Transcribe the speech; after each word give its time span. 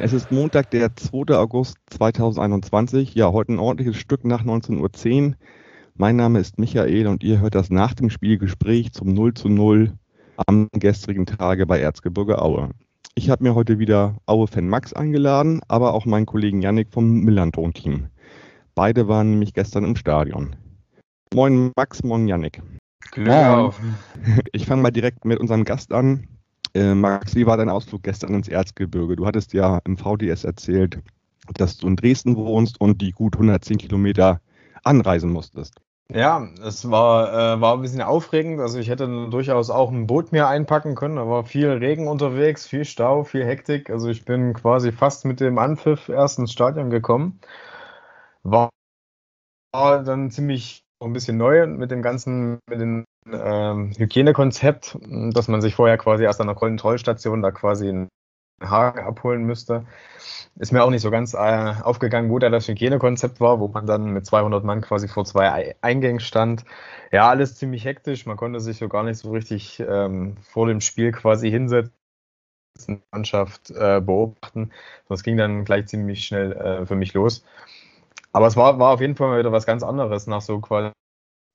es 0.00 0.12
ist 0.12 0.30
Montag, 0.30 0.70
der 0.70 0.94
2. 0.94 1.34
August 1.36 1.76
2021. 1.90 3.14
Ja, 3.14 3.32
heute 3.32 3.52
ein 3.52 3.58
ordentliches 3.58 3.96
Stück 3.96 4.24
nach 4.24 4.44
19.10 4.44 5.28
Uhr. 5.28 5.34
Mein 5.94 6.16
Name 6.16 6.38
ist 6.38 6.58
Michael 6.58 7.06
und 7.06 7.24
ihr 7.24 7.40
hört 7.40 7.54
das 7.54 7.70
nach 7.70 7.94
dem 7.94 8.10
Spielgespräch 8.10 8.92
zum 8.92 9.14
0 9.14 9.34
zu 9.34 9.48
0 9.48 9.92
am 10.46 10.68
gestrigen 10.72 11.24
Tage 11.24 11.66
bei 11.66 11.80
Erzgebirge 11.80 12.42
Aue. 12.42 12.70
Ich 13.14 13.30
habe 13.30 13.44
mir 13.44 13.54
heute 13.54 13.78
wieder 13.78 14.16
Aue-Fan 14.26 14.68
Max 14.68 14.92
eingeladen, 14.92 15.60
aber 15.68 15.94
auch 15.94 16.04
meinen 16.04 16.26
Kollegen 16.26 16.60
Yannick 16.60 16.92
vom 16.92 17.20
Millanton-Team. 17.20 18.08
Beide 18.74 19.08
waren 19.08 19.30
nämlich 19.30 19.54
gestern 19.54 19.84
im 19.84 19.96
Stadion. 19.96 20.56
Moin 21.32 21.72
Max, 21.76 22.02
moin 22.02 22.28
Yannick. 22.28 22.62
Glück 23.12 23.28
auf. 23.28 23.80
Ich 24.52 24.66
fange 24.66 24.82
mal 24.82 24.90
direkt 24.90 25.24
mit 25.24 25.40
unserem 25.40 25.64
Gast 25.64 25.92
an. 25.92 26.28
Äh, 26.76 26.94
Max, 26.94 27.34
wie 27.34 27.46
war 27.46 27.56
dein 27.56 27.70
Ausflug 27.70 28.02
gestern 28.02 28.34
ins 28.34 28.48
Erzgebirge? 28.48 29.16
Du 29.16 29.24
hattest 29.24 29.54
ja 29.54 29.80
im 29.86 29.96
VDS 29.96 30.44
erzählt, 30.44 30.98
dass 31.54 31.78
du 31.78 31.86
in 31.86 31.96
Dresden 31.96 32.36
wohnst 32.36 32.78
und 32.78 33.00
die 33.00 33.12
gut 33.12 33.34
110 33.34 33.78
Kilometer 33.78 34.42
anreisen 34.84 35.32
musstest. 35.32 35.80
Ja, 36.12 36.46
es 36.62 36.90
war, 36.90 37.32
äh, 37.32 37.60
war 37.62 37.74
ein 37.74 37.80
bisschen 37.80 38.02
aufregend. 38.02 38.60
Also 38.60 38.78
ich 38.78 38.90
hätte 38.90 39.06
durchaus 39.30 39.70
auch 39.70 39.90
ein 39.90 40.06
Boot 40.06 40.32
mir 40.32 40.48
einpacken 40.48 40.94
können. 40.94 41.16
War 41.16 41.44
viel 41.44 41.70
Regen 41.70 42.08
unterwegs, 42.08 42.66
viel 42.66 42.84
Stau, 42.84 43.24
viel 43.24 43.46
Hektik. 43.46 43.88
Also 43.88 44.10
ich 44.10 44.26
bin 44.26 44.52
quasi 44.52 44.92
fast 44.92 45.24
mit 45.24 45.40
dem 45.40 45.58
Anpfiff 45.58 46.10
erst 46.10 46.38
ins 46.38 46.52
Stadion 46.52 46.90
gekommen. 46.90 47.40
War, 48.42 48.68
war 49.72 50.04
dann 50.04 50.30
ziemlich 50.30 50.82
ein 51.02 51.14
bisschen 51.14 51.38
neu 51.38 51.66
mit 51.66 51.90
dem 51.90 52.02
ganzen, 52.02 52.58
mit 52.68 52.80
dem 52.80 53.06
ähm, 53.32 53.92
Hygienekonzept, 53.96 54.98
dass 55.32 55.48
man 55.48 55.60
sich 55.60 55.74
vorher 55.74 55.98
quasi 55.98 56.24
erst 56.24 56.40
an 56.40 56.46
der 56.46 56.56
Kontrollstation 56.56 57.42
da 57.42 57.50
quasi 57.50 57.88
einen 57.88 58.08
Haken 58.62 59.00
abholen 59.00 59.44
müsste. 59.44 59.86
Ist 60.58 60.72
mir 60.72 60.82
auch 60.82 60.90
nicht 60.90 61.02
so 61.02 61.10
ganz 61.10 61.34
äh, 61.34 61.74
aufgegangen, 61.82 62.30
wo 62.30 62.38
da 62.38 62.48
das 62.48 62.66
Hygienekonzept 62.68 63.40
war, 63.40 63.60
wo 63.60 63.68
man 63.68 63.86
dann 63.86 64.12
mit 64.12 64.24
200 64.24 64.64
Mann 64.64 64.80
quasi 64.80 65.08
vor 65.08 65.24
zwei 65.26 65.76
Eingängen 65.82 66.20
stand. 66.20 66.64
Ja, 67.12 67.28
alles 67.28 67.56
ziemlich 67.56 67.84
hektisch. 67.84 68.24
Man 68.24 68.38
konnte 68.38 68.60
sich 68.60 68.78
so 68.78 68.88
gar 68.88 69.02
nicht 69.02 69.18
so 69.18 69.30
richtig 69.32 69.80
ähm, 69.80 70.36
vor 70.40 70.66
dem 70.66 70.80
Spiel 70.80 71.12
quasi 71.12 71.50
hinsetzen, 71.50 71.92
Mannschaft 73.12 73.70
äh, 73.70 74.00
beobachten. 74.00 74.70
Das 75.08 75.22
ging 75.22 75.36
dann 75.36 75.64
gleich 75.64 75.86
ziemlich 75.86 76.24
schnell 76.24 76.52
äh, 76.52 76.86
für 76.86 76.96
mich 76.96 77.12
los. 77.12 77.44
Aber 78.32 78.46
es 78.46 78.56
war, 78.56 78.78
war 78.78 78.94
auf 78.94 79.00
jeden 79.00 79.16
Fall 79.16 79.28
mal 79.28 79.38
wieder 79.38 79.52
was 79.52 79.66
ganz 79.66 79.82
anderes, 79.82 80.26
nach 80.26 80.42
so 80.42 80.60
quasi 80.60 80.90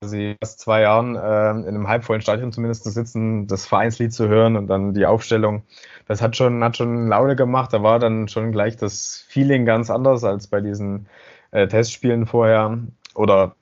fast 0.04 0.60
zwei 0.60 0.82
Jahren 0.82 1.16
äh, 1.16 1.52
in 1.52 1.68
einem 1.68 1.88
halbvollen 1.88 2.22
Stadion 2.22 2.52
zumindest 2.52 2.84
zu 2.84 2.90
sitzen, 2.90 3.46
das 3.48 3.68
Vereinslied 3.68 4.14
zu 4.14 4.28
hören 4.28 4.56
und 4.56 4.68
dann 4.68 4.94
die 4.94 5.06
Aufstellung. 5.06 5.64
Das 6.08 6.22
hat 6.22 6.36
schon, 6.36 6.64
hat 6.64 6.78
schon 6.78 7.08
Laune 7.08 7.36
gemacht. 7.36 7.72
Da 7.72 7.84
war 7.84 8.00
dann 8.00 8.28
schon 8.28 8.52
gleich 8.52 8.76
das 8.78 9.24
Feeling 9.30 9.66
ganz 9.66 9.90
anders 9.92 10.24
als 10.24 10.48
bei 10.48 10.60
diesen 10.60 11.08
äh, 11.52 11.68
Testspielen 11.68 12.26
vorher 12.26 12.80
oder 13.14 13.56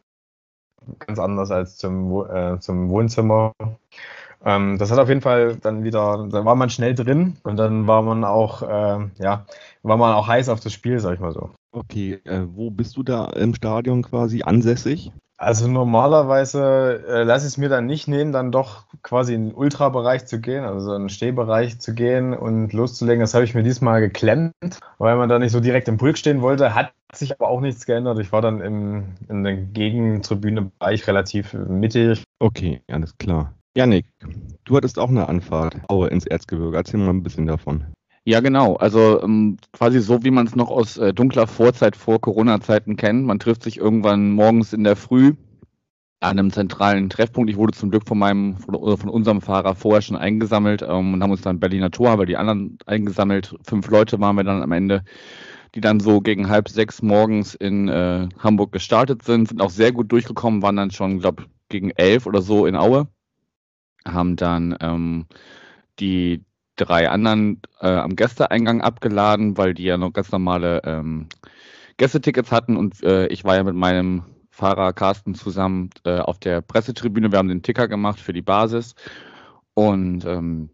ganz 1.00 1.20
anders 1.20 1.52
als 1.52 1.78
zum, 1.78 2.26
äh, 2.30 2.58
zum 2.60 2.90
Wohnzimmer. 2.90 3.52
Ähm, 4.46 4.78
das 4.78 4.92
hat 4.92 5.00
auf 5.00 5.10
jeden 5.10 5.22
Fall 5.22 5.58
dann 5.58 5.84
wieder, 5.84 6.26
da 6.32 6.46
war 6.46 6.56
man 6.56 6.70
schnell 6.70 6.96
drin 6.96 7.36
und 7.44 7.58
dann 7.58 7.86
war 7.86 8.02
man 8.02 8.24
auch, 8.24 8.62
äh, 8.62 9.10
ja, 9.18 9.46
war 9.84 9.98
man 9.98 10.16
auch 10.16 10.30
heiß 10.30 10.48
auf 10.48 10.62
das 10.62 10.72
Spiel, 10.72 11.00
sag 11.00 11.16
ich 11.16 11.20
mal 11.20 11.34
so. 11.34 11.50
Okay, 11.74 12.22
äh, 12.24 12.46
wo 12.48 12.72
bist 12.72 12.96
du 12.96 13.04
da 13.04 13.26
im 13.26 13.54
Stadion 13.54 14.02
quasi 14.04 14.42
ansässig? 14.44 15.12
Also 15.42 15.70
normalerweise 15.70 17.02
äh, 17.08 17.24
lasse 17.24 17.48
ich 17.48 17.54
es 17.54 17.58
mir 17.58 17.70
dann 17.70 17.86
nicht 17.86 18.10
nehmen, 18.10 18.34
dann 18.34 18.52
doch 18.52 18.84
quasi 19.04 19.34
in 19.34 19.46
den 19.46 19.56
Ultrabereich 19.56 20.26
zu 20.26 20.42
gehen, 20.42 20.66
also 20.66 20.94
in 20.94 21.04
den 21.04 21.10
Stehbereich 21.10 21.80
zu 21.80 21.94
gehen 21.94 22.34
und 22.34 22.74
loszulegen. 22.74 23.22
Das 23.22 23.34
habe 23.34 23.46
ich 23.46 23.56
mir 23.56 23.64
diesmal 23.64 24.02
geklemmt, 24.02 24.54
weil 24.98 25.16
man 25.16 25.30
da 25.30 25.40
nicht 25.40 25.54
so 25.54 25.62
direkt 25.62 25.88
im 25.88 25.96
Pulk 25.96 26.18
stehen 26.18 26.42
wollte. 26.42 26.76
Hat 26.76 26.92
sich 27.14 27.32
aber 27.32 27.48
auch 27.48 27.62
nichts 27.62 27.86
geändert. 27.86 28.20
Ich 28.20 28.34
war 28.34 28.42
dann 28.42 28.60
im, 28.60 29.16
in 29.30 29.46
der 29.46 29.56
Gegentribüne-Bereich 29.56 31.08
relativ 31.08 31.54
mittig. 31.54 32.26
Okay, 32.40 32.82
alles 32.92 33.18
klar. 33.18 33.54
Janik, 33.78 34.08
du 34.66 34.76
hattest 34.76 35.00
auch 35.00 35.08
eine 35.08 35.30
Anfahrt 35.30 35.78
ins 36.10 36.28
Erzgebirge. 36.28 36.76
Erzähl 36.76 37.00
mal 37.00 37.12
ein 37.12 37.24
bisschen 37.24 37.46
davon. 37.46 37.86
Ja, 38.26 38.40
genau. 38.42 38.76
Also 38.76 39.22
ähm, 39.24 39.58
quasi 39.72 40.00
so, 40.02 40.24
wie 40.24 40.32
man 40.32 40.46
es 40.46 40.56
noch 40.56 40.70
aus 40.70 40.98
äh, 40.98 41.14
dunkler 41.14 41.48
Vorzeit 41.48 41.96
vor 41.96 42.20
Corona-Zeiten 42.22 42.96
kennt. 42.96 43.26
Man 43.26 43.40
trifft 43.40 43.64
sich 43.64 43.78
irgendwann 43.78 44.32
morgens 44.32 44.74
in 44.74 44.84
der 44.84 44.96
Früh 44.96 45.34
an 46.22 46.38
einem 46.40 46.52
zentralen 46.52 47.10
Treffpunkt. 47.10 47.50
Ich 47.50 47.58
wurde 47.58 47.74
zum 47.74 47.92
Glück 47.92 48.08
von 48.08 48.20
meinem 48.20 48.58
oder 48.68 48.98
von 48.98 49.10
unserem 49.10 49.42
Fahrer 49.42 49.76
vorher 49.76 50.02
schon 50.02 50.18
eingesammelt 50.18 50.82
ähm, 50.82 51.14
und 51.14 51.24
haben 51.24 51.32
uns 51.32 51.42
dann 51.42 51.60
Berliner 51.60 51.92
Tor, 51.92 52.10
aber 52.12 52.26
die 52.26 52.38
anderen 52.38 52.78
eingesammelt. 52.86 53.56
Fünf 53.64 53.90
Leute 53.90 54.20
waren 54.20 54.36
wir 54.36 54.44
dann 54.44 54.62
am 54.62 54.72
Ende, 54.74 55.04
die 55.76 55.82
dann 55.82 56.00
so 56.00 56.22
gegen 56.22 56.50
halb 56.50 56.70
sechs 56.70 57.02
morgens 57.02 57.56
in 57.56 57.88
äh, 57.90 58.28
Hamburg 58.40 58.72
gestartet 58.74 59.24
sind, 59.24 59.48
sind 59.50 59.62
auch 59.62 59.70
sehr 59.72 59.92
gut 59.94 60.12
durchgekommen, 60.12 60.62
waren 60.62 60.76
dann 60.76 60.92
schon, 60.92 61.20
glaube 61.20 61.46
gegen 61.70 61.92
elf 61.92 62.26
oder 62.26 62.42
so 62.42 62.66
in 62.66 62.76
Aue, 62.76 63.08
haben 64.06 64.36
dann 64.36 64.76
ähm, 64.82 65.28
die 66.00 66.44
drei 66.80 67.10
anderen 67.10 67.62
äh, 67.82 67.88
am 67.88 68.16
Gästeeingang 68.16 68.82
abgeladen, 68.82 69.58
weil 69.58 69.74
die 69.74 69.84
ja 69.84 69.98
noch 69.98 70.14
ganz 70.14 70.32
normale 70.32 70.82
ähm, 70.86 71.28
Gästetickets 71.98 72.52
hatten 72.52 72.78
und 72.78 73.04
äh, 73.04 73.28
ich 73.28 73.44
war 73.44 73.56
ja 73.56 73.64
mit 73.64 73.76
meinem 73.76 74.24
Fahrer 74.50 74.94
Carsten 74.94 75.36
zusammen 75.36 75.90
äh, 76.06 76.20
auf 76.20 76.40
der 76.40 76.62
Pressetribüne. 76.62 77.32
Wir 77.32 77.40
haben 77.40 77.48
den 77.48 77.64
Ticker 77.64 77.88
gemacht 77.88 78.20
für 78.20 78.34
die 78.34 78.42
Basis 78.42 78.96
und 79.74 80.26
ähm, 80.26 80.70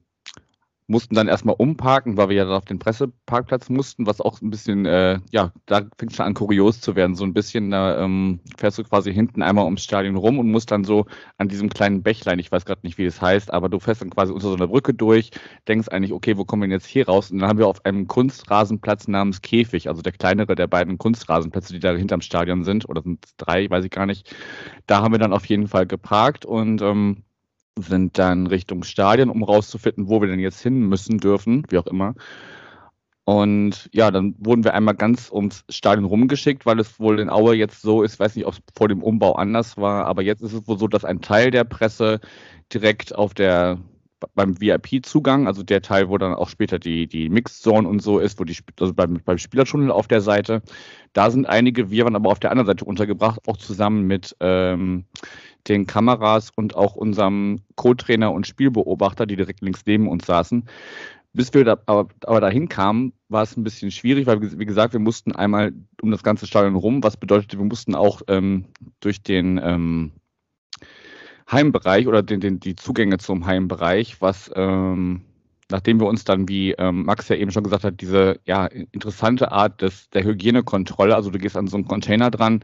mussten 0.87 1.15
dann 1.15 1.27
erstmal 1.27 1.55
umparken, 1.57 2.15
weil 2.17 2.29
wir 2.29 2.35
ja 2.35 2.45
dann 2.45 2.53
auf 2.53 2.65
den 2.65 2.77
Presseparkplatz 2.77 3.69
mussten, 3.69 4.05
was 4.05 4.21
auch 4.21 4.41
ein 4.41 4.51
bisschen, 4.51 4.85
äh, 4.85 5.19
ja, 5.31 5.51
da 5.65 5.87
es 5.97 6.15
schon 6.15 6.25
an 6.25 6.33
kurios 6.35 6.79
zu 6.79 6.95
werden. 6.95 7.15
So 7.15 7.23
ein 7.23 7.33
bisschen, 7.33 7.71
da 7.71 8.03
ähm, 8.03 8.39
fährst 8.57 8.77
du 8.77 8.83
quasi 8.83 9.13
hinten 9.13 9.41
einmal 9.41 9.65
ums 9.65 9.83
Stadion 9.83 10.15
rum 10.15 10.37
und 10.37 10.51
musst 10.51 10.71
dann 10.71 10.83
so 10.83 11.05
an 11.37 11.47
diesem 11.47 11.69
kleinen 11.69 12.03
Bächlein, 12.03 12.37
ich 12.37 12.51
weiß 12.51 12.65
gerade 12.65 12.81
nicht, 12.83 12.97
wie 12.97 13.05
es 13.05 13.21
heißt, 13.21 13.51
aber 13.51 13.69
du 13.69 13.79
fährst 13.79 14.01
dann 14.01 14.11
quasi 14.11 14.31
unter 14.31 14.47
so 14.47 14.55
einer 14.55 14.67
Brücke 14.67 14.93
durch, 14.93 15.31
denkst 15.67 15.89
eigentlich, 15.89 16.13
okay, 16.13 16.37
wo 16.37 16.45
kommen 16.45 16.61
wir 16.61 16.67
denn 16.67 16.73
jetzt 16.73 16.87
hier 16.87 17.07
raus? 17.07 17.31
Und 17.31 17.39
dann 17.39 17.49
haben 17.49 17.59
wir 17.59 17.67
auf 17.67 17.83
einem 17.85 18.07
Kunstrasenplatz 18.07 19.07
namens 19.07 19.41
Käfig, 19.41 19.89
also 19.89 20.03
der 20.03 20.13
kleinere 20.13 20.55
der 20.55 20.67
beiden 20.67 20.97
Kunstrasenplätze, 20.99 21.73
die 21.73 21.79
da 21.79 21.95
hinterm 21.95 22.21
Stadion 22.21 22.63
sind, 22.63 22.87
oder 22.87 23.01
sind 23.01 23.25
es 23.25 23.35
drei, 23.37 23.69
weiß 23.69 23.85
ich 23.85 23.91
gar 23.91 24.05
nicht. 24.05 24.35
Da 24.85 25.01
haben 25.01 25.13
wir 25.13 25.19
dann 25.19 25.33
auf 25.33 25.45
jeden 25.45 25.67
Fall 25.67 25.87
geparkt 25.87 26.45
und 26.45 26.81
ähm, 26.81 27.23
sind 27.77 28.17
dann 28.17 28.47
Richtung 28.47 28.83
Stadion, 28.83 29.29
um 29.29 29.43
rauszufinden, 29.43 30.07
wo 30.07 30.21
wir 30.21 30.27
denn 30.27 30.39
jetzt 30.39 30.61
hin 30.61 30.87
müssen 30.87 31.17
dürfen, 31.17 31.63
wie 31.69 31.77
auch 31.77 31.87
immer. 31.87 32.15
Und 33.25 33.89
ja, 33.91 34.11
dann 34.11 34.35
wurden 34.37 34.63
wir 34.63 34.75
einmal 34.75 34.93
ganz 34.93 35.31
ums 35.31 35.65
Stadion 35.69 36.05
rumgeschickt, 36.05 36.65
weil 36.67 36.79
es 36.79 36.99
wohl 36.99 37.19
in 37.19 37.29
Aue 37.29 37.55
jetzt 37.55 37.81
so 37.81 38.03
ist, 38.03 38.19
weiß 38.19 38.35
nicht, 38.35 38.45
ob 38.45 38.53
es 38.53 38.59
vor 38.77 38.87
dem 38.87 39.01
Umbau 39.01 39.33
anders 39.33 39.77
war, 39.77 40.05
aber 40.05 40.21
jetzt 40.21 40.41
ist 40.41 40.53
es 40.53 40.67
wohl 40.67 40.77
so, 40.77 40.87
dass 40.87 41.05
ein 41.05 41.21
Teil 41.21 41.49
der 41.49 41.63
Presse 41.63 42.19
direkt 42.71 43.15
auf 43.15 43.33
der 43.33 43.79
beim 44.33 44.59
VIP-Zugang, 44.59 45.45
also 45.47 45.61
der 45.61 45.81
Teil, 45.81 46.09
wo 46.09 46.17
dann 46.17 46.33
auch 46.33 46.49
später 46.49 46.79
die, 46.79 47.07
die 47.07 47.29
Mixed 47.29 47.61
Zone 47.61 47.87
und 47.87 48.01
so 48.01 48.19
ist, 48.19 48.39
wo 48.39 48.43
die 48.43 48.55
also 48.79 48.93
beim, 48.93 49.19
beim 49.23 49.37
Spielertunnel 49.37 49.91
auf 49.91 50.07
der 50.07 50.21
Seite, 50.21 50.61
da 51.13 51.29
sind 51.29 51.45
einige, 51.45 51.91
wir 51.91 52.05
waren 52.05 52.15
aber 52.15 52.31
auf 52.31 52.39
der 52.39 52.51
anderen 52.51 52.67
Seite 52.67 52.85
untergebracht, 52.85 53.41
auch 53.47 53.57
zusammen 53.57 54.07
mit 54.07 54.35
ähm, 54.39 55.05
den 55.67 55.87
Kameras 55.87 56.51
und 56.55 56.75
auch 56.75 56.95
unserem 56.95 57.61
Co-Trainer 57.75 58.31
und 58.31 58.47
Spielbeobachter, 58.47 59.25
die 59.25 59.35
direkt 59.35 59.61
links 59.61 59.81
neben 59.85 60.07
uns 60.07 60.25
saßen. 60.25 60.67
Bis 61.33 61.53
wir 61.53 61.65
da, 61.65 61.77
aber, 61.85 62.07
aber 62.25 62.39
dahin 62.39 62.69
kamen, 62.69 63.11
war 63.27 63.43
es 63.43 63.57
ein 63.57 63.63
bisschen 63.63 63.91
schwierig, 63.91 64.25
weil, 64.25 64.41
wie 64.41 64.65
gesagt, 64.65 64.93
wir 64.93 65.01
mussten 65.01 65.33
einmal 65.33 65.73
um 66.01 66.11
das 66.11 66.23
ganze 66.23 66.47
Stadion 66.47 66.75
rum, 66.75 67.03
was 67.03 67.17
bedeutete, 67.17 67.57
wir 67.57 67.65
mussten 67.65 67.93
auch 67.93 68.21
ähm, 68.27 68.65
durch 69.01 69.21
den 69.21 69.59
ähm, 69.61 70.11
Heimbereich 71.51 72.07
oder 72.07 72.23
den, 72.23 72.39
den, 72.39 72.59
die 72.59 72.75
Zugänge 72.75 73.17
zum 73.17 73.45
Heimbereich, 73.45 74.21
was 74.21 74.49
ähm, 74.55 75.21
nachdem 75.69 75.99
wir 75.99 76.07
uns 76.07 76.23
dann, 76.23 76.47
wie 76.47 76.71
ähm, 76.73 77.05
Max 77.05 77.27
ja 77.29 77.35
eben 77.35 77.51
schon 77.51 77.63
gesagt 77.63 77.83
hat, 77.83 78.01
diese 78.01 78.39
ja, 78.45 78.65
interessante 78.65 79.51
Art 79.51 79.81
des, 79.81 80.09
der 80.11 80.23
Hygienekontrolle, 80.23 81.15
also 81.15 81.31
du 81.31 81.39
gehst 81.39 81.57
an 81.57 81.67
so 81.67 81.77
einen 81.77 81.87
Container 81.87 82.31
dran, 82.31 82.63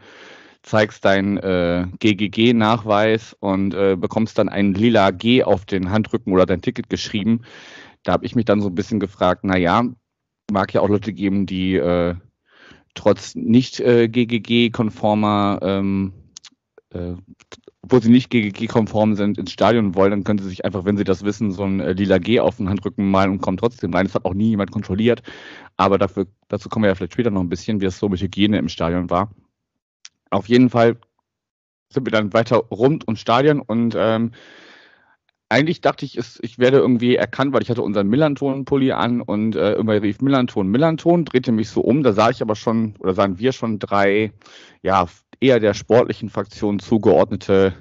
zeigst 0.64 1.04
deinen 1.06 1.38
äh, 1.38 1.88
GGG-Nachweis 2.00 3.36
und 3.40 3.74
äh, 3.74 3.96
bekommst 3.96 4.38
dann 4.38 4.50
ein 4.50 4.74
lila 4.74 5.12
G 5.12 5.44
auf 5.44 5.66
den 5.66 5.90
Handrücken 5.90 6.34
oder 6.34 6.46
dein 6.46 6.62
Ticket 6.62 6.90
geschrieben. 6.90 7.42
Da 8.04 8.14
habe 8.14 8.26
ich 8.26 8.36
mich 8.36 8.46
dann 8.46 8.62
so 8.62 8.70
ein 8.70 8.76
bisschen 8.76 9.00
gefragt, 9.00 9.42
na 9.44 9.58
ja, 9.58 9.84
mag 10.52 10.74
ja 10.74 10.82
auch 10.82 10.90
Leute 10.90 11.14
geben, 11.14 11.46
die 11.46 11.76
äh, 11.76 12.16
trotz 12.94 13.36
nicht 13.36 13.80
äh, 13.80 14.08
GGG-konformer 14.08 15.60
ähm, 15.62 16.14
äh, 16.94 17.16
obwohl 17.84 18.04
sie 18.04 18.12
nicht 18.12 18.30
GGG-konform 18.30 19.16
sind, 19.16 19.38
ins 19.38 19.52
Stadion 19.52 19.96
wollen, 19.96 20.12
dann 20.12 20.24
können 20.24 20.40
sie 20.40 20.50
sich 20.50 20.66
einfach, 20.66 20.86
wenn 20.86 20.98
sie 20.98 21.04
das 21.04 21.24
wissen, 21.24 21.52
so 21.52 21.64
ein 21.64 21.80
äh, 21.80 21.94
lila 21.94 22.20
G 22.20 22.40
auf 22.40 22.58
den 22.58 22.70
Handrücken 22.70 23.10
malen 23.10 23.32
und 23.32 23.42
kommen 23.42 23.58
trotzdem 23.58 23.94
rein. 23.94 24.06
Das 24.06 24.16
hat 24.16 24.26
auch 24.26 24.36
nie 24.36 24.50
jemand 24.50 24.72
kontrolliert. 24.72 25.24
Aber 25.78 25.98
dafür, 25.98 26.28
dazu 26.48 26.70
kommen 26.70 26.84
wir 26.84 26.90
ja 26.90 26.96
vielleicht 26.96 27.14
später 27.14 27.32
noch 27.32 27.42
ein 27.42 27.50
bisschen, 27.50 27.82
wie 27.82 27.86
es 27.86 27.98
so 27.98 28.08
mit 28.08 28.22
Hygiene 28.22 28.60
im 28.60 28.70
Stadion 28.70 29.10
war. 29.10 29.32
Auf 30.32 30.48
jeden 30.50 30.70
Fall 30.70 30.98
sind 31.90 32.06
wir 32.06 32.12
dann 32.12 32.34
weiter 32.34 32.58
rund 32.58 33.08
ums 33.08 33.20
Stadion 33.20 33.62
und 33.62 33.96
ähm, 33.98 34.32
eigentlich 35.50 35.82
dachte 35.82 36.06
ich, 36.06 36.18
ich 36.18 36.60
werde 36.60 36.78
irgendwie 36.78 37.18
erkannt, 37.18 37.54
weil 37.54 37.62
ich 37.62 37.70
hatte 37.70 37.82
unseren 37.82 38.08
Millanton-Pulli 38.08 38.94
an 38.94 39.20
und 39.20 39.58
äh, 39.58 39.74
immer 39.74 40.02
rief 40.02 40.22
Millanton, 40.22 40.70
Millanton, 40.70 41.26
drehte 41.26 41.52
mich 41.52 41.70
so 41.70 41.82
um, 41.82 42.04
da 42.04 42.14
sah 42.14 42.30
ich 42.30 42.42
aber 42.42 42.56
schon, 42.56 42.96
oder 43.00 43.14
sahen 43.14 43.38
wir 43.38 43.52
schon 43.52 43.78
drei, 43.78 44.32
ja, 44.82 45.08
eher 45.42 45.60
der 45.60 45.74
sportlichen 45.74 46.30
Fraktion 46.30 46.80
zugeordnete 46.80 47.74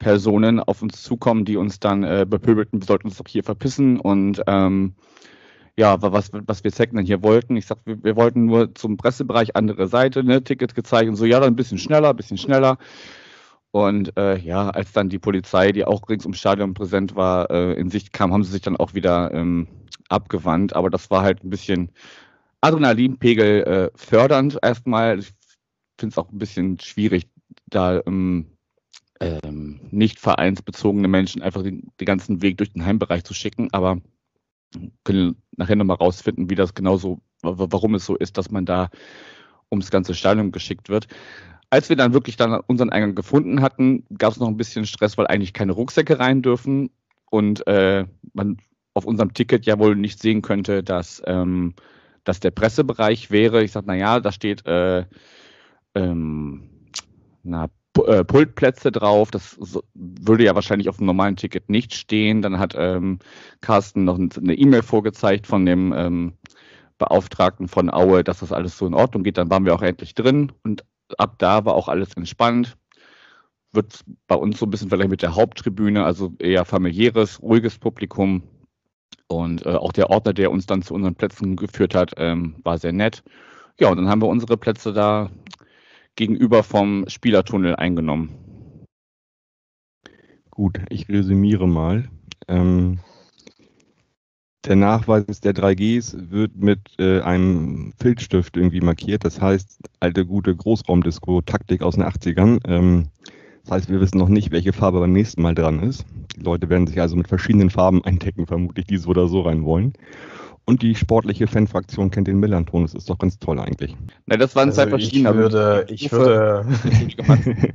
Personen 0.00 0.58
auf 0.58 0.82
uns 0.82 1.02
zukommen, 1.02 1.44
die 1.44 1.56
uns 1.56 1.78
dann 1.78 2.02
äh, 2.02 2.26
bepöbelten, 2.28 2.80
wir 2.80 2.86
sollten 2.86 3.06
uns 3.06 3.18
doch 3.18 3.28
hier 3.28 3.44
verpissen 3.44 4.00
und 4.00 4.42
ähm, 4.48 4.94
ja, 5.78 6.02
was, 6.02 6.30
was 6.32 6.64
wir 6.64 6.72
dann 6.72 7.06
hier 7.06 7.22
wollten. 7.22 7.56
Ich 7.56 7.66
sagte, 7.66 7.86
wir, 7.86 8.02
wir, 8.02 8.16
wollten 8.16 8.46
nur 8.46 8.74
zum 8.74 8.96
Pressebereich, 8.96 9.54
andere 9.54 9.86
Seite, 9.86 10.24
ne, 10.24 10.42
Ticket 10.42 10.74
gezeigt 10.74 11.08
und 11.08 11.14
so, 11.14 11.24
ja, 11.24 11.38
dann 11.38 11.52
ein 11.52 11.56
bisschen 11.56 11.78
schneller, 11.78 12.10
ein 12.10 12.16
bisschen 12.16 12.36
schneller. 12.36 12.78
Und 13.70 14.16
äh, 14.16 14.38
ja, 14.38 14.70
als 14.70 14.92
dann 14.92 15.08
die 15.08 15.20
Polizei, 15.20 15.70
die 15.70 15.84
auch 15.84 16.08
rings 16.08 16.24
ums 16.24 16.38
Stadion 16.38 16.74
präsent 16.74 17.14
war, 17.14 17.48
äh, 17.50 17.74
in 17.74 17.90
Sicht 17.90 18.12
kam, 18.12 18.32
haben 18.32 18.42
sie 18.42 18.50
sich 18.50 18.62
dann 18.62 18.76
auch 18.76 18.94
wieder 18.94 19.32
ähm, 19.32 19.68
abgewandt. 20.08 20.74
Aber 20.74 20.90
das 20.90 21.10
war 21.10 21.22
halt 21.22 21.44
ein 21.44 21.50
bisschen 21.50 21.92
Adrenalinpegel 22.60 23.62
äh, 23.62 23.90
fördernd 23.94 24.58
erstmal. 24.60 25.20
Ich 25.20 25.32
finde 26.00 26.12
es 26.12 26.18
auch 26.18 26.30
ein 26.32 26.38
bisschen 26.38 26.80
schwierig, 26.80 27.28
da 27.66 28.00
ähm, 28.04 28.46
ähm, 29.20 29.80
nicht 29.92 30.18
vereinsbezogene 30.18 31.06
Menschen 31.06 31.42
einfach 31.42 31.62
den, 31.62 31.92
den, 32.00 32.06
ganzen 32.06 32.42
Weg 32.42 32.56
durch 32.58 32.72
den 32.72 32.84
Heimbereich 32.84 33.22
zu 33.22 33.34
schicken. 33.34 33.68
Aber 33.72 34.00
können 35.04 35.42
nachher 35.56 35.76
nochmal 35.76 35.96
rausfinden, 35.96 36.50
wie 36.50 36.54
das 36.54 36.74
genauso, 36.74 37.20
warum 37.42 37.94
es 37.94 38.04
so 38.04 38.16
ist, 38.16 38.38
dass 38.38 38.50
man 38.50 38.64
da 38.64 38.90
ums 39.70 39.90
ganze 39.90 40.14
Stadion 40.14 40.52
geschickt 40.52 40.88
wird. 40.88 41.06
Als 41.70 41.88
wir 41.88 41.96
dann 41.96 42.14
wirklich 42.14 42.36
dann 42.36 42.60
unseren 42.66 42.90
Eingang 42.90 43.14
gefunden 43.14 43.60
hatten, 43.60 44.04
gab 44.16 44.32
es 44.32 44.38
noch 44.38 44.48
ein 44.48 44.56
bisschen 44.56 44.86
Stress, 44.86 45.18
weil 45.18 45.26
eigentlich 45.26 45.52
keine 45.52 45.72
Rucksäcke 45.72 46.18
rein 46.18 46.40
dürfen 46.42 46.90
und 47.30 47.66
äh, 47.66 48.06
man 48.32 48.56
auf 48.94 49.04
unserem 49.04 49.34
Ticket 49.34 49.66
ja 49.66 49.78
wohl 49.78 49.94
nicht 49.94 50.20
sehen 50.20 50.42
könnte, 50.42 50.82
dass, 50.82 51.22
ähm, 51.26 51.74
dass 52.24 52.40
der 52.40 52.50
Pressebereich 52.50 53.30
wäre. 53.30 53.62
Ich 53.62 53.72
sage, 53.72 53.86
naja, 53.86 54.20
da 54.20 54.32
steht 54.32 54.66
äh, 54.66 55.04
ähm, 55.94 56.70
na, 57.42 57.68
äh, 58.06 58.24
Pultplätze 58.24 58.92
drauf. 58.92 59.30
Das 59.30 59.58
würde 59.94 60.44
ja 60.44 60.54
wahrscheinlich 60.54 60.88
auf 60.88 60.98
dem 60.98 61.06
normalen 61.06 61.36
Ticket 61.36 61.68
nicht 61.68 61.94
stehen. 61.94 62.42
Dann 62.42 62.58
hat 62.58 62.74
ähm, 62.76 63.18
Carsten 63.60 64.04
noch 64.04 64.18
eine 64.18 64.54
E-Mail 64.54 64.82
vorgezeigt 64.82 65.46
von 65.46 65.66
dem 65.66 65.92
ähm, 65.96 66.32
Beauftragten 66.98 67.68
von 67.68 67.90
Aue, 67.90 68.24
dass 68.24 68.40
das 68.40 68.52
alles 68.52 68.76
so 68.76 68.86
in 68.86 68.94
Ordnung 68.94 69.22
geht. 69.22 69.38
Dann 69.38 69.50
waren 69.50 69.64
wir 69.64 69.74
auch 69.74 69.82
endlich 69.82 70.14
drin 70.14 70.52
und 70.64 70.84
ab 71.16 71.36
da 71.38 71.64
war 71.64 71.74
auch 71.74 71.88
alles 71.88 72.14
entspannt. 72.14 72.76
Wird 73.72 74.04
bei 74.26 74.34
uns 74.34 74.58
so 74.58 74.66
ein 74.66 74.70
bisschen 74.70 74.90
vielleicht 74.90 75.10
mit 75.10 75.22
der 75.22 75.34
Haupttribüne, 75.34 76.04
also 76.04 76.32
eher 76.38 76.64
familiäres, 76.64 77.42
ruhiges 77.42 77.78
Publikum. 77.78 78.42
Und 79.28 79.66
äh, 79.66 79.74
auch 79.74 79.92
der 79.92 80.10
Ordner, 80.10 80.32
der 80.32 80.50
uns 80.50 80.66
dann 80.66 80.82
zu 80.82 80.94
unseren 80.94 81.14
Plätzen 81.14 81.54
geführt 81.56 81.94
hat, 81.94 82.12
ähm, 82.16 82.56
war 82.64 82.78
sehr 82.78 82.92
nett. 82.92 83.22
Ja, 83.78 83.90
und 83.90 83.98
dann 83.98 84.08
haben 84.08 84.22
wir 84.22 84.28
unsere 84.28 84.56
Plätze 84.56 84.92
da 84.92 85.30
gegenüber 86.18 86.64
vom 86.64 87.04
Spielertunnel 87.06 87.76
eingenommen. 87.76 88.30
Gut, 90.50 90.80
ich 90.90 91.08
resümiere 91.08 91.68
mal. 91.68 92.08
Ähm, 92.48 92.98
der 94.64 94.74
Nachweis 94.74 95.40
der 95.40 95.54
3Gs 95.54 96.30
wird 96.30 96.56
mit 96.56 96.80
äh, 96.98 97.20
einem 97.20 97.92
Filzstift 98.00 98.56
irgendwie 98.56 98.80
markiert. 98.80 99.24
Das 99.24 99.40
heißt, 99.40 99.78
alte 100.00 100.26
gute 100.26 100.56
Großraumdisco-Taktik 100.56 101.82
aus 101.82 101.94
den 101.94 102.02
80ern. 102.02 102.58
Ähm, 102.66 103.10
das 103.62 103.70
heißt, 103.70 103.88
wir 103.88 104.00
wissen 104.00 104.18
noch 104.18 104.28
nicht, 104.28 104.50
welche 104.50 104.72
Farbe 104.72 104.98
beim 104.98 105.12
nächsten 105.12 105.42
Mal 105.42 105.54
dran 105.54 105.80
ist. 105.80 106.04
Die 106.36 106.42
Leute 106.42 106.68
werden 106.68 106.88
sich 106.88 107.00
also 107.00 107.14
mit 107.14 107.28
verschiedenen 107.28 107.70
Farben 107.70 108.04
eindecken, 108.04 108.48
vermutlich 108.48 108.86
die 108.86 108.96
so 108.96 109.10
oder 109.10 109.28
so 109.28 109.42
rein 109.42 109.62
wollen. 109.62 109.92
Und 110.68 110.82
die 110.82 110.94
sportliche 110.94 111.46
Fanfraktion 111.46 112.10
kennt 112.10 112.28
den 112.28 112.40
Millanton. 112.40 112.82
Das 112.82 112.92
ist 112.92 113.08
doch 113.08 113.16
ganz 113.16 113.38
toll 113.38 113.58
eigentlich. 113.58 113.96
Na, 114.26 114.36
das 114.36 114.54
waren 114.54 114.68
also 114.68 114.82
zwei 114.82 114.90
verschiedene. 114.90 115.30
Ich 115.30 115.34
würde, 115.34 115.86
ich 115.88 116.12
würde, 116.12 116.66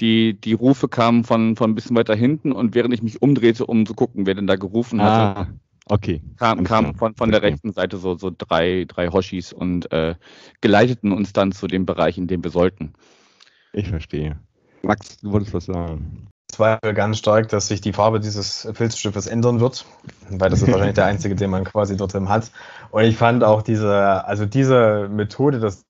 die, 0.00 0.38
die 0.38 0.52
Rufe 0.52 0.88
kamen 0.88 1.24
von, 1.24 1.56
von 1.56 1.70
ein 1.70 1.74
bisschen 1.74 1.96
weiter 1.96 2.14
hinten 2.14 2.52
und 2.52 2.74
während 2.74 2.92
ich 2.92 3.02
mich 3.02 3.22
umdrehte, 3.22 3.64
um 3.64 3.86
zu 3.86 3.94
gucken, 3.94 4.26
wer 4.26 4.34
denn 4.34 4.46
da 4.46 4.56
gerufen 4.56 5.00
ah. 5.00 5.36
hatte, 5.36 5.54
Okay. 5.90 6.20
Kam, 6.36 6.64
kam 6.64 6.94
von, 6.96 7.14
von 7.14 7.30
der 7.30 7.40
rechten 7.40 7.72
Seite 7.72 7.96
so, 7.96 8.14
so 8.18 8.30
drei, 8.36 8.84
drei 8.86 9.08
Hoshis 9.08 9.54
und 9.54 9.90
äh, 9.90 10.14
geleiteten 10.60 11.12
uns 11.12 11.32
dann 11.32 11.52
zu 11.52 11.66
dem 11.66 11.86
Bereich, 11.86 12.18
in 12.18 12.26
dem 12.26 12.44
wir 12.44 12.50
sollten. 12.50 12.92
Ich 13.72 13.88
verstehe. 13.88 14.38
Max, 14.82 15.16
du 15.16 15.32
wolltest 15.32 15.54
was 15.54 15.64
sagen. 15.64 16.28
Ich 16.50 16.56
zweifle 16.56 16.94
ganz 16.94 17.18
stark, 17.18 17.48
dass 17.48 17.68
sich 17.68 17.80
die 17.80 17.92
Farbe 17.92 18.20
dieses 18.20 18.68
Filzstiftes 18.72 19.26
ändern 19.26 19.60
wird, 19.60 19.84
weil 20.30 20.50
das 20.50 20.62
ist 20.62 20.68
wahrscheinlich 20.68 20.94
der 20.94 21.04
einzige, 21.06 21.34
den 21.34 21.50
man 21.50 21.64
quasi 21.64 21.96
dort 21.96 22.14
hat. 22.14 22.50
Und 22.90 23.04
ich 23.04 23.16
fand 23.16 23.44
auch 23.44 23.62
diese, 23.62 24.24
also 24.24 24.46
diese 24.46 25.08
Methode, 25.08 25.60
das 25.60 25.84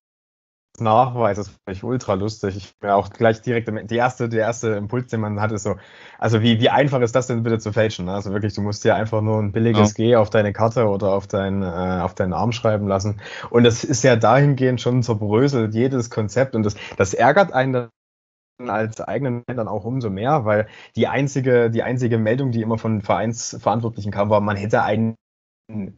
Nachweis, 0.80 1.36
das 1.36 1.48
fand 1.48 1.76
ich 1.76 1.84
ultra 1.84 2.14
lustig. 2.14 2.56
Ich 2.56 2.78
bin 2.78 2.90
auch 2.90 3.10
gleich 3.10 3.42
direkt, 3.42 3.70
die 3.90 3.96
erste, 3.96 4.28
der 4.28 4.40
erste 4.40 4.70
Impuls, 4.70 5.08
den 5.08 5.20
man 5.20 5.40
hat, 5.40 5.52
ist 5.52 5.64
so, 5.64 5.76
also 6.18 6.42
wie, 6.42 6.60
wie 6.60 6.70
einfach 6.70 7.00
ist 7.00 7.14
das 7.14 7.26
denn 7.26 7.42
bitte 7.42 7.58
zu 7.58 7.72
fälschen? 7.72 8.06
Ne? 8.06 8.12
Also 8.12 8.32
wirklich, 8.32 8.54
du 8.54 8.62
musst 8.62 8.84
dir 8.84 8.94
einfach 8.94 9.20
nur 9.20 9.40
ein 9.40 9.52
billiges 9.52 9.96
ja. 9.96 10.04
G 10.04 10.16
auf 10.16 10.30
deine 10.30 10.52
Karte 10.52 10.86
oder 10.86 11.12
auf, 11.12 11.26
dein, 11.26 11.62
äh, 11.62 12.00
auf 12.02 12.14
deinen 12.14 12.32
Arm 12.32 12.52
schreiben 12.52 12.88
lassen. 12.88 13.20
Und 13.50 13.64
das 13.64 13.84
ist 13.84 14.04
ja 14.04 14.16
dahingehend 14.16 14.80
schon 14.80 15.02
zerbröselt, 15.02 15.74
jedes 15.74 16.10
Konzept. 16.10 16.54
Und 16.54 16.64
das, 16.64 16.74
das 16.96 17.14
ärgert 17.14 17.52
einen 17.52 17.88
als 18.66 19.00
eigenen 19.00 19.44
dann 19.46 19.68
auch 19.68 19.84
umso 19.84 20.10
mehr, 20.10 20.44
weil 20.44 20.66
die 20.96 21.06
einzige, 21.06 21.70
die 21.70 21.82
einzige 21.82 22.18
Meldung, 22.18 22.50
die 22.50 22.62
immer 22.62 22.78
von 22.78 23.02
Vereinsverantwortlichen 23.02 24.10
kam, 24.12 24.30
war, 24.30 24.40
man 24.40 24.56
hätte 24.56 24.82
ein 24.82 25.14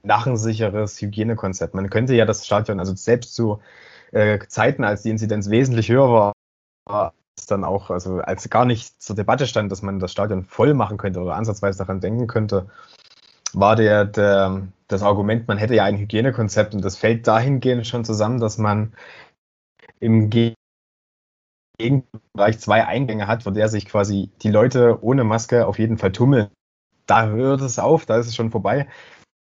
narrensicheres 0.02 1.00
Hygienekonzept. 1.00 1.74
Man 1.74 1.90
könnte 1.90 2.14
ja 2.14 2.26
das 2.26 2.44
Stadion, 2.44 2.80
also 2.80 2.94
selbst 2.94 3.34
zu 3.34 3.60
äh, 4.12 4.38
Zeiten, 4.48 4.84
als 4.84 5.02
die 5.02 5.10
Inzidenz 5.10 5.48
wesentlich 5.48 5.88
höher 5.88 6.34
war, 6.86 7.14
dann 7.46 7.64
auch, 7.64 7.90
also 7.90 8.18
als 8.18 8.48
gar 8.50 8.64
nicht 8.64 9.00
zur 9.00 9.16
Debatte 9.16 9.46
stand, 9.46 9.70
dass 9.72 9.82
man 9.82 9.98
das 9.98 10.12
Stadion 10.12 10.44
voll 10.44 10.74
machen 10.74 10.98
könnte 10.98 11.20
oder 11.20 11.36
ansatzweise 11.36 11.78
daran 11.78 12.00
denken 12.00 12.26
könnte, 12.26 12.68
war 13.52 13.76
der, 13.76 14.04
der 14.04 14.68
das 14.88 15.02
Argument, 15.02 15.48
man 15.48 15.58
hätte 15.58 15.74
ja 15.74 15.84
ein 15.84 15.98
Hygienekonzept 15.98 16.74
und 16.74 16.84
das 16.84 16.96
fällt 16.96 17.26
dahingehend 17.26 17.86
schon 17.86 18.04
zusammen, 18.04 18.40
dass 18.40 18.58
man 18.58 18.92
im 20.00 20.30
Gegenbereich 21.80 22.58
zwei 22.58 22.86
Eingänge 22.86 23.26
hat, 23.26 23.42
vor 23.44 23.52
der 23.52 23.68
sich 23.68 23.86
quasi 23.86 24.30
die 24.42 24.50
Leute 24.50 24.98
ohne 25.02 25.24
Maske 25.24 25.66
auf 25.66 25.78
jeden 25.78 25.98
Fall 25.98 26.12
tummeln. 26.12 26.48
Da 27.06 27.26
hört 27.26 27.60
es 27.60 27.78
auf, 27.78 28.06
da 28.06 28.18
ist 28.18 28.28
es 28.28 28.36
schon 28.36 28.50
vorbei. 28.50 28.88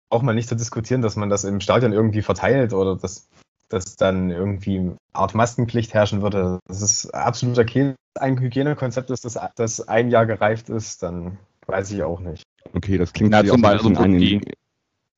Auch 0.10 0.24
mal 0.24 0.34
nicht 0.34 0.50
zu 0.50 0.55
diskutieren, 0.55 1.01
dass 1.01 1.15
man 1.15 1.29
das 1.29 1.43
im 1.43 1.60
Stadion 1.62 1.93
irgendwie 1.93 2.24
verteilt 2.24 2.74
oder 2.74 2.96
dass 2.96 3.29
dass 3.69 3.96
dann 3.96 4.31
irgendwie 4.31 4.79
eine 4.79 4.98
Art 5.13 5.36
Maskenpflicht 5.36 5.93
herrschen 5.93 6.22
würde. 6.22 6.60
Das 6.67 6.81
ist 6.81 7.13
absoluter 7.13 7.65
Käse. 7.65 7.96
Ein 8.19 8.39
Hygienekonzept 8.39 9.12
ist, 9.12 9.24
das, 9.24 9.39
das 9.55 9.88
ein 9.88 10.10
Jahr 10.10 10.25
gereift 10.25 10.69
ist, 10.69 11.03
dann 11.03 11.38
weiß 11.67 11.91
ich 11.91 12.03
auch 12.03 12.19
nicht. 12.19 12.43
Okay, 12.74 12.98
das 12.98 13.13
klingt 13.13 13.34
ja, 13.34 13.46
zum 13.46 13.62
Beispiel 13.62 13.96
so 13.96 14.01
ein 14.01 14.15
in, 14.15 14.41
in 14.41 14.53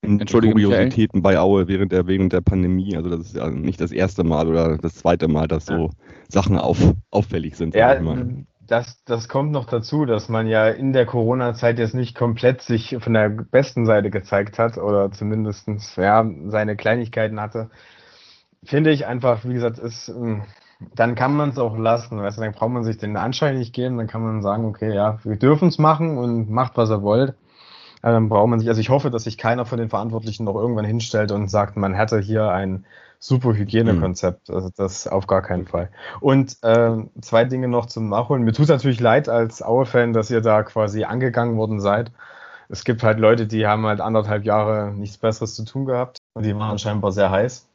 Kuriositäten 0.02 1.22
bei 1.22 1.38
Aue 1.40 1.68
während 1.68 1.92
der, 1.92 2.08
während 2.08 2.34
der 2.34 2.42
Pandemie. 2.42 2.96
Also 2.96 3.10
das 3.10 3.20
ist 3.28 3.36
ja 3.36 3.50
nicht 3.50 3.80
das 3.80 3.92
erste 3.92 4.24
Mal 4.24 4.48
oder 4.48 4.78
das 4.78 4.96
zweite 4.96 5.28
Mal, 5.28 5.48
dass 5.48 5.68
so 5.68 5.74
ja. 5.74 5.90
Sachen 6.28 6.58
auf, 6.58 6.78
auffällig 7.12 7.56
sind. 7.56 7.76
Ja, 7.76 8.00
das, 8.68 9.04
das 9.04 9.28
kommt 9.28 9.52
noch 9.52 9.66
dazu, 9.66 10.06
dass 10.06 10.30
man 10.30 10.48
ja 10.48 10.70
in 10.70 10.94
der 10.94 11.06
Corona-Zeit 11.06 11.78
jetzt 11.78 11.94
nicht 11.94 12.16
komplett 12.16 12.62
sich 12.62 12.96
von 13.00 13.14
der 13.14 13.30
besten 13.30 13.86
Seite 13.86 14.10
gezeigt 14.10 14.58
hat 14.60 14.78
oder 14.78 15.12
zumindest 15.12 15.68
ja, 15.98 16.26
seine 16.48 16.76
Kleinigkeiten 16.76 17.40
hatte 17.40 17.70
finde 18.64 18.92
ich 18.92 19.06
einfach, 19.06 19.44
wie 19.46 19.54
gesagt, 19.54 19.80
ist, 19.80 20.10
ähm, 20.10 20.44
dann 20.96 21.16
kann 21.16 21.36
man 21.36 21.50
es 21.50 21.60
auch 21.60 21.78
lassen. 21.78 22.20
Weißt 22.20 22.38
du, 22.38 22.42
dann 22.42 22.54
braucht 22.54 22.72
man 22.72 22.84
sich 22.84 22.98
den 22.98 23.18
Anschein 23.18 23.58
nicht 23.58 23.74
geben, 23.74 23.98
dann 23.98 24.08
kann 24.08 24.22
man 24.22 24.42
sagen, 24.42 24.66
okay, 24.66 24.94
ja, 24.94 25.20
wir 25.24 25.36
dürfen 25.36 25.68
es 25.68 25.78
machen 25.78 26.18
und 26.18 26.50
macht, 26.50 26.78
was 26.78 26.90
ihr 26.90 27.02
wollt. 27.02 27.36
Dann 28.02 28.30
braucht 28.30 28.50
man 28.50 28.60
sich, 28.60 28.70
also 28.70 28.82
ich 28.82 28.90
hoffe, 28.90 29.12
dass 29.12 29.26
sich 29.26 29.38
keiner 29.38 29.66
von 29.66 29.78
den 29.78 29.90
Verantwortlichen 29.90 30.46
noch 30.46 30.56
irgendwann 30.56 30.86
hinstellt 30.86 31.32
und 31.32 31.48
sagt, 31.50 31.78
man 31.78 31.94
hätte 31.94 32.20
hier 32.20 32.50
ein 32.52 32.86
super 33.20 33.54
Hygienekonzept. 33.54 34.50
Mhm. 34.50 34.56
Also 34.56 34.70
das 34.76 35.08
auf 35.08 35.28
gar 35.28 35.42
keinen 35.42 35.68
Fall. 35.68 35.90
Und 36.20 36.58
äh, 36.64 36.98
zwei 37.22 37.46
Dinge 37.46 37.68
noch 37.68 37.86
zum 37.86 38.10
Nachholen. 38.10 38.44
Mir 38.44 38.54
tut 38.54 38.64
es 38.64 38.70
natürlich 38.70 39.00
leid 39.00 39.30
als 39.30 39.62
Aue-Fan, 39.62 40.14
dass 40.14 40.32
ihr 40.32 40.42
da 40.42 40.64
quasi 40.64 41.04
angegangen 41.04 41.58
worden 41.58 41.80
seid. 41.80 42.12
Es 42.70 42.84
gibt 42.84 43.04
halt 43.04 43.20
Leute, 43.20 43.48
die 43.48 43.68
haben 43.68 43.86
halt 43.86 44.02
anderthalb 44.02 44.46
Jahre 44.46 44.92
nichts 44.92 45.18
Besseres 45.18 45.56
zu 45.56 45.66
tun 45.66 45.86
gehabt 45.86 46.18
und 46.34 46.46
die 46.46 46.56
waren 46.56 46.80
scheinbar 46.80 47.12
sehr 47.12 47.30
heiß. 47.30 47.68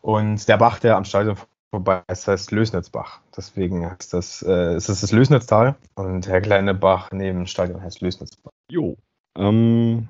Und 0.00 0.48
der 0.48 0.56
Bach, 0.56 0.78
der 0.78 0.96
am 0.96 1.04
Stadion 1.04 1.36
Wobei 1.72 2.02
es 2.08 2.26
heißt 2.26 2.50
Lösnitzbach. 2.50 3.20
Deswegen 3.36 3.88
heißt 3.88 4.12
das, 4.12 4.42
äh, 4.42 4.74
ist 4.74 4.88
es 4.88 5.02
das 5.02 5.12
Lösnitztal 5.12 5.76
und 5.94 6.26
der 6.26 6.40
kleine 6.40 6.74
Bach 6.74 7.10
neben 7.12 7.40
dem 7.40 7.46
Stadion 7.46 7.80
heißt 7.80 8.00
Lösnitzbach. 8.00 8.50
Jo. 8.68 8.96
Ähm, 9.40 10.06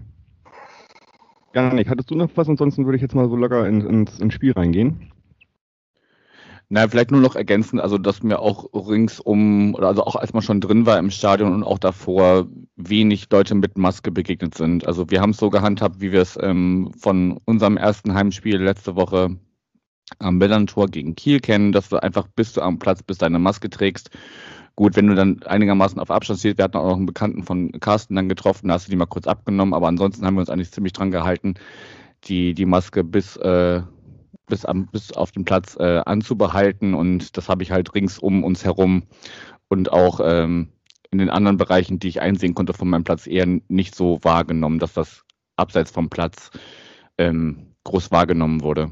Janik, 1.54 1.88
hattest 1.88 2.10
du 2.10 2.16
noch 2.16 2.30
was? 2.34 2.48
Ansonsten 2.48 2.84
würde 2.84 2.96
ich 2.96 3.02
jetzt 3.02 3.14
mal 3.14 3.28
so 3.28 3.36
locker 3.36 3.66
in, 3.66 3.80
ins, 3.80 4.18
ins 4.18 4.34
Spiel 4.34 4.52
reingehen. 4.52 5.12
Na, 6.68 6.86
vielleicht 6.86 7.10
nur 7.10 7.20
noch 7.20 7.34
ergänzen, 7.34 7.80
also 7.80 7.98
dass 7.98 8.22
mir 8.22 8.38
auch 8.38 8.68
ringsum, 8.72 9.74
also 9.76 10.04
auch 10.04 10.14
als 10.14 10.32
man 10.32 10.42
schon 10.42 10.60
drin 10.60 10.86
war 10.86 10.98
im 10.98 11.10
Stadion 11.10 11.52
und 11.52 11.64
auch 11.64 11.78
davor 11.78 12.46
wenig 12.76 13.26
Leute 13.32 13.56
mit 13.56 13.76
Maske 13.76 14.12
begegnet 14.12 14.54
sind. 14.54 14.86
Also 14.86 15.10
wir 15.10 15.20
haben 15.20 15.30
es 15.30 15.38
so 15.38 15.50
gehandhabt, 15.50 16.00
wie 16.00 16.12
wir 16.12 16.22
es 16.22 16.38
ähm, 16.40 16.92
von 16.96 17.40
unserem 17.44 17.76
ersten 17.76 18.14
Heimspiel 18.14 18.62
letzte 18.62 18.94
Woche 18.94 19.36
am 20.20 20.38
Millantor 20.38 20.86
gegen 20.86 21.16
Kiel 21.16 21.40
kennen, 21.40 21.72
dass 21.72 21.88
du 21.88 22.00
einfach 22.00 22.28
bis 22.28 22.52
du 22.52 22.62
am 22.62 22.78
Platz 22.78 23.02
bist, 23.02 23.22
deine 23.22 23.40
Maske 23.40 23.68
trägst. 23.68 24.10
Gut, 24.80 24.96
wenn 24.96 25.08
du 25.08 25.14
dann 25.14 25.42
einigermaßen 25.42 26.00
auf 26.00 26.10
Abstand 26.10 26.40
stehst, 26.40 26.56
wir 26.56 26.64
hatten 26.64 26.78
auch 26.78 26.86
noch 26.86 26.96
einen 26.96 27.04
Bekannten 27.04 27.42
von 27.42 27.70
Carsten 27.80 28.14
dann 28.14 28.30
getroffen, 28.30 28.68
da 28.68 28.74
hast 28.74 28.86
du 28.86 28.90
die 28.90 28.96
mal 28.96 29.04
kurz 29.04 29.26
abgenommen, 29.26 29.74
aber 29.74 29.88
ansonsten 29.88 30.24
haben 30.24 30.36
wir 30.36 30.40
uns 30.40 30.48
eigentlich 30.48 30.72
ziemlich 30.72 30.94
dran 30.94 31.10
gehalten, 31.10 31.56
die, 32.24 32.54
die 32.54 32.64
Maske 32.64 33.04
bis, 33.04 33.36
äh, 33.36 33.82
bis, 34.46 34.64
am, 34.64 34.86
bis 34.86 35.12
auf 35.12 35.32
den 35.32 35.44
Platz 35.44 35.76
äh, 35.78 35.98
anzubehalten 36.06 36.94
und 36.94 37.36
das 37.36 37.50
habe 37.50 37.62
ich 37.62 37.72
halt 37.72 37.94
rings 37.94 38.18
um 38.18 38.42
uns 38.42 38.64
herum 38.64 39.02
und 39.68 39.92
auch 39.92 40.18
ähm, 40.24 40.72
in 41.10 41.18
den 41.18 41.28
anderen 41.28 41.58
Bereichen, 41.58 41.98
die 41.98 42.08
ich 42.08 42.22
einsehen 42.22 42.54
konnte 42.54 42.72
von 42.72 42.88
meinem 42.88 43.04
Platz, 43.04 43.26
eher 43.26 43.44
nicht 43.68 43.94
so 43.94 44.18
wahrgenommen, 44.22 44.78
dass 44.78 44.94
das 44.94 45.24
abseits 45.56 45.90
vom 45.90 46.08
Platz 46.08 46.52
ähm, 47.18 47.74
groß 47.84 48.12
wahrgenommen 48.12 48.62
wurde. 48.62 48.90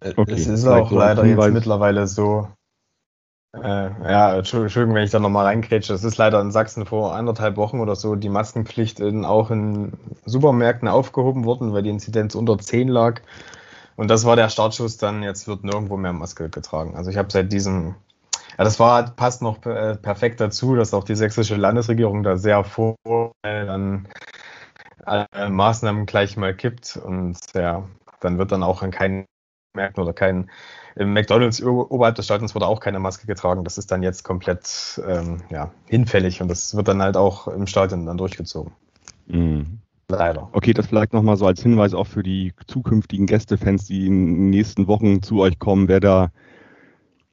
Okay. 0.00 0.34
Es 0.34 0.46
ist 0.46 0.68
auch 0.68 0.92
leider 0.92 1.26
jetzt 1.26 1.52
mittlerweile 1.52 2.06
so, 2.06 2.46
äh, 3.52 3.60
ja, 4.10 4.36
Entschuldigung, 4.36 4.94
wenn 4.94 5.04
ich 5.04 5.10
da 5.10 5.18
nochmal 5.18 5.46
reingrätsche. 5.46 5.92
Es 5.92 6.04
ist 6.04 6.18
leider 6.18 6.40
in 6.40 6.52
Sachsen 6.52 6.86
vor 6.86 7.14
anderthalb 7.14 7.56
Wochen 7.56 7.80
oder 7.80 7.96
so 7.96 8.14
die 8.14 8.28
Maskenpflicht 8.28 9.00
in, 9.00 9.24
auch 9.24 9.50
in 9.50 9.92
Supermärkten 10.24 10.88
aufgehoben 10.88 11.44
worden, 11.44 11.72
weil 11.72 11.82
die 11.82 11.90
Inzidenz 11.90 12.34
unter 12.34 12.58
10 12.58 12.88
lag. 12.88 13.20
Und 13.96 14.08
das 14.08 14.24
war 14.24 14.36
der 14.36 14.48
Startschuss 14.48 14.96
dann, 14.96 15.22
jetzt 15.22 15.48
wird 15.48 15.64
nirgendwo 15.64 15.96
mehr 15.96 16.12
Maske 16.12 16.48
getragen. 16.48 16.94
Also 16.96 17.10
ich 17.10 17.16
habe 17.16 17.30
seit 17.30 17.52
diesem, 17.52 17.96
ja, 18.56 18.64
das 18.64 18.78
war, 18.78 19.10
passt 19.10 19.42
noch 19.42 19.64
äh, 19.66 19.96
perfekt 19.96 20.40
dazu, 20.40 20.76
dass 20.76 20.94
auch 20.94 21.04
die 21.04 21.16
sächsische 21.16 21.56
Landesregierung 21.56 22.22
da 22.22 22.36
sehr 22.36 22.64
vor 22.64 22.96
dann 23.42 24.08
alle 25.04 25.26
Maßnahmen 25.50 26.06
gleich 26.06 26.36
mal 26.36 26.54
kippt 26.54 26.96
und 26.96 27.38
ja, 27.54 27.84
dann 28.20 28.38
wird 28.38 28.52
dann 28.52 28.62
auch 28.62 28.82
an 28.82 28.90
keinen 28.90 29.26
Märkten 29.74 30.02
oder 30.02 30.12
keinen 30.12 30.50
im 30.96 31.12
McDonalds 31.12 31.62
oberhalb 31.62 32.16
des 32.16 32.24
Stadions 32.24 32.54
wurde 32.54 32.66
auch 32.66 32.80
keine 32.80 32.98
Maske 32.98 33.26
getragen. 33.26 33.64
Das 33.64 33.78
ist 33.78 33.90
dann 33.90 34.02
jetzt 34.02 34.24
komplett 34.24 35.00
ähm, 35.06 35.42
ja, 35.50 35.70
hinfällig 35.88 36.42
und 36.42 36.48
das 36.48 36.74
wird 36.74 36.88
dann 36.88 37.00
halt 37.00 37.16
auch 37.16 37.48
im 37.48 37.66
Stadion 37.66 38.06
dann 38.06 38.18
durchgezogen. 38.18 38.72
Mhm. 39.26 39.78
Leider. 40.08 40.48
Okay, 40.52 40.72
das 40.72 40.86
vielleicht 40.86 41.12
nochmal 41.12 41.36
so 41.36 41.46
als 41.46 41.62
Hinweis 41.62 41.94
auch 41.94 42.06
für 42.06 42.24
die 42.24 42.52
zukünftigen 42.66 43.26
Gästefans, 43.26 43.86
die 43.86 44.06
in 44.06 44.26
den 44.26 44.50
nächsten 44.50 44.88
Wochen 44.88 45.22
zu 45.22 45.40
euch 45.40 45.60
kommen, 45.60 45.86
wer 45.86 46.00
da, 46.00 46.32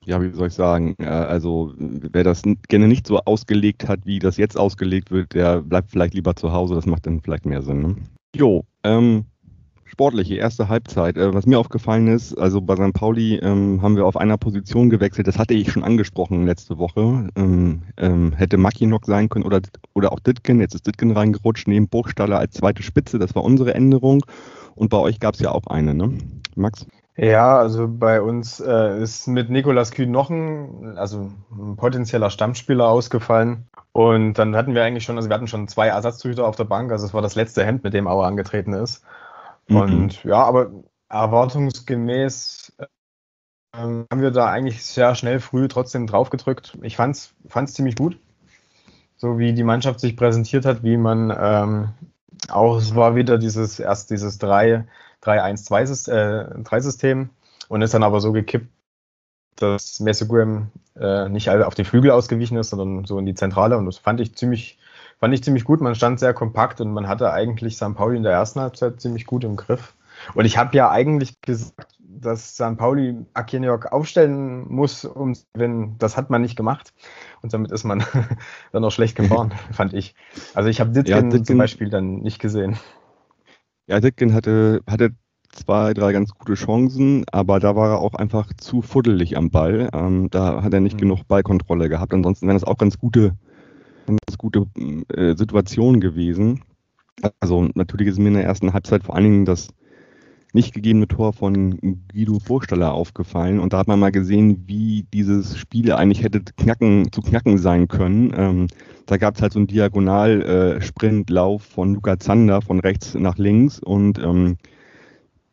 ja, 0.06 0.22
wie 0.22 0.32
soll 0.32 0.50
ich 0.50 0.53
sagen, 0.53 0.96
äh, 1.00 1.06
also 1.06 1.74
wer 1.77 2.24
das 2.24 2.44
gerne 2.67 2.88
nicht 2.88 3.08
so 3.08 3.20
ausgelegt 3.22 3.88
hat, 3.88 4.01
wie 4.06 4.20
das 4.20 4.38
jetzt 4.38 4.58
ausgelegt 4.58 5.10
wird, 5.10 5.34
der 5.34 5.62
bleibt 5.62 5.89
vielleicht 5.89 6.13
lieber 6.13 6.36
zu 6.36 6.51
Hause, 6.51 6.75
das 6.75 6.86
macht 6.86 7.08
dann 7.08 7.20
vielleicht 7.22 7.48
mehr 7.48 7.63
Sinn. 7.63 7.82
Ne? 7.82 7.96
Jo, 8.36 8.63
ähm, 8.84 9.25
sportliche 9.98 10.36
erste 10.36 10.70
Halbzeit. 10.70 11.18
Äh, 11.18 11.34
was 11.34 11.48
mir 11.48 11.58
aufgefallen 11.58 12.08
ist, 12.08 12.38
also 12.38 12.62
bei 12.62 12.75
St. 12.75 12.94
Pauli 12.94 13.38
ähm, 13.38 13.82
haben 13.82 13.96
wir 13.96 14.06
auf 14.06 14.16
einer 14.16 14.38
Position 14.38 14.92
gewechselt, 14.92 15.27
das 15.27 15.39
hatte 15.39 15.56
ich 15.56 15.72
schon 15.72 15.84
angesprochen 15.84 16.46
letzte 16.46 16.77
Woche. 16.77 17.30
Ähm, 17.36 17.82
ähm, 17.98 18.32
hätte 18.34 18.58
Makinok 18.58 19.08
sein 19.08 19.27
können 19.27 19.44
oder, 19.44 19.60
oder 19.96 20.12
auch 20.12 20.20
Ditken, 20.20 20.60
jetzt 20.60 20.75
ist 20.75 20.86
Ditken 20.86 21.10
reingerutscht, 21.13 21.68
neben 21.68 21.89
Burgstaller 21.89 22.38
als 22.38 22.54
zweite 22.54 22.84
Spitze, 22.84 23.18
das 23.18 23.34
war 23.34 23.44
unsere 23.44 23.74
Änderung. 23.74 24.24
Und 24.75 24.89
bei 24.89 24.98
euch 24.98 25.20
gab 25.20 25.34
es 25.34 25.39
ja 25.39 25.51
auch 25.51 25.66
eine, 25.66 25.96
ne? 25.96 26.20
Max? 26.54 26.86
Ja, 27.16 27.58
also 27.58 27.88
bei 27.89 28.22
uns 28.22 28.60
äh, 28.60 29.01
ist 29.01 29.27
mit 29.27 29.50
Nikolas 29.50 29.89
Kühn 29.89 30.12
noch 30.12 30.30
ein, 30.30 30.96
also 30.96 31.32
ein 31.51 31.75
potenzieller 31.75 32.30
Stammspieler 32.30 32.88
ausgefallen. 32.88 33.66
Und 33.94 34.36
dann 34.36 34.56
hatten 34.56 34.75
wir 34.75 34.84
eigentlich 34.84 35.06
schon, 35.06 35.18
also 35.18 35.27
wir 35.27 35.34
hatten 35.34 35.48
schon 35.48 35.68
zwei 35.68 35.88
Ersatztüchter 35.88 36.46
auf 36.46 36.56
der 36.56 36.66
Bank, 36.66 36.92
also 36.92 37.04
es 37.08 37.16
war 37.16 37.24
das 37.24 37.34
letzte 37.34 37.66
Hemd, 37.66 37.84
mit 37.84 37.96
dem 37.96 38.06
Auer 38.06 38.27
angetreten 38.27 38.74
ist. 38.74 39.04
Und 39.69 40.24
mhm. 40.24 40.29
ja, 40.29 40.43
aber 40.43 40.71
erwartungsgemäß 41.09 42.74
äh, 42.77 42.86
haben 43.75 44.21
wir 44.21 44.31
da 44.31 44.47
eigentlich 44.47 44.86
sehr 44.86 45.15
schnell 45.15 45.39
früh 45.39 45.67
trotzdem 45.67 46.07
draufgedrückt. 46.07 46.77
Ich 46.81 46.95
fand's, 46.95 47.33
fand's 47.47 47.74
ziemlich 47.74 47.95
gut. 47.95 48.19
So 49.17 49.39
wie 49.39 49.53
die 49.53 49.63
Mannschaft 49.63 50.00
sich 50.00 50.15
präsentiert 50.15 50.65
hat, 50.65 50.83
wie 50.83 50.97
man 50.97 51.36
ähm, 51.38 51.89
auch, 52.50 52.77
es 52.77 52.95
war 52.95 53.15
wieder 53.15 53.38
dieses, 53.38 53.79
erst 53.79 54.09
dieses 54.12 54.39
3-1-2-System 54.39 57.21
äh, 57.21 57.27
und 57.67 57.81
ist 57.81 57.93
dann 57.93 58.03
aber 58.03 58.21
so 58.21 58.31
gekippt, 58.31 58.69
dass 59.55 60.00
Messegram 60.00 60.71
äh, 60.95 61.27
nicht 61.29 61.50
auf 61.50 61.74
die 61.74 61.83
Flügel 61.83 62.12
ausgewichen 62.12 62.57
ist, 62.57 62.69
sondern 62.69 63.05
so 63.05 63.17
in 63.17 63.25
die 63.25 63.33
Zentrale 63.33 63.75
und 63.77 63.88
das 63.88 63.97
fand 63.97 64.21
ich 64.21 64.36
ziemlich, 64.36 64.76
fand 65.19 65.33
ich 65.33 65.43
ziemlich 65.43 65.63
gut. 65.63 65.81
Man 65.81 65.95
stand 65.95 66.19
sehr 66.19 66.33
kompakt 66.33 66.81
und 66.81 66.91
man 66.91 67.07
hatte 67.07 67.31
eigentlich 67.31 67.77
St. 67.77 67.95
Pauli 67.95 68.17
in 68.17 68.24
der 68.24 68.33
ersten 68.33 68.59
Halbzeit 68.59 69.01
ziemlich 69.01 69.25
gut 69.25 69.43
im 69.43 69.55
Griff. 69.55 69.93
Und 70.33 70.45
ich 70.45 70.57
habe 70.57 70.75
ja 70.75 70.89
eigentlich 70.89 71.39
gesagt, 71.41 71.97
dass 72.00 72.55
St. 72.55 72.77
Pauli 72.77 73.25
Akiniok 73.33 73.91
aufstellen 73.91 74.65
muss, 74.67 75.05
um 75.05 75.36
gewinnen. 75.53 75.95
Das 76.00 76.17
hat 76.17 76.29
man 76.29 76.41
nicht 76.41 76.55
gemacht. 76.55 76.93
Und 77.41 77.53
damit 77.53 77.71
ist 77.71 77.83
man 77.83 78.03
dann 78.71 78.83
auch 78.83 78.91
schlecht 78.91 79.15
gefahren, 79.15 79.53
fand 79.71 79.93
ich. 79.93 80.15
Also 80.53 80.69
ich 80.69 80.79
habe 80.79 80.91
Ditkin, 80.91 81.31
ja, 81.31 81.43
zum 81.43 81.57
Beispiel 81.57 81.89
dann 81.89 82.19
nicht 82.19 82.39
gesehen. 82.39 82.77
Ja, 83.88 84.00
Ditkin 84.00 84.33
hatte, 84.33 84.81
hatte 84.88 85.12
zwei, 85.51 85.93
drei 85.93 86.12
ganz 86.12 86.31
gute 86.31 86.55
Chancen, 86.55 87.24
aber 87.31 87.59
da 87.59 87.75
war 87.75 87.91
er 87.91 88.00
auch 88.00 88.13
einfach 88.15 88.51
zu 88.57 88.81
fuddelig 88.81 89.38
am 89.38 89.50
Ball. 89.50 89.89
Ähm, 89.93 90.29
da 90.29 90.63
hat 90.63 90.74
er 90.74 90.79
nicht 90.79 90.95
mhm. 90.95 91.01
genug 91.01 91.27
Ballkontrolle 91.27 91.89
gehabt. 91.89 92.13
Ansonsten 92.13 92.47
wären 92.47 92.57
das 92.57 92.63
auch 92.63 92.77
ganz 92.77 92.97
gute 92.97 93.36
ganz 94.16 94.38
gute 94.38 94.66
äh, 95.14 95.36
Situation 95.36 96.00
gewesen. 96.00 96.64
Also 97.40 97.68
natürlich 97.74 98.08
ist 98.08 98.20
mir 98.20 98.30
in 98.30 98.36
der 98.36 98.44
ersten 98.44 98.74
Halbzeit 98.74 99.04
vor 99.04 99.16
allen 99.16 99.24
Dingen 99.24 99.46
das 99.46 99.70
nicht 100.54 100.74
gegebene 100.74 101.08
Tor 101.08 101.34
von 101.34 101.78
Guido 102.12 102.40
Burgstaller 102.46 102.94
aufgefallen 102.94 103.60
und 103.60 103.74
da 103.74 103.80
hat 103.80 103.88
man 103.88 104.00
mal 104.00 104.12
gesehen, 104.12 104.64
wie 104.66 105.06
dieses 105.14 105.58
Spiel 105.58 105.92
eigentlich 105.92 106.24
hätte 106.24 106.42
knacken, 106.58 107.12
zu 107.12 107.22
knacken 107.22 107.58
sein 107.58 107.88
können. 107.88 108.34
Ähm, 108.36 108.68
da 109.06 109.18
gab 109.18 109.36
es 109.36 109.42
halt 109.42 109.54
so 109.54 109.60
einen 109.60 109.68
Diagonal-Sprintlauf 109.68 111.62
äh, 111.62 111.74
von 111.74 111.94
Luca 111.96 112.18
Zander 112.20 112.62
von 112.62 112.80
rechts 112.80 113.14
nach 113.14 113.38
links 113.38 113.80
und 113.80 114.20
ähm, 114.20 114.58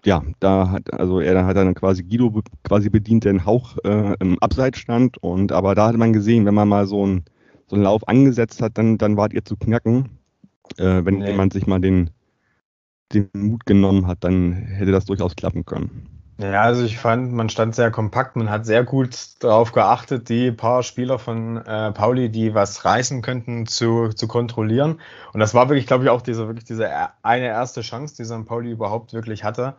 ja, 0.05 0.23
da 0.41 0.71
hat 0.71 0.93
also 0.93 1.21
er 1.21 1.47
hat 1.47 1.57
dann 1.57 1.75
quasi 1.75 2.03
Guido 2.05 2.43
quasi 2.63 2.91
bedient, 2.91 3.27
einen 3.27 3.47
Hauch 3.47 3.77
äh, 3.85 4.15
im 4.21 4.39
Abseits 4.39 4.79
stand 4.79 5.19
und 5.19 5.51
aber 5.53 5.75
da 5.75 5.89
hat 5.89 5.97
man 5.97 6.13
gesehen, 6.13 6.47
wenn 6.47 6.55
man 6.55 6.69
mal 6.69 6.87
so 6.87 7.07
ein 7.07 7.25
so 7.67 7.77
einen 7.77 7.85
Lauf 7.85 8.07
angesetzt 8.09 8.63
hat, 8.63 8.79
dann, 8.79 8.99
dann 8.99 9.17
wart 9.17 9.33
ihr 9.33 9.45
zu 9.45 9.57
knacken. 9.57 10.19
Äh, 10.79 11.05
wenn 11.05 11.19
nee. 11.19 11.31
jemand 11.31 11.53
sich 11.53 11.67
mal 11.67 11.81
den, 11.81 12.11
den 13.13 13.29
Mut 13.35 13.67
genommen 13.67 14.07
hat, 14.07 14.19
dann 14.23 14.53
hätte 14.53 14.93
das 14.93 15.05
durchaus 15.05 15.37
klappen 15.37 15.65
können. 15.65 16.09
Ja, 16.39 16.63
also 16.63 16.83
ich 16.83 16.99
fand, 16.99 17.33
man 17.33 17.49
stand 17.49 17.77
sehr 17.77 17.93
kompakt, 17.93 18.35
man 18.35 18.51
hat 18.51 18.67
sehr 18.67 18.83
gut 18.83 19.17
darauf 19.39 19.71
geachtet, 19.71 20.29
die 20.29 20.51
paar 20.51 20.83
Spieler 20.83 21.21
von 21.21 21.59
äh, 21.59 21.93
Pauli, 21.93 22.29
die 22.29 22.55
was 22.55 22.85
reißen 22.85 23.23
könnten, 23.23 23.67
zu, 23.67 24.09
zu 24.09 24.27
kontrollieren. 24.27 25.01
Und 25.33 25.39
das 25.39 25.55
war 25.55 25.69
wirklich, 25.69 25.87
glaube 25.87 26.05
ich, 26.05 26.11
auch 26.11 26.23
diese, 26.23 26.49
wirklich 26.49 26.65
diese 26.65 26.91
eine 27.23 27.47
erste 27.47 27.83
Chance, 27.83 28.17
die 28.17 28.25
St. 28.25 28.47
Pauli 28.47 28.73
überhaupt 28.73 29.13
wirklich 29.13 29.45
hatte 29.45 29.77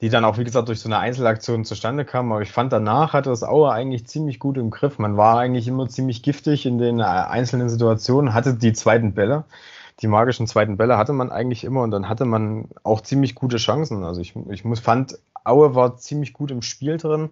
die 0.00 0.10
dann 0.10 0.24
auch, 0.24 0.38
wie 0.38 0.44
gesagt, 0.44 0.68
durch 0.68 0.80
so 0.80 0.88
eine 0.88 0.98
Einzelaktion 0.98 1.64
zustande 1.64 2.04
kam. 2.04 2.30
Aber 2.30 2.42
ich 2.42 2.52
fand, 2.52 2.72
danach 2.72 3.12
hatte 3.12 3.30
das 3.30 3.42
Auer 3.42 3.72
eigentlich 3.72 4.06
ziemlich 4.06 4.38
gut 4.38 4.56
im 4.56 4.70
Griff. 4.70 4.98
Man 4.98 5.16
war 5.16 5.38
eigentlich 5.38 5.66
immer 5.66 5.88
ziemlich 5.88 6.22
giftig 6.22 6.66
in 6.66 6.78
den 6.78 7.00
äh, 7.00 7.04
einzelnen 7.04 7.68
Situationen, 7.68 8.32
hatte 8.32 8.54
die 8.54 8.72
zweiten 8.72 9.14
Bälle. 9.14 9.44
Die 10.00 10.06
magischen 10.06 10.46
zweiten 10.46 10.76
Bälle 10.76 10.96
hatte 10.96 11.12
man 11.12 11.32
eigentlich 11.32 11.64
immer 11.64 11.82
und 11.82 11.90
dann 11.90 12.08
hatte 12.08 12.24
man 12.24 12.66
auch 12.84 13.00
ziemlich 13.00 13.34
gute 13.34 13.56
Chancen. 13.56 14.04
Also 14.04 14.20
ich, 14.20 14.34
ich 14.48 14.64
muss, 14.64 14.78
fand, 14.78 15.18
Aue 15.42 15.74
war 15.74 15.96
ziemlich 15.96 16.32
gut 16.32 16.52
im 16.52 16.62
Spiel 16.62 16.98
drin. 16.98 17.30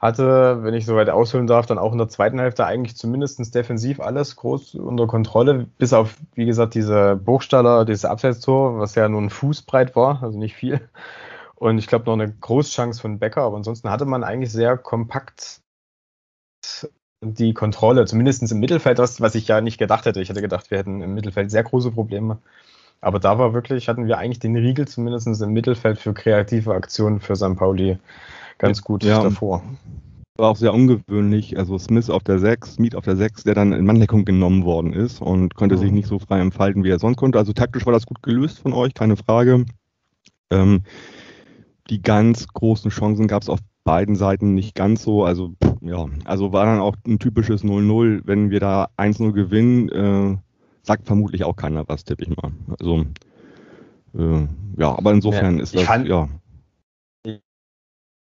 Hatte, 0.00 0.62
wenn 0.62 0.74
ich 0.74 0.84
so 0.84 0.96
weit 0.96 1.08
ausholen 1.08 1.46
darf, 1.46 1.64
dann 1.66 1.78
auch 1.78 1.92
in 1.92 1.98
der 1.98 2.08
zweiten 2.08 2.38
Hälfte 2.38 2.66
eigentlich 2.66 2.96
zumindest 2.96 3.54
defensiv 3.54 4.00
alles 4.00 4.36
groß 4.36 4.74
unter 4.74 5.06
Kontrolle, 5.06 5.66
bis 5.78 5.94
auf, 5.94 6.16
wie 6.34 6.44
gesagt, 6.44 6.74
diese 6.74 7.16
Buchstaller, 7.16 7.84
dieses 7.86 8.04
Abseitstor, 8.04 8.78
was 8.78 8.94
ja 8.94 9.08
nur 9.08 9.22
ein 9.22 9.30
Fußbreit 9.30 9.96
war, 9.96 10.22
also 10.22 10.38
nicht 10.38 10.54
viel. 10.54 10.80
Und 11.56 11.78
ich 11.78 11.86
glaube 11.86 12.04
noch 12.06 12.12
eine 12.12 12.30
Großchance 12.30 13.00
von 13.00 13.18
Becker, 13.18 13.42
aber 13.42 13.56
ansonsten 13.56 13.90
hatte 13.90 14.04
man 14.04 14.24
eigentlich 14.24 14.52
sehr 14.52 14.76
kompakt 14.76 15.62
die 17.22 17.54
Kontrolle, 17.54 18.04
zumindest 18.04 18.50
im 18.50 18.60
Mittelfeld, 18.60 18.98
das, 18.98 19.20
was 19.20 19.34
ich 19.34 19.48
ja 19.48 19.60
nicht 19.60 19.78
gedacht 19.78 20.04
hätte. 20.04 20.20
Ich 20.20 20.28
hätte 20.28 20.42
gedacht, 20.42 20.70
wir 20.70 20.78
hätten 20.78 21.00
im 21.00 21.14
Mittelfeld 21.14 21.50
sehr 21.50 21.64
große 21.64 21.90
Probleme. 21.90 22.38
Aber 23.00 23.18
da 23.18 23.38
war 23.38 23.52
wirklich, 23.54 23.88
hatten 23.88 24.06
wir 24.06 24.18
eigentlich 24.18 24.38
den 24.38 24.56
Riegel 24.56 24.86
zumindest 24.86 25.26
im 25.42 25.52
Mittelfeld 25.52 25.98
für 25.98 26.12
kreative 26.12 26.74
Aktionen 26.74 27.20
für 27.20 27.36
St. 27.36 27.56
Pauli 27.56 27.98
ganz 28.58 28.82
gut 28.82 29.04
ja. 29.04 29.22
davor. 29.22 29.62
War 30.36 30.50
auch 30.50 30.56
sehr 30.56 30.74
ungewöhnlich. 30.74 31.58
Also 31.58 31.78
Smith 31.78 32.10
auf 32.10 32.22
der 32.22 32.38
6, 32.38 32.74
Smith 32.74 32.94
auf 32.94 33.04
der 33.04 33.16
6, 33.16 33.44
der 33.44 33.54
dann 33.54 33.72
in 33.72 33.86
Manndeckung 33.86 34.24
genommen 34.24 34.64
worden 34.64 34.92
ist 34.92 35.22
und 35.22 35.54
konnte 35.54 35.76
Mhm. 35.76 35.80
sich 35.80 35.92
nicht 35.92 36.08
so 36.08 36.18
frei 36.18 36.40
entfalten, 36.40 36.84
wie 36.84 36.90
er 36.90 36.98
sonst 36.98 37.16
konnte. 37.16 37.38
Also 37.38 37.52
taktisch 37.52 37.86
war 37.86 37.92
das 37.92 38.06
gut 38.06 38.22
gelöst 38.22 38.58
von 38.58 38.72
euch, 38.72 38.92
keine 38.92 39.16
Frage. 39.16 39.64
Ähm, 40.50 40.82
die 41.90 42.02
ganz 42.02 42.48
großen 42.48 42.90
Chancen 42.90 43.28
gab 43.28 43.42
es 43.42 43.48
auf 43.48 43.60
beiden 43.84 44.16
Seiten 44.16 44.54
nicht 44.54 44.74
ganz 44.74 45.02
so. 45.02 45.24
Also 45.24 45.54
ja, 45.80 46.06
also 46.24 46.52
war 46.52 46.66
dann 46.66 46.80
auch 46.80 46.96
ein 47.06 47.18
typisches 47.18 47.62
0-0. 47.62 48.22
Wenn 48.24 48.50
wir 48.50 48.58
da 48.60 48.88
1-0 48.96 49.32
gewinnen, 49.32 49.88
äh, 49.90 50.36
sagt 50.82 51.06
vermutlich 51.06 51.44
auch 51.44 51.54
keiner 51.56 51.88
was, 51.88 52.04
tippe 52.04 52.24
ich 52.24 52.36
mal. 52.36 52.50
Also 52.80 53.04
äh, 54.18 54.46
ja, 54.76 54.96
aber 54.98 55.12
insofern 55.12 55.58
Ja, 55.58 55.62
ist 55.62 55.74
das 55.74 55.82
fand- 55.82 56.08
ja. 56.08 56.28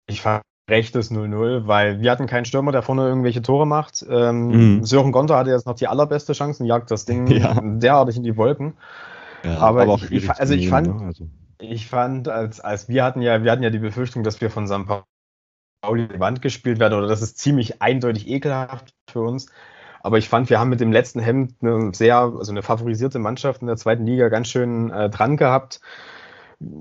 Ich 0.10 0.22
fand 0.22 0.42
rechtes 0.70 1.12
0-0, 1.12 1.68
weil 1.68 2.01
wir 2.01 2.12
hatten 2.12 2.27
keinen 2.27 2.44
Stürmer, 2.46 2.72
der 2.74 2.82
vorne 2.82 3.08
irgendwelche 3.08 3.42
Tore 3.42 3.66
macht. 3.66 4.06
Ähm, 4.10 4.48
Mhm. 4.80 4.84
Sören 4.84 5.12
Gonter 5.13 5.38
hatte 5.38 5.50
jetzt 5.51 5.66
noch 5.66 5.75
die 5.75 5.88
allerbeste 5.88 6.34
Chance 6.34 6.63
und 6.63 6.68
jagt 6.68 6.92
das 6.92 7.06
Ding 7.06 7.27
Ja. 7.32 7.60
derartig 7.62 8.18
in 8.18 8.24
die 8.24 8.36
Wolken. 8.36 8.74
ja 9.46 9.58
aber 9.60 9.88
auch 9.88 10.04
ich- 10.04 10.12
ich- 10.12 10.30
also 10.30 10.54
ich 10.54 10.68
fand- 10.68 10.88
ne? 10.88 11.06
also, 11.06 11.27
Ich 11.60 11.88
fand, 11.88 12.28
als, 12.28 12.60
als 12.60 12.88
wir 12.88 13.04
hatten 13.04 13.22
ja, 13.22 13.44
wir 13.44 13.52
hatten 13.52 13.64
ja 13.64 13.70
die 13.70 13.80
Befürchtung, 13.80 14.24
dass 14.24 14.42
wir 14.42 14.50
von 14.52 14.68
St. 14.68 14.86
Pauli 15.82 16.08
die 16.08 16.20
Wand 16.20 16.42
gespielt 16.42 16.80
werden 16.80 16.94
oder 16.94 17.08
das 17.08 17.22
ist 17.22 17.38
ziemlich 17.38 17.82
eindeutig 17.82 18.28
ekelhaft 18.28 18.94
für 19.10 19.22
uns. 19.22 19.48
Aber 20.02 20.18
ich 20.18 20.30
fand, 20.30 20.50
wir 20.50 20.60
haben 20.60 20.70
mit 20.70 20.80
dem 20.80 20.92
letzten 20.92 21.20
Hemd 21.20 21.56
eine 21.62 21.94
sehr, 21.94 22.18
also 22.18 22.52
eine 22.52 22.62
favorisierte 22.62 23.20
Mannschaft 23.20 23.62
in 23.62 23.68
der 23.68 23.78
zweiten 23.78 24.06
Liga 24.06 24.30
ganz 24.30 24.48
schön 24.48 24.92
äh, 24.92 25.10
dran 25.10 25.38
gehabt. 25.38 25.82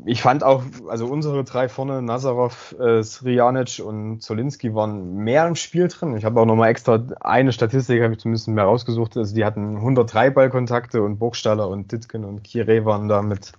Ich 0.06 0.22
fand 0.22 0.42
auch, 0.42 0.62
also 0.88 1.06
unsere 1.06 1.44
drei 1.44 1.68
vorne, 1.68 2.00
Nazarov, 2.02 2.74
äh, 2.78 3.02
Srijanic 3.02 3.82
und 3.84 4.22
Zolinski 4.22 4.74
waren 4.74 5.16
mehr 5.16 5.46
im 5.46 5.54
Spiel 5.54 5.88
drin. 5.88 6.16
Ich 6.16 6.24
habe 6.24 6.40
auch 6.40 6.46
nochmal 6.46 6.70
extra 6.70 7.04
eine 7.20 7.52
Statistik, 7.52 8.02
habe 8.02 8.14
ich 8.14 8.20
zumindest 8.20 8.48
mehr 8.48 8.64
rausgesucht. 8.64 9.16
Also 9.16 9.34
die 9.34 9.44
hatten 9.44 9.76
103 9.76 10.30
Ballkontakte 10.30 11.02
und 11.02 11.18
Burgstaller 11.18 11.68
und 11.68 11.92
Ditken 11.92 12.24
und 12.24 12.42
Kire 12.42 12.84
waren 12.84 13.08
da 13.08 13.22
mit 13.22 13.52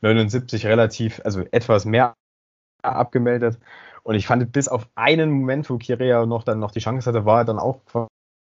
79 0.00 0.66
relativ, 0.66 1.20
also 1.24 1.42
etwas 1.50 1.84
mehr 1.84 2.14
abgemeldet. 2.82 3.58
Und 4.02 4.14
ich 4.14 4.26
fand, 4.26 4.50
bis 4.52 4.68
auf 4.68 4.88
einen 4.94 5.30
Moment, 5.30 5.68
wo 5.68 5.76
Kirea 5.76 6.24
noch 6.26 6.44
dann 6.44 6.60
noch 6.60 6.70
die 6.70 6.80
Chance 6.80 7.08
hatte, 7.08 7.24
war 7.24 7.40
er 7.40 7.44
dann 7.44 7.58
auch 7.58 7.80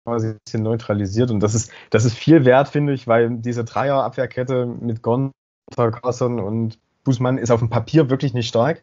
quasi 0.04 0.28
ein 0.28 0.38
bisschen 0.44 0.62
neutralisiert. 0.62 1.30
Und 1.30 1.40
das 1.40 1.54
ist, 1.54 1.73
das 1.90 2.04
ist 2.04 2.14
viel 2.14 2.44
wert, 2.44 2.68
finde 2.68 2.92
ich, 2.92 3.06
weil 3.06 3.30
diese 3.38 3.64
Dreier-Abwehrkette 3.64 4.66
mit 4.66 5.02
Gonter, 5.02 5.32
Carson 5.76 6.40
und 6.40 6.78
Bußmann 7.04 7.38
ist 7.38 7.50
auf 7.50 7.61
dem 7.61 7.70
Papier 7.70 8.11
wirklich 8.11 8.34
nicht 8.34 8.49
stark. 8.49 8.82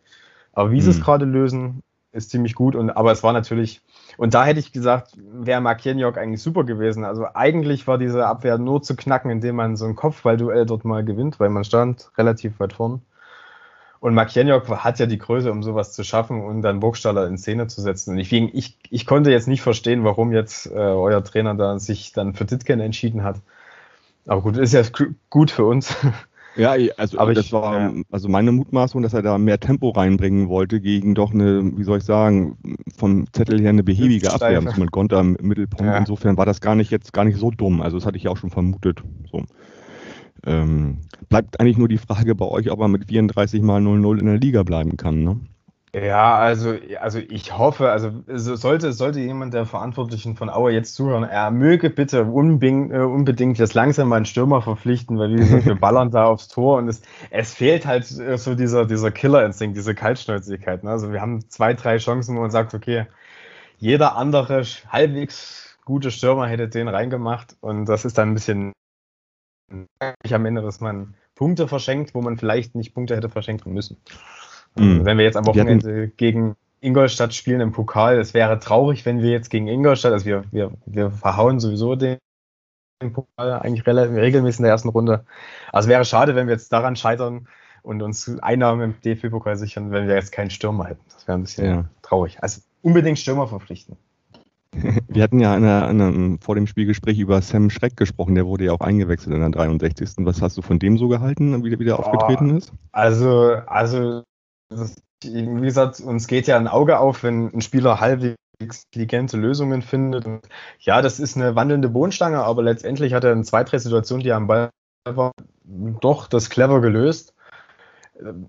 Aber 0.53 0.71
wie 0.71 0.81
sie 0.81 0.89
es 0.89 0.97
Mhm. 0.99 1.03
gerade 1.03 1.25
lösen, 1.25 1.81
ist 2.11 2.29
ziemlich 2.29 2.55
gut. 2.55 2.75
Und, 2.75 2.89
aber 2.89 3.11
es 3.11 3.23
war 3.23 3.33
natürlich, 3.33 3.81
und 4.21 4.35
da 4.35 4.45
hätte 4.45 4.59
ich 4.59 4.71
gesagt, 4.71 5.13
wäre 5.17 5.61
Markienjok 5.61 6.15
eigentlich 6.15 6.43
super 6.43 6.63
gewesen. 6.63 7.05
Also 7.05 7.25
eigentlich 7.33 7.87
war 7.87 7.97
diese 7.97 8.27
Abwehr 8.27 8.59
nur 8.59 8.83
zu 8.83 8.95
knacken, 8.95 9.31
indem 9.31 9.55
man 9.55 9.75
so 9.75 9.85
ein 9.85 9.95
Kopfballduell 9.95 10.67
dort 10.67 10.85
mal 10.85 11.03
gewinnt, 11.03 11.39
weil 11.39 11.49
man 11.49 11.63
stand 11.63 12.11
relativ 12.19 12.59
weit 12.59 12.73
vorn. 12.73 13.01
Und 13.99 14.13
Markienjok 14.13 14.69
hat 14.69 14.99
ja 14.99 15.07
die 15.07 15.17
Größe, 15.17 15.51
um 15.51 15.63
sowas 15.63 15.93
zu 15.93 16.03
schaffen 16.03 16.39
und 16.45 16.61
dann 16.61 16.81
Burgstaller 16.81 17.25
in 17.25 17.39
Szene 17.39 17.65
zu 17.65 17.81
setzen. 17.81 18.11
Und 18.11 18.19
ich, 18.19 18.31
ich, 18.31 18.77
ich 18.91 19.07
konnte 19.07 19.31
jetzt 19.31 19.47
nicht 19.47 19.63
verstehen, 19.63 20.03
warum 20.03 20.31
jetzt 20.33 20.67
äh, 20.67 20.75
euer 20.75 21.23
Trainer 21.23 21.55
da 21.55 21.79
sich 21.79 22.11
dann 22.11 22.35
für 22.35 22.45
Ditken 22.45 22.79
entschieden 22.79 23.23
hat. 23.23 23.37
Aber 24.27 24.41
gut, 24.43 24.55
ist 24.55 24.73
ja 24.73 24.83
gut 25.31 25.49
für 25.49 25.65
uns. 25.65 25.97
Ja, 26.58 26.75
also 26.98 27.17
Aber 27.17 27.34
das 27.34 27.46
ich- 27.46 27.53
war 27.53 27.79
ja. 27.79 27.93
also 28.12 28.27
meine 28.27 28.51
Mutmaßung, 28.51 29.01
dass 29.01 29.13
er 29.13 29.22
da 29.22 29.38
mehr 29.38 29.60
Tempo 29.60 29.89
reinbringen 29.89 30.50
wollte 30.50 30.81
gegen 30.81 31.15
doch 31.15 31.34
eine, 31.34 31.77
wie 31.77 31.84
soll 31.84 32.00
ich 32.00 32.03
sagen, 32.03 32.58
vom 32.98 33.25
Zettel 33.31 33.62
her 33.62 33.70
eine 33.70 33.84
behäbige 33.84 34.34
Abwehr 34.34 34.62
mit 34.62 34.91
Gonter 34.91 35.22
im 35.22 35.38
Mittelpunkt. 35.41 35.86
Ja. 35.86 35.98
Insofern 35.98 36.36
war 36.38 36.46
das 36.46 36.60
gar 36.60 36.75
nicht 36.75 36.91
jetzt 36.91 37.13
gar 37.13 37.24
nicht 37.24 37.37
so 37.37 37.51
dumm. 37.51 37.81
Also 37.81 37.98
das 37.98 38.05
hatte 38.05 38.18
ich 38.18 38.24
ja 38.24 38.31
auch 38.31 38.37
schon 38.37 38.50
vermutet. 38.50 39.01
So. 39.31 39.44
Ähm, 40.46 40.98
bleibt 41.29 41.59
eigentlich 41.59 41.77
nur 41.77 41.87
die 41.87 41.98
Frage 42.00 42.35
bei 42.35 42.46
euch, 42.46 42.70
ob 42.72 42.79
er 42.81 42.87
mit 42.87 43.05
34 43.07 43.61
mal 43.61 43.81
0-0 43.81 44.20
in 44.20 44.25
der 44.25 44.37
Liga 44.40 44.64
bleiben 44.64 44.98
kann. 44.98 45.24
Ne? 45.24 45.40
Ja, 45.93 46.37
also, 46.37 46.77
also 47.01 47.19
ich 47.19 47.57
hoffe, 47.57 47.91
also 47.91 48.23
so- 48.27 48.55
sollte, 48.55 48.93
sollte 48.93 49.19
jemand 49.19 49.53
der 49.53 49.65
Verantwortlichen 49.65 50.37
von 50.37 50.49
Aue 50.49 50.71
jetzt 50.71 50.95
zuhören, 50.95 51.23
er 51.25 51.51
möge 51.51 51.89
bitte 51.89 52.23
unbedingt, 52.23 52.93
äh, 52.93 52.99
unbedingt 52.99 53.57
jetzt 53.57 53.73
langsam 53.73 54.07
mal 54.07 54.15
einen 54.15 54.25
Stürmer 54.25 54.61
verpflichten, 54.61 55.19
weil 55.19 55.31
wie 55.33 55.35
gesagt, 55.35 55.65
wir 55.65 55.75
ballern 55.79 56.09
da 56.09 56.25
aufs 56.27 56.47
Tor 56.47 56.77
und 56.77 56.87
es, 56.87 57.01
es 57.29 57.53
fehlt 57.53 57.85
halt 57.85 58.09
äh, 58.09 58.37
so 58.37 58.55
dieser, 58.55 58.85
dieser 58.85 59.11
Killerinstinkt, 59.11 59.75
diese 59.75 59.93
Kaltschnäuzigkeit. 59.93 60.81
Ne? 60.85 60.91
Also 60.91 61.11
wir 61.11 61.19
haben 61.19 61.49
zwei, 61.49 61.73
drei 61.73 61.97
Chancen, 61.97 62.37
wo 62.37 62.41
man 62.41 62.51
sagt, 62.51 62.73
okay, 62.73 63.07
jeder 63.79 64.15
andere 64.17 64.63
halbwegs 64.89 65.77
gute 65.85 66.11
Stürmer 66.11 66.47
hätte 66.47 66.69
den 66.69 66.87
reingemacht 66.89 67.57
und 67.61 67.85
das 67.85 68.05
ist 68.05 68.17
dann 68.17 68.31
ein 68.31 68.35
bisschen 68.35 68.73
am 70.31 70.45
Ende, 70.45 70.61
dass 70.61 70.79
man 70.79 71.15
Punkte 71.35 71.67
verschenkt, 71.67 72.13
wo 72.13 72.21
man 72.21 72.37
vielleicht 72.37 72.75
nicht 72.75 72.93
Punkte 72.93 73.15
hätte 73.15 73.29
verschenken 73.29 73.73
müssen. 73.73 73.97
Mhm. 74.75 75.05
Wenn 75.05 75.18
wir 75.18 75.25
jetzt 75.25 75.38
am 75.38 75.46
Wochenende 75.46 76.10
gegen 76.10 76.55
Ingolstadt 76.79 77.34
spielen 77.34 77.62
im 77.62 77.72
Pokal, 77.72 78.20
es 78.20 78.34
wäre 78.34 78.60
traurig, 78.60 79.05
wenn 79.05 79.22
wir 79.22 79.31
jetzt 79.31 79.50
gegen 79.50 79.68
Ingolstadt, 79.68 80.14
also 80.14 80.25
wir, 80.25 80.46
wir, 80.51 80.72
wir 80.86 81.12
verhauen 81.12 81.60
sowieso 81.60 81.96
den, 81.96 82.18
Pokal 83.14 83.53
eigentlich 83.53 83.86
regelmäßig 83.88 84.60
in 84.60 84.64
der 84.64 84.72
ersten 84.72 84.90
Runde. 84.90 85.25
Also 85.72 85.90
wäre 85.90 86.05
schade, 86.05 86.36
wenn 86.36 86.48
wir 86.48 86.53
jetzt 86.53 86.72
daran 86.72 86.96
scheitern 86.96 87.48
und 87.81 88.01
uns 88.03 88.40
Einnahmen 88.42 88.81
im 88.81 89.01
DFB-Pokal 89.01 89.55
sichern, 89.55 89.92
wenn 89.92 90.07
wir 90.07 90.16
jetzt 90.16 90.31
keinen 90.31 90.51
Stürmer 90.51 90.86
hätten. 90.86 91.03
Das 91.12 91.27
wäre 91.27 91.38
ein 91.38 91.42
bisschen 91.42 91.66
Ja. 91.66 91.86
traurig. 92.03 92.38
Also 92.42 92.62
unbedingt 92.84 93.18
Stürmer 93.18 93.48
verpflichten. 93.48 93.98
Wir 95.10 95.24
hatten 95.24 95.40
ja 95.40 95.55
in 95.57 95.66
einem, 95.66 96.40
vor 96.40 96.55
dem 96.55 96.66
Spielgespräch 96.66 97.20
über 97.20 97.42
Sam 97.42 97.70
Schreck 97.70 97.98
gesprochen, 97.98 98.36
der 98.36 98.46
wurde 98.46 98.66
ja 98.66 98.72
auch 98.72 98.79
eingewechselt 98.79 99.36
in 99.36 99.42
der 99.42 99.50
63. 99.50 100.12
Was 100.20 100.42
hast 100.42 100.57
du 100.57 100.62
von 100.62 100.79
dem 100.79 100.98
so 100.98 101.10
gehalten, 101.10 101.64
wie 101.64 101.70
der 101.70 101.79
wieder 101.79 102.00
aufgetreten 102.00 102.55
ist? 102.55 102.72
Also, 102.94 103.55
also, 103.68 104.24
wie 105.24 105.62
gesagt, 105.62 106.00
uns 106.00 106.27
geht 106.27 106.48
ja 106.48 106.57
ein 106.57 106.68
Auge 106.68 107.00
auf, 107.00 107.24
wenn 107.24 107.53
ein 107.53 107.62
Spieler 107.62 108.00
halbwegs 108.00 108.38
intelligente 108.60 109.38
Lösungen 109.38 109.81
findet. 109.81 110.25
Und 110.25 110.42
ja, 110.79 111.01
das 111.01 111.20
ist 111.20 111.36
eine 111.36 111.55
wandelnde 111.55 111.90
Bohnenstange, 111.90 112.44
aber 112.44 112.64
letztendlich 112.64 113.14
hat 113.14 113.24
er 113.24 113.34
in 113.34 113.44
zwei, 113.44 113.64
drei 113.64 113.77
Situationen, 113.77 114.24
die 114.24 114.29
er 114.29 114.38
am 114.38 114.48
Ball 114.48 114.70
war, 115.05 115.31
doch 115.64 116.27
das 116.27 116.50
clever 116.50 116.81
gelöst. 116.81 117.34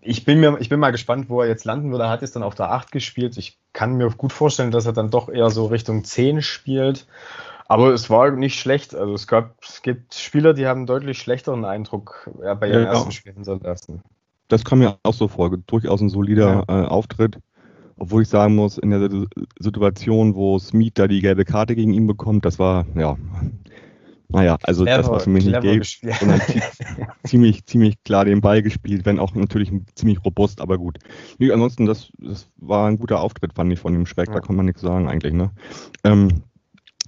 Ich 0.01 0.25
bin, 0.27 0.41
mir, 0.41 0.59
ich 0.61 0.69
bin 0.69 0.81
mal 0.81 0.91
gespannt, 0.91 1.31
wo 1.31 1.41
er 1.41 1.49
jetzt 1.49 1.65
landen 1.65 1.91
wird. 1.93 2.03
Er 2.03 2.11
hat 2.11 2.21
jetzt 2.21 2.37
dann 2.37 2.43
auf 2.43 2.55
der 2.55 2.71
8 2.73 2.93
gespielt. 2.93 3.39
Ich 3.39 3.59
kann 3.73 3.95
mir 3.95 4.11
gut 4.11 4.33
vorstellen, 4.33 4.71
dass 4.71 4.85
er 4.85 4.93
dann 4.93 5.11
doch 5.11 5.31
eher 5.31 5.49
so 5.49 5.67
Richtung 5.67 6.05
10 6.05 6.43
spielt. 6.43 7.07
Aber 7.69 7.95
es 7.95 8.11
war 8.11 8.31
nicht 8.33 8.61
schlecht. 8.61 8.95
Also 8.95 9.15
es 9.15 9.27
gab, 9.27 9.55
es 9.63 9.81
gibt 9.81 10.15
Spieler, 10.15 10.53
die 10.53 10.67
haben 10.67 10.81
einen 10.81 10.87
deutlich 10.87 11.19
schlechteren 11.19 11.65
Eindruck 11.65 12.31
bei 12.35 12.69
ihren 12.69 12.85
Ja. 12.85 12.93
ersten 12.93 13.13
Spielen 13.13 13.37
hinterlassen. 13.37 14.03
Das 14.53 14.65
kam 14.65 14.81
mir 14.81 14.99
auch 15.03 15.15
so 15.15 15.29
vor. 15.29 15.57
Durchaus 15.67 16.03
ein 16.03 16.11
solider 16.11 16.65
äh, 16.69 16.73
Auftritt. 16.73 17.38
Obwohl 17.97 18.23
ich 18.23 18.29
sagen 18.29 18.55
muss, 18.55 18.77
in 18.77 18.91
der 18.91 19.01
Situ- 19.01 19.27
Situation, 19.59 20.35
wo 20.35 20.59
Smith 20.59 20.93
da 20.95 21.09
die 21.09 21.21
gelbe 21.21 21.45
Karte 21.45 21.75
gegen 21.75 21.95
ihn 21.95 22.07
bekommt, 22.07 22.45
das 22.45 22.59
war, 22.59 22.85
ja, 22.95 23.17
naja, 24.29 24.59
also 24.62 24.85
das 24.85 25.09
war 25.09 25.21
für 25.21 25.31
mich 25.31 25.45
nicht 25.45 25.53
clever 25.55 25.62
gelb, 25.62 25.81
gespielt. 25.81 26.15
sondern 26.21 26.41
ziemlich, 27.25 27.65
ziemlich 27.65 28.03
klar 28.03 28.25
den 28.25 28.41
Ball 28.41 28.62
gespielt, 28.62 29.07
wenn 29.07 29.19
auch 29.19 29.35
natürlich 29.35 29.73
ziemlich 29.95 30.23
robust, 30.25 30.61
aber 30.61 30.77
gut. 30.79 30.99
Nee, 31.38 31.51
ansonsten, 31.51 31.87
das, 31.87 32.11
das 32.19 32.51
war 32.57 32.88
ein 32.88 32.99
guter 32.99 33.21
Auftritt, 33.21 33.55
fand 33.55 33.73
ich 33.73 33.79
von 33.79 33.93
dem 33.95 34.05
Schreck, 34.07 34.27
da 34.29 34.35
Ja. 34.35 34.41
kann 34.41 34.57
man 34.57 34.67
nichts 34.67 34.83
sagen 34.83 35.09
eigentlich, 35.09 35.33
ne? 35.33 35.51
Ähm, 36.05 36.43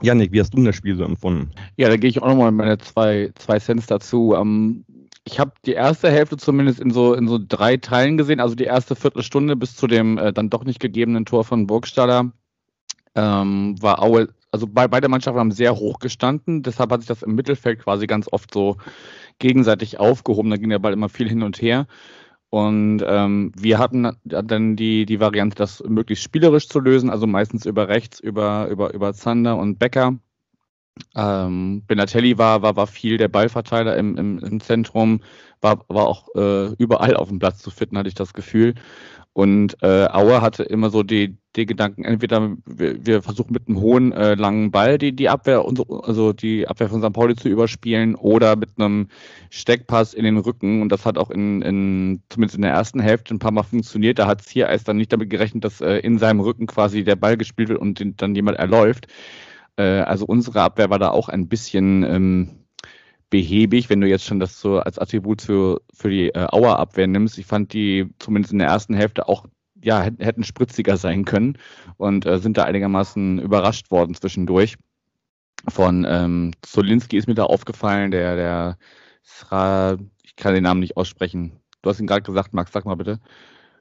Janik, 0.02 0.32
wie 0.32 0.40
hast 0.40 0.50
du 0.50 0.56
denn 0.56 0.66
das 0.66 0.76
Spiel 0.76 0.96
so 0.96 1.04
empfunden? 1.04 1.50
Ja, 1.76 1.88
da 1.88 1.96
gehe 1.96 2.10
ich 2.10 2.22
auch 2.22 2.28
nochmal 2.28 2.52
meine 2.52 2.78
zwei, 2.78 3.30
zwei 3.36 3.58
Cents 3.58 3.86
dazu. 3.86 4.34
Ähm, 4.34 4.84
ich 5.24 5.40
habe 5.40 5.52
die 5.64 5.72
erste 5.72 6.10
Hälfte 6.10 6.36
zumindest 6.36 6.80
in 6.80 6.90
so, 6.90 7.14
in 7.14 7.28
so 7.28 7.38
drei 7.38 7.76
Teilen 7.78 8.18
gesehen, 8.18 8.40
also 8.40 8.54
die 8.54 8.64
erste 8.64 8.94
Viertelstunde 8.94 9.56
bis 9.56 9.74
zu 9.74 9.86
dem 9.86 10.18
äh, 10.18 10.32
dann 10.32 10.50
doch 10.50 10.64
nicht 10.64 10.80
gegebenen 10.80 11.24
Tor 11.24 11.44
von 11.44 11.66
Burgstaller. 11.66 12.32
Ähm, 13.14 13.76
war 13.80 14.02
Aue, 14.02 14.28
also 14.50 14.66
bei, 14.66 14.88
beide 14.88 15.08
Mannschaften 15.08 15.40
haben 15.40 15.52
sehr 15.52 15.76
hoch 15.76 15.98
gestanden, 15.98 16.62
deshalb 16.62 16.90
hat 16.90 17.00
sich 17.00 17.08
das 17.08 17.22
im 17.22 17.34
Mittelfeld 17.34 17.80
quasi 17.80 18.06
ganz 18.06 18.28
oft 18.30 18.52
so 18.52 18.76
gegenseitig 19.38 19.98
aufgehoben. 19.98 20.50
Da 20.50 20.56
ging 20.56 20.70
der 20.70 20.78
Ball 20.78 20.92
immer 20.92 21.08
viel 21.08 21.28
hin 21.28 21.42
und 21.42 21.60
her. 21.62 21.86
Und 22.50 23.02
ähm, 23.04 23.50
wir 23.56 23.78
hatten 23.78 24.16
dann 24.24 24.76
die, 24.76 25.06
die 25.06 25.18
Variante, 25.20 25.56
das 25.56 25.82
möglichst 25.88 26.22
spielerisch 26.24 26.68
zu 26.68 26.78
lösen, 26.78 27.10
also 27.10 27.26
meistens 27.26 27.66
über 27.66 27.88
rechts, 27.88 28.20
über, 28.20 28.68
über, 28.68 28.94
über 28.94 29.12
Zander 29.12 29.56
und 29.56 29.78
Becker. 29.80 30.18
Ähm, 31.16 31.82
Benatelli 31.86 32.38
war, 32.38 32.62
war, 32.62 32.76
war 32.76 32.86
viel 32.86 33.16
der 33.16 33.28
Ballverteiler 33.28 33.96
im, 33.96 34.16
im, 34.16 34.38
im 34.38 34.60
Zentrum, 34.60 35.20
war, 35.60 35.84
war 35.88 36.06
auch 36.06 36.28
äh, 36.36 36.72
überall 36.74 37.16
auf 37.16 37.28
dem 37.28 37.38
Platz 37.38 37.58
zu 37.58 37.70
finden, 37.70 37.98
hatte 37.98 38.08
ich 38.08 38.14
das 38.14 38.32
Gefühl. 38.32 38.74
Und 39.32 39.76
äh, 39.82 40.06
Auer 40.12 40.42
hatte 40.42 40.62
immer 40.62 40.90
so 40.90 41.02
die, 41.02 41.36
die 41.56 41.66
Gedanken, 41.66 42.04
entweder 42.04 42.56
wir, 42.66 43.04
wir 43.04 43.20
versuchen 43.22 43.52
mit 43.52 43.66
einem 43.66 43.80
hohen, 43.80 44.12
äh, 44.12 44.34
langen 44.34 44.70
Ball 44.70 44.96
die, 44.96 45.10
die 45.12 45.28
Abwehr, 45.28 45.64
also 46.04 46.32
die 46.32 46.68
Abwehr 46.68 46.88
von 46.88 47.02
St. 47.02 47.12
Pauli 47.12 47.34
zu 47.34 47.48
überspielen 47.48 48.14
oder 48.14 48.54
mit 48.54 48.70
einem 48.78 49.08
Steckpass 49.50 50.14
in 50.14 50.24
den 50.24 50.38
Rücken. 50.38 50.82
Und 50.82 50.90
das 50.90 51.04
hat 51.04 51.18
auch 51.18 51.30
in, 51.30 51.62
in 51.62 52.22
zumindest 52.28 52.54
in 52.54 52.62
der 52.62 52.70
ersten 52.70 53.00
Hälfte 53.00 53.34
ein 53.34 53.40
paar 53.40 53.50
Mal 53.50 53.64
funktioniert. 53.64 54.20
Da 54.20 54.28
hat 54.28 54.42
Ziereis 54.42 54.84
dann 54.84 54.98
nicht 54.98 55.12
damit 55.12 55.30
gerechnet, 55.30 55.64
dass 55.64 55.80
äh, 55.80 55.96
in 55.98 56.18
seinem 56.18 56.38
Rücken 56.38 56.68
quasi 56.68 57.02
der 57.02 57.16
Ball 57.16 57.36
gespielt 57.36 57.70
wird 57.70 57.80
und 57.80 57.98
den, 57.98 58.16
dann 58.16 58.36
jemand 58.36 58.58
erläuft. 58.58 59.08
Äh, 59.76 60.00
also 60.00 60.26
unsere 60.26 60.62
Abwehr 60.62 60.90
war 60.90 60.98
da 60.98 61.10
auch 61.10 61.28
ein 61.28 61.48
bisschen 61.48 62.02
ähm, 62.04 62.64
behäbig, 63.30 63.90
wenn 63.90 64.00
du 64.00 64.08
jetzt 64.08 64.24
schon 64.24 64.40
das 64.40 64.60
so 64.60 64.78
als 64.78 64.98
Attribut 64.98 65.42
für, 65.42 65.80
für 65.92 66.10
die 66.10 66.28
äh, 66.28 66.46
Auer-Abwehr 66.52 67.06
nimmst. 67.06 67.38
Ich 67.38 67.46
fand 67.46 67.72
die 67.72 68.08
zumindest 68.18 68.52
in 68.52 68.60
der 68.60 68.68
ersten 68.68 68.94
Hälfte 68.94 69.28
auch, 69.28 69.46
ja, 69.82 70.02
hätten 70.02 70.44
spritziger 70.44 70.96
sein 70.96 71.24
können 71.24 71.58
und 71.96 72.26
äh, 72.26 72.38
sind 72.38 72.56
da 72.56 72.64
einigermaßen 72.64 73.40
überrascht 73.40 73.90
worden 73.90 74.14
zwischendurch. 74.14 74.76
Von 75.68 76.06
ähm, 76.08 76.52
Solinski 76.64 77.16
ist 77.16 77.26
mir 77.26 77.34
da 77.34 77.44
aufgefallen, 77.44 78.10
der, 78.10 78.36
der 78.36 78.78
Sra, 79.24 79.96
ich 80.22 80.36
kann 80.36 80.54
den 80.54 80.62
Namen 80.62 80.80
nicht 80.80 80.96
aussprechen. 80.96 81.58
Du 81.82 81.90
hast 81.90 82.00
ihn 82.00 82.06
gerade 82.06 82.22
gesagt, 82.22 82.54
Max, 82.54 82.72
sag 82.72 82.84
mal 82.84 82.96
bitte. 82.96 83.20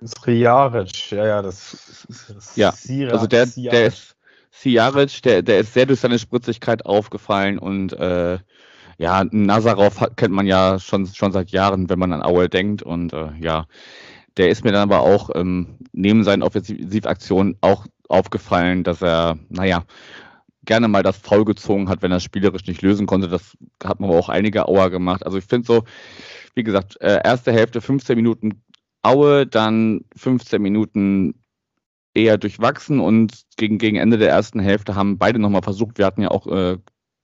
Sriaric, 0.05 1.11
ja, 1.11 1.25
ja, 1.25 1.41
das, 1.41 2.05
das 2.27 2.55
ja, 2.55 2.73
also 3.11 3.27
der, 3.27 3.45
der 3.45 3.85
ist 3.85 4.15
Sijaric, 4.55 5.21
der, 5.23 5.41
der 5.41 5.59
ist 5.59 5.73
sehr 5.73 5.87
durch 5.87 5.99
seine 5.99 6.19
Spritzigkeit 6.19 6.85
aufgefallen 6.85 7.57
und 7.57 7.93
äh, 7.93 8.37
ja, 8.99 9.23
Nazarov 9.31 9.99
hat, 9.99 10.15
kennt 10.15 10.33
man 10.33 10.45
ja 10.45 10.77
schon, 10.77 11.07
schon 11.07 11.31
seit 11.31 11.49
Jahren, 11.49 11.89
wenn 11.89 11.97
man 11.97 12.13
an 12.13 12.21
Aue 12.21 12.49
denkt 12.49 12.83
und 12.83 13.13
äh, 13.13 13.31
ja, 13.41 13.65
der 14.37 14.49
ist 14.49 14.63
mir 14.63 14.71
dann 14.71 14.91
aber 14.91 15.01
auch 15.01 15.31
ähm, 15.33 15.79
neben 15.91 16.23
seinen 16.23 16.43
Offensivaktionen 16.43 17.57
auch 17.61 17.87
aufgefallen, 18.07 18.83
dass 18.83 19.01
er, 19.01 19.39
naja, 19.49 19.85
gerne 20.65 20.87
mal 20.87 21.03
das 21.03 21.17
Foul 21.17 21.45
gezogen 21.45 21.89
hat, 21.89 22.03
wenn 22.03 22.11
er 22.11 22.19
spielerisch 22.19 22.67
nicht 22.67 22.83
lösen 22.83 23.07
konnte. 23.07 23.27
Das 23.27 23.57
hat 23.83 23.99
man 23.99 24.09
aber 24.09 24.19
auch 24.19 24.29
einige 24.29 24.67
Auer 24.67 24.91
gemacht. 24.91 25.25
Also 25.25 25.39
ich 25.39 25.45
finde 25.45 25.65
so, 25.65 25.83
wie 26.53 26.63
gesagt, 26.63 27.01
äh, 27.01 27.19
erste 27.23 27.51
Hälfte 27.51 27.81
15 27.81 28.15
Minuten 28.15 28.61
Aue, 29.01 29.45
dann 29.47 30.05
15 30.15 30.61
Minuten 30.61 31.42
eher 32.13 32.37
durchwachsen 32.37 32.99
und 32.99 33.43
gegen, 33.57 33.77
gegen 33.77 33.97
Ende 33.97 34.17
der 34.17 34.29
ersten 34.29 34.59
Hälfte 34.59 34.95
haben 34.95 35.17
beide 35.17 35.39
nochmal 35.39 35.63
versucht. 35.63 35.97
Wir 35.97 36.05
hatten 36.05 36.21
ja 36.21 36.31
auch, 36.31 36.47
äh, 36.47 36.77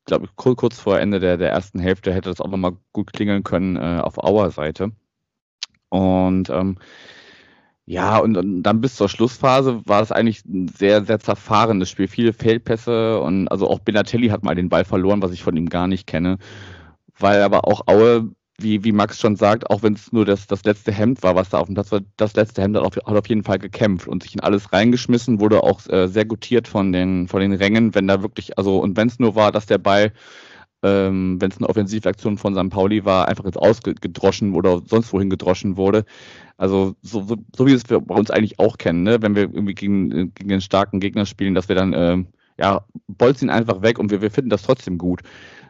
glaube 0.05 0.25
ich, 0.25 0.35
kurz 0.35 0.79
vor 0.79 0.99
Ende 0.99 1.19
der, 1.19 1.37
der 1.37 1.51
ersten 1.51 1.79
Hälfte 1.79 2.13
hätte 2.13 2.29
das 2.29 2.41
auch 2.41 2.49
nochmal 2.49 2.77
gut 2.93 3.13
klingeln 3.13 3.43
können 3.43 3.75
äh, 3.75 3.99
auf 4.01 4.17
Auer 4.17 4.51
Seite. 4.51 4.91
Und 5.89 6.49
ähm, 6.49 6.77
ja, 7.85 8.19
und, 8.19 8.37
und, 8.37 8.63
dann 8.63 8.81
bis 8.81 8.95
zur 8.95 9.09
Schlussphase 9.09 9.81
war 9.85 10.01
es 10.01 10.11
eigentlich 10.11 10.45
ein 10.45 10.67
sehr, 10.67 11.03
sehr 11.05 11.19
zerfahrenes 11.19 11.89
Spiel. 11.89 12.07
Viele 12.07 12.33
Feldpässe 12.33 13.19
und 13.19 13.47
also 13.47 13.67
auch 13.67 13.79
Benatelli 13.79 14.29
hat 14.29 14.43
mal 14.43 14.53
den 14.55 14.69
Ball 14.69 14.85
verloren, 14.85 15.23
was 15.23 15.31
ich 15.31 15.41
von 15.41 15.57
ihm 15.57 15.69
gar 15.69 15.87
nicht 15.87 16.05
kenne. 16.05 16.37
Weil 17.17 17.41
aber 17.41 17.67
auch 17.67 17.87
Aue 17.87 18.29
wie, 18.61 18.83
wie 18.83 18.91
Max 18.91 19.19
schon 19.19 19.35
sagt, 19.35 19.69
auch 19.69 19.83
wenn 19.83 19.93
es 19.93 20.11
nur 20.11 20.25
das, 20.25 20.47
das 20.47 20.63
letzte 20.63 20.91
Hemd 20.91 21.23
war, 21.23 21.35
was 21.35 21.49
da 21.49 21.59
auf 21.59 21.67
dem 21.67 21.75
Platz 21.75 21.91
war, 21.91 22.01
das 22.17 22.35
letzte 22.35 22.61
Hemd 22.61 22.75
hat 22.75 22.83
auf, 22.83 22.95
hat 22.95 23.17
auf 23.17 23.27
jeden 23.27 23.43
Fall 23.43 23.59
gekämpft 23.59 24.07
und 24.07 24.23
sich 24.23 24.33
in 24.33 24.39
alles 24.41 24.71
reingeschmissen, 24.71 25.39
wurde 25.39 25.63
auch 25.63 25.87
äh, 25.87 26.07
sehr 26.07 26.25
gutiert 26.25 26.67
von 26.67 26.91
den, 26.91 27.27
von 27.27 27.41
den 27.41 27.53
Rängen, 27.53 27.95
wenn 27.95 28.07
da 28.07 28.21
wirklich, 28.21 28.57
also 28.57 28.79
und 28.79 28.97
wenn 28.97 29.07
es 29.07 29.19
nur 29.19 29.35
war, 29.35 29.51
dass 29.51 29.65
der 29.65 29.77
Ball, 29.77 30.11
ähm, 30.83 31.41
wenn 31.41 31.51
es 31.51 31.57
eine 31.57 31.67
Offensivaktion 31.67 32.37
von 32.37 32.55
St. 32.55 32.69
Pauli 32.69 33.05
war, 33.05 33.27
einfach 33.27 33.45
jetzt 33.45 33.57
ausgedroschen 33.57 34.53
oder 34.53 34.81
sonst 34.85 35.11
wohin 35.13 35.29
gedroschen 35.29 35.77
wurde. 35.77 36.05
Also 36.57 36.95
so, 37.01 37.23
so, 37.23 37.37
so 37.55 37.67
wie 37.67 37.73
es 37.73 37.89
wir 37.89 37.99
bei 37.99 38.15
uns 38.15 38.31
eigentlich 38.31 38.59
auch 38.59 38.77
kennen, 38.77 39.03
ne? 39.03 39.21
wenn 39.21 39.35
wir 39.35 39.43
irgendwie 39.43 39.75
gegen, 39.75 40.33
gegen 40.33 40.51
einen 40.51 40.61
starken 40.61 40.99
Gegner 40.99 41.25
spielen, 41.25 41.55
dass 41.55 41.69
wir 41.69 41.75
dann, 41.75 41.93
äh, 41.93 42.23
ja, 42.57 42.85
bolzen 43.07 43.47
ihn 43.47 43.53
einfach 43.53 43.81
weg 43.81 43.99
und 43.99 44.11
wir, 44.11 44.21
wir 44.21 44.31
finden 44.31 44.49
das 44.49 44.63
trotzdem 44.63 44.97
gut. 44.97 45.21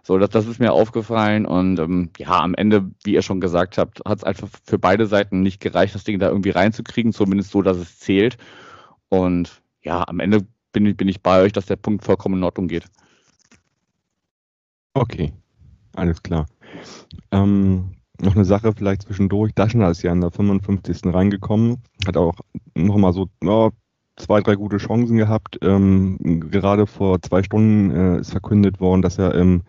So, 0.10 0.18
das, 0.18 0.32
das 0.32 0.48
ist 0.48 0.60
mir 0.60 0.74
aufgefallen 0.74 1.46
und 1.46 1.78
ähm, 1.78 2.10
ja, 2.18 2.40
am 2.40 2.56
Ende, 2.56 2.90
wie 3.04 3.14
ihr 3.14 3.22
schon 3.22 3.40
gesagt 3.40 3.78
habt, 3.78 4.02
hat 4.08 4.18
es 4.18 4.24
einfach 4.24 4.48
für 4.64 4.80
beide 4.80 5.06
Seiten 5.06 5.44
nicht 5.44 5.62
gereicht, 5.62 5.94
das 5.94 6.04
Ding 6.04 6.18
da 6.18 6.30
irgendwie 6.30 6.50
reinzukriegen, 6.50 7.14
zumindest 7.14 7.52
so, 7.52 7.62
dass 7.62 7.78
es 7.78 8.00
zählt. 8.00 8.40
Und 9.10 9.62
ja, 9.84 10.04
am 10.08 10.20
Ende 10.20 10.48
bin 10.72 10.88
ich, 10.88 10.98
bin 10.98 11.08
ich 11.08 11.22
bei 11.22 11.44
euch, 11.44 11.54
dass 11.54 11.68
der 11.68 11.76
Punkt 11.76 12.04
vollkommen 12.04 12.40
in 12.40 12.44
Ordnung 12.44 12.68
geht. 12.68 12.86
Okay, 14.96 15.32
alles 15.94 16.24
klar. 16.24 16.48
Ähm, 17.30 17.92
noch 18.20 18.34
eine 18.34 18.46
Sache 18.46 18.74
vielleicht 18.76 19.04
zwischendurch. 19.04 19.54
Daschner 19.54 19.92
ist 19.92 20.02
ja 20.02 20.12
in 20.12 20.22
der 20.22 20.32
55. 20.32 21.14
reingekommen, 21.14 21.84
hat 22.08 22.18
auch 22.18 22.34
nochmal 22.74 23.14
so 23.14 23.30
oh, 23.46 23.70
zwei, 24.16 24.42
drei 24.42 24.56
gute 24.56 24.78
Chancen 24.78 25.18
gehabt. 25.18 25.60
Ähm, 25.62 26.50
gerade 26.50 26.88
vor 26.88 27.22
zwei 27.22 27.44
Stunden 27.44 27.92
äh, 27.92 28.20
ist 28.22 28.32
verkündet 28.32 28.80
worden, 28.80 29.04
dass 29.04 29.20
er 29.20 29.36
im 29.36 29.62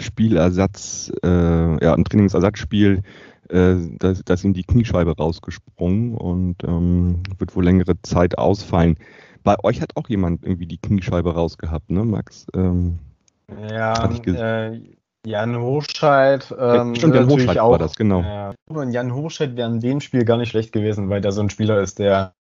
Spielersatz, 0.00 1.12
äh, 1.22 1.84
ja, 1.84 1.94
ein 1.94 2.04
Trainingsersatzspiel, 2.04 3.02
äh, 3.48 3.74
da, 3.98 4.12
da 4.24 4.34
ist 4.34 4.44
ihm 4.44 4.54
die 4.54 4.64
Kniescheibe 4.64 5.16
rausgesprungen 5.16 6.14
und 6.14 6.56
ähm, 6.64 7.22
wird 7.38 7.56
wohl 7.56 7.64
längere 7.64 8.00
Zeit 8.02 8.38
ausfallen. 8.38 8.96
Bei 9.42 9.56
euch 9.62 9.80
hat 9.80 9.96
auch 9.96 10.08
jemand 10.08 10.44
irgendwie 10.44 10.66
die 10.66 10.78
Kniescheibe 10.78 11.34
rausgehabt, 11.34 11.90
ne, 11.90 12.04
Max? 12.04 12.46
Ähm, 12.54 12.98
ja, 13.70 14.08
äh, 14.26 14.80
Jan 15.26 15.58
Hochscheid. 15.58 16.54
Ähm, 16.58 16.94
Stimmt, 16.94 17.14
Jan 17.14 17.28
Hochscheid 17.28 17.58
auch, 17.58 17.72
war 17.72 17.78
das, 17.78 17.96
genau. 17.96 18.20
Ja, 18.20 18.54
und 18.68 18.92
Jan 18.92 19.14
Hochscheid 19.14 19.56
wäre 19.56 19.70
in 19.70 19.80
dem 19.80 20.00
Spiel 20.00 20.24
gar 20.24 20.36
nicht 20.36 20.50
schlecht 20.50 20.72
gewesen, 20.72 21.10
weil 21.10 21.20
der 21.20 21.32
so 21.32 21.40
ein 21.40 21.50
Spieler 21.50 21.80
ist, 21.80 21.98
der 21.98 22.34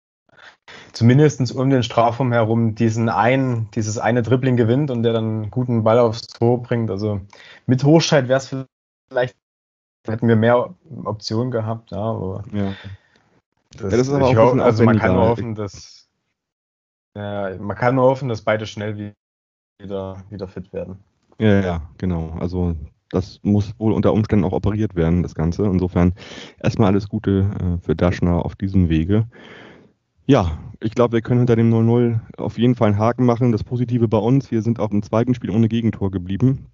zumindest 0.93 1.51
um 1.53 1.69
den 1.69 1.83
Strafraum 1.83 2.31
herum 2.31 2.75
diesen 2.75 3.09
einen, 3.09 3.69
dieses 3.71 3.97
eine 3.97 4.21
Dribbling 4.21 4.57
gewinnt 4.57 4.91
und 4.91 5.03
der 5.03 5.13
dann 5.13 5.25
einen 5.25 5.51
guten 5.51 5.83
Ball 5.83 5.99
aufs 5.99 6.27
Tor 6.27 6.61
bringt. 6.61 6.89
Also 6.89 7.21
mit 7.65 7.83
Hochscheid 7.83 8.27
wäre 8.27 8.37
es 8.37 8.55
vielleicht, 9.09 9.35
hätten 10.05 10.27
wir 10.27 10.35
mehr 10.35 10.73
Optionen 11.05 11.51
gehabt, 11.51 11.91
ja, 11.91 11.97
aber 11.97 12.43
ja. 12.53 12.73
Das, 13.71 13.91
ja, 13.91 13.97
das 13.97 14.07
ist 14.07 14.13
aber 14.13 14.27
auch 14.27 14.35
ho 14.35 14.61
also 14.61 14.83
man 14.83 14.97
kann 14.97 15.13
nur 15.13 15.27
hoffen, 15.27 15.55
dass 15.55 16.07
ja, 17.15 17.57
man 17.59 17.75
kann 17.75 17.95
nur 17.95 18.05
hoffen, 18.05 18.29
dass 18.29 18.41
beide 18.41 18.65
schnell 18.65 19.13
wieder, 19.79 20.23
wieder 20.29 20.47
fit 20.47 20.71
werden. 20.71 20.99
Ja, 21.39 21.61
ja, 21.61 21.81
genau. 21.97 22.35
Also 22.39 22.75
das 23.09 23.39
muss 23.43 23.73
wohl 23.79 23.93
unter 23.93 24.13
Umständen 24.13 24.45
auch 24.45 24.53
operiert 24.53 24.95
werden, 24.95 25.23
das 25.23 25.35
Ganze. 25.35 25.65
Insofern 25.65 26.13
erstmal 26.61 26.91
alles 26.91 27.09
Gute 27.09 27.49
äh, 27.59 27.85
für 27.85 27.95
Daschner 27.95 28.45
auf 28.45 28.55
diesem 28.55 28.89
Wege. 28.89 29.27
Ja, 30.29 30.59
ich 30.81 30.93
glaube, 30.93 31.13
wir 31.13 31.21
können 31.21 31.39
hinter 31.39 31.55
dem 31.55 31.73
0-0 31.73 32.19
auf 32.37 32.57
jeden 32.57 32.75
Fall 32.75 32.89
einen 32.89 32.97
Haken 32.97 33.25
machen. 33.25 33.53
Das 33.53 33.63
Positive 33.63 34.09
bei 34.09 34.17
uns, 34.17 34.51
wir 34.51 34.61
sind 34.61 34.77
auch 34.77 34.91
im 34.91 35.01
zweiten 35.01 35.33
Spiel 35.33 35.51
ohne 35.51 35.69
Gegentor 35.69 36.11
geblieben. 36.11 36.65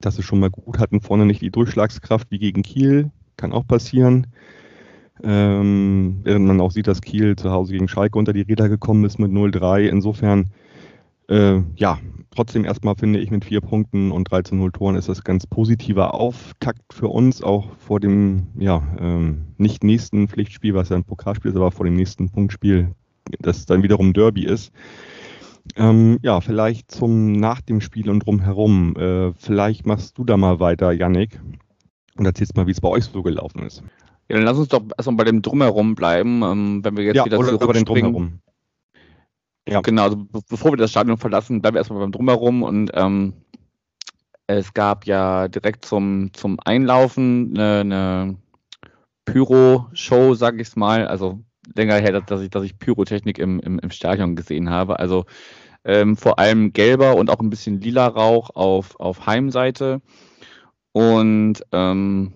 Das 0.00 0.18
ist 0.18 0.24
schon 0.24 0.40
mal 0.40 0.50
gut, 0.50 0.80
hatten 0.80 1.00
vorne 1.00 1.24
nicht 1.24 1.40
die 1.40 1.52
Durchschlagskraft 1.52 2.32
wie 2.32 2.40
gegen 2.40 2.62
Kiel, 2.62 3.12
kann 3.36 3.52
auch 3.52 3.64
passieren. 3.64 4.26
Ähm, 5.22 6.18
während 6.24 6.46
man 6.46 6.60
auch 6.60 6.72
sieht, 6.72 6.88
dass 6.88 7.00
Kiel 7.00 7.36
zu 7.36 7.52
Hause 7.52 7.74
gegen 7.74 7.86
Schalke 7.86 8.18
unter 8.18 8.32
die 8.32 8.42
Räder 8.42 8.68
gekommen 8.68 9.04
ist 9.04 9.20
mit 9.20 9.30
0-3. 9.30 9.86
Insofern, 9.86 10.50
äh, 11.30 11.62
ja, 11.76 11.98
trotzdem 12.34 12.64
erstmal 12.64 12.96
finde 12.96 13.20
ich 13.20 13.30
mit 13.30 13.44
vier 13.44 13.60
Punkten 13.60 14.10
und 14.10 14.30
13 14.30 14.58
0 14.58 14.72
Toren 14.72 14.96
ist 14.96 15.08
das 15.08 15.24
ganz 15.24 15.46
positiver 15.46 16.14
Auftakt 16.14 16.92
für 16.92 17.08
uns, 17.08 17.42
auch 17.42 17.70
vor 17.78 18.00
dem 18.00 18.48
ja, 18.58 18.82
ähm, 18.98 19.46
nicht 19.56 19.84
nächsten 19.84 20.28
Pflichtspiel, 20.28 20.74
was 20.74 20.88
ja 20.88 20.96
ein 20.96 21.04
Pokalspiel 21.04 21.50
ist, 21.50 21.56
aber 21.56 21.70
vor 21.70 21.86
dem 21.86 21.94
nächsten 21.94 22.30
Punktspiel, 22.30 22.94
das 23.38 23.64
dann 23.66 23.82
wiederum 23.82 24.12
Derby 24.12 24.44
ist. 24.44 24.72
Ähm, 25.76 26.18
ja, 26.22 26.40
vielleicht 26.40 26.90
zum 26.90 27.32
nach 27.32 27.60
dem 27.60 27.80
Spiel 27.80 28.10
und 28.10 28.26
drumherum. 28.26 28.96
Äh, 28.96 29.32
vielleicht 29.34 29.86
machst 29.86 30.18
du 30.18 30.24
da 30.24 30.36
mal 30.36 30.58
weiter, 30.58 30.90
Yannick, 30.90 31.40
und 32.16 32.26
erzählst 32.26 32.56
mal, 32.56 32.66
wie 32.66 32.72
es 32.72 32.80
bei 32.80 32.88
euch 32.88 33.04
so 33.04 33.22
gelaufen 33.22 33.62
ist. 33.62 33.82
Ja, 34.28 34.36
dann 34.36 34.44
lass 34.44 34.58
uns 34.58 34.68
doch 34.68 34.82
erstmal 34.96 35.16
bei 35.16 35.24
dem 35.24 35.42
Drumherum 35.42 35.94
bleiben, 35.94 36.42
ähm, 36.42 36.80
wenn 36.84 36.96
wir 36.96 37.04
jetzt 37.04 37.16
ja, 37.16 37.24
wieder 37.24 37.38
oder, 37.38 37.58
zurückspringen. 37.58 38.14
Oder 38.14 38.24
Drumherum. 38.24 38.40
Ja. 39.68 39.80
Genau, 39.82 40.04
also 40.04 40.26
bevor 40.48 40.72
wir 40.72 40.76
das 40.76 40.90
Stadion 40.90 41.16
verlassen, 41.16 41.60
bleiben 41.60 41.74
wir 41.74 41.80
erstmal 41.80 42.00
beim 42.00 42.12
Drumherum 42.12 42.62
und 42.62 42.90
ähm, 42.94 43.34
es 44.46 44.74
gab 44.74 45.06
ja 45.06 45.48
direkt 45.48 45.84
zum, 45.84 46.32
zum 46.32 46.58
Einlaufen 46.64 47.52
eine, 47.54 47.80
eine 47.80 48.36
Pyro-Show, 49.24 50.34
sag 50.34 50.60
ich 50.60 50.74
mal. 50.74 51.06
Also 51.06 51.40
länger 51.74 51.96
her, 51.96 52.20
dass 52.20 52.40
ich, 52.40 52.50
dass 52.50 52.64
ich 52.64 52.78
Pyrotechnik 52.78 53.38
im, 53.38 53.60
im, 53.60 53.78
im 53.78 53.90
Stadion 53.90 54.34
gesehen 54.34 54.70
habe. 54.70 54.98
Also 54.98 55.24
ähm, 55.84 56.16
vor 56.16 56.38
allem 56.38 56.72
gelber 56.72 57.16
und 57.16 57.30
auch 57.30 57.40
ein 57.40 57.50
bisschen 57.50 57.80
lila 57.80 58.06
Rauch 58.08 58.50
auf, 58.50 58.98
auf 58.98 59.26
Heimseite. 59.26 60.02
Und 60.92 61.64
ähm, 61.70 62.32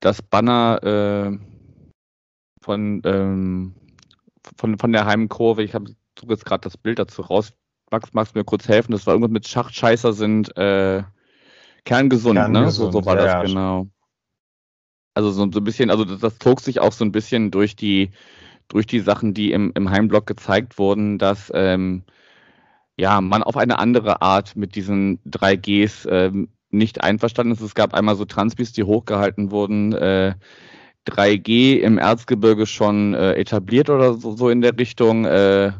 das 0.00 0.22
Banner 0.22 0.82
äh, 0.82 1.38
von 2.62 3.02
ähm, 3.04 3.74
von, 4.56 4.78
von 4.78 4.92
der 4.92 5.06
Heimkurve, 5.06 5.62
ich 5.62 5.74
habe 5.74 5.94
jetzt 6.28 6.44
gerade 6.44 6.62
das 6.62 6.76
Bild 6.76 6.98
dazu 6.98 7.22
raus, 7.22 7.52
Max, 7.90 8.12
magst 8.12 8.34
du 8.34 8.38
mir 8.38 8.44
kurz 8.44 8.68
helfen? 8.68 8.92
Das 8.92 9.06
war 9.06 9.14
irgendwas 9.14 9.32
mit 9.32 9.48
Schachtscheißer 9.48 10.12
sind 10.12 10.56
äh, 10.56 11.02
kerngesund, 11.84 12.36
kerngesund, 12.36 12.52
ne? 12.52 12.70
So, 12.70 12.90
so 12.90 13.04
war 13.04 13.16
ja, 13.16 13.42
das, 13.42 13.50
genau. 13.50 13.88
Also 15.14 15.30
so, 15.30 15.50
so 15.50 15.60
ein 15.60 15.64
bisschen, 15.64 15.90
also 15.90 16.04
das, 16.04 16.20
das 16.20 16.38
zog 16.38 16.60
sich 16.60 16.80
auch 16.80 16.92
so 16.92 17.04
ein 17.04 17.12
bisschen 17.12 17.50
durch 17.50 17.74
die, 17.74 18.10
durch 18.68 18.86
die 18.86 19.00
Sachen, 19.00 19.34
die 19.34 19.50
im, 19.50 19.72
im 19.74 19.90
Heimblock 19.90 20.26
gezeigt 20.26 20.78
wurden, 20.78 21.18
dass 21.18 21.50
ähm, 21.54 22.04
ja, 22.96 23.20
man 23.20 23.42
auf 23.42 23.56
eine 23.56 23.78
andere 23.78 24.22
Art 24.22 24.54
mit 24.56 24.76
diesen 24.76 25.18
3Gs 25.24 26.08
ähm, 26.08 26.48
nicht 26.70 27.02
einverstanden 27.02 27.52
ist. 27.52 27.60
Es 27.60 27.74
gab 27.74 27.94
einmal 27.94 28.14
so 28.14 28.24
Transbis, 28.24 28.72
die 28.72 28.84
hochgehalten 28.84 29.50
wurden, 29.50 29.92
äh, 29.92 30.34
3G 31.08 31.78
im 31.78 31.98
Erzgebirge 31.98 32.66
schon 32.66 33.14
äh, 33.14 33.34
etabliert 33.34 33.90
oder 33.90 34.14
so, 34.14 34.36
so, 34.36 34.48
in 34.50 34.60
der 34.60 34.76
Richtung. 34.78 35.24
Äh, 35.24 35.72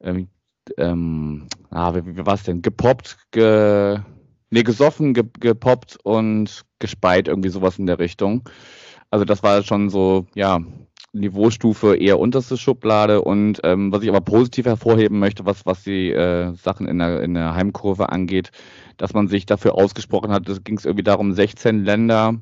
ähm, 0.00 0.28
ähm, 0.78 1.46
ah, 1.70 1.94
wie, 1.94 2.16
wie 2.16 2.26
war 2.26 2.34
es 2.34 2.44
denn? 2.44 2.62
Gepoppt, 2.62 3.18
ge, 3.32 3.98
nee, 4.50 4.62
gesoffen, 4.62 5.14
ge, 5.14 5.24
gepoppt 5.40 5.98
und 6.02 6.64
gespeit, 6.78 7.28
irgendwie 7.28 7.50
sowas 7.50 7.78
in 7.78 7.86
der 7.86 7.98
Richtung. 7.98 8.48
Also 9.10 9.24
das 9.24 9.42
war 9.42 9.62
schon 9.62 9.90
so, 9.90 10.26
ja, 10.34 10.60
Niveaustufe 11.14 11.96
eher 11.96 12.18
unterste 12.18 12.56
Schublade 12.56 13.22
und 13.22 13.60
ähm, 13.62 13.92
was 13.92 14.02
ich 14.02 14.08
aber 14.08 14.20
positiv 14.20 14.66
hervorheben 14.66 15.18
möchte, 15.18 15.46
was, 15.46 15.64
was 15.64 15.84
die 15.84 16.10
äh, 16.10 16.52
Sachen 16.54 16.88
in 16.88 16.98
der, 16.98 17.22
in 17.22 17.34
der 17.34 17.54
Heimkurve 17.54 18.08
angeht, 18.10 18.50
dass 18.96 19.14
man 19.14 19.28
sich 19.28 19.46
dafür 19.46 19.76
ausgesprochen 19.76 20.32
hat, 20.32 20.48
es 20.48 20.64
ging 20.64 20.76
es 20.76 20.84
irgendwie 20.84 21.04
darum, 21.04 21.32
16 21.32 21.84
Länder, 21.84 22.40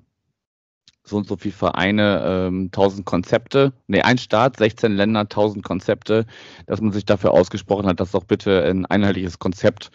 so 1.05 1.17
und 1.17 1.27
so 1.27 1.37
viele 1.37 1.55
Vereine, 1.55 2.23
ähm, 2.25 2.71
1000 2.73 3.05
Konzepte, 3.05 3.73
nee, 3.89 4.03
ein 4.03 4.19
Staat, 4.19 4.59
16 4.59 4.93
Länder, 4.93 5.21
1000 5.21 5.65
Konzepte, 5.65 6.27
dass 6.67 6.81
man 6.81 6.93
sich 6.93 7.05
dafür 7.05 7.33
ausgesprochen 7.33 7.87
hat, 7.87 8.01
dass 8.01 8.13
doch 8.13 8.25
bitte 8.25 8.65
ein 8.65 8.87
einheitliches 8.87 9.39
Konzept 9.39 9.91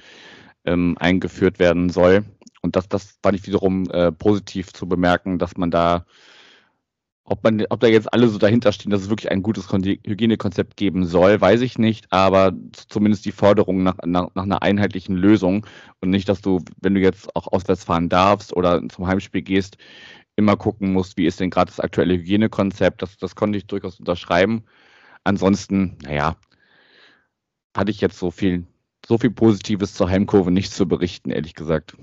ähm, 0.66 0.98
eingeführt 1.00 1.60
werden 1.60 1.90
soll. 1.90 2.26
Und 2.62 2.76
das, 2.76 2.90
das 2.90 3.18
fand 3.24 3.38
ich 3.38 3.48
wiederum 3.48 3.90
äh, 3.92 4.12
positiv 4.12 4.74
zu 4.74 4.88
bemerken, 4.88 5.40
dass 5.40 5.56
man 5.58 5.72
da 5.72 6.06
ob, 7.30 7.44
man, 7.44 7.66
ob 7.70 7.82
da 7.82 7.88
jetzt 7.88 8.12
alle 8.14 8.30
so 8.30 8.38
dahinter 8.38 8.72
stehen, 8.72 8.90
dass 8.90 9.02
es 9.02 9.10
wirklich 9.10 9.30
ein 9.30 9.44
gutes 9.44 9.70
Hygienekonzept 9.70 10.78
geben 10.78 11.06
soll, 11.06 11.40
weiß 11.40 11.62
ich 11.62 11.78
nicht, 11.78 12.08
aber 12.10 12.54
zumindest 12.88 13.26
die 13.26 13.34
Forderung 13.34 13.84
nach, 13.84 13.98
nach, 14.06 14.30
nach, 14.34 14.44
einer 14.44 14.62
einheitlichen 14.62 15.16
Lösung 15.16 15.66
und 16.00 16.10
nicht, 16.10 16.30
dass 16.30 16.42
du, 16.42 16.62
wenn 16.82 16.94
du 16.94 17.02
jetzt 17.02 17.36
auch 17.36 17.52
auswärts 17.52 17.84
fahren 17.84 18.08
darfst 18.08 18.56
oder 18.56 18.82
zum 18.88 19.08
Heimspiel 19.08 19.42
gehst, 19.42 19.78
immer 20.38 20.56
gucken 20.56 20.94
musst, 20.94 21.18
wie 21.18 21.26
ist 21.26 21.40
denn 21.40 21.50
gerade 21.50 21.70
das 21.70 21.82
aktuelle 21.82 22.14
Hygienekonzept. 22.14 23.02
Das, 23.02 23.18
das 23.18 23.36
konnte 23.36 23.58
ich 23.58 23.68
durchaus 23.68 24.00
unterschreiben. 24.00 24.64
Ansonsten, 25.24 25.98
naja, 26.04 26.38
hatte 27.76 27.92
ich 27.92 28.00
jetzt 28.00 28.18
so 28.18 28.32
viel, 28.32 28.66
so 29.06 29.18
viel 29.18 29.32
Positives 29.32 29.94
zur 29.94 30.10
Heimkurve 30.10 30.52
nicht 30.52 30.72
zu 30.72 30.88
berichten, 30.88 31.32
ehrlich 31.32 31.56
gesagt. 31.56 31.98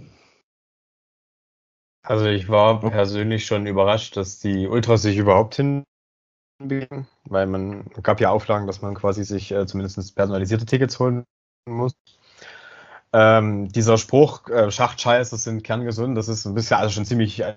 Also 2.03 2.27
ich 2.27 2.51
war 2.51 2.81
persönlich 2.81 3.47
schon 3.47 3.67
überrascht, 3.67 4.17
dass 4.17 4.39
die 4.39 4.69
Ultras 4.69 5.03
sich 5.03 5.17
überhaupt 5.17 5.55
hinbegeben, 5.55 7.07
weil 7.25 7.47
man 7.47 7.87
gab 8.03 8.21
ja 8.21 8.31
Auflagen, 8.31 8.67
dass 8.67 8.83
man 8.83 8.95
quasi 8.95 9.25
sich 9.25 9.53
äh, 9.53 9.67
zumindest 9.67 10.15
personalisierte 10.15 10.67
Tickets 10.67 10.99
holen 10.99 11.25
muss. 11.67 11.95
Ähm, 13.15 13.69
dieser 13.69 13.97
Spruch, 13.97 14.49
äh, 14.49 14.71
Schachtscheiße 14.71 15.37
sind 15.37 15.63
kerngesund, 15.63 16.19
das 16.19 16.29
ist 16.29 16.45
ein 16.45 16.55
bisschen 16.55 16.77
also 16.77 16.93
schon 16.93 17.07
ziemlich, 17.07 17.41
äh, 17.41 17.57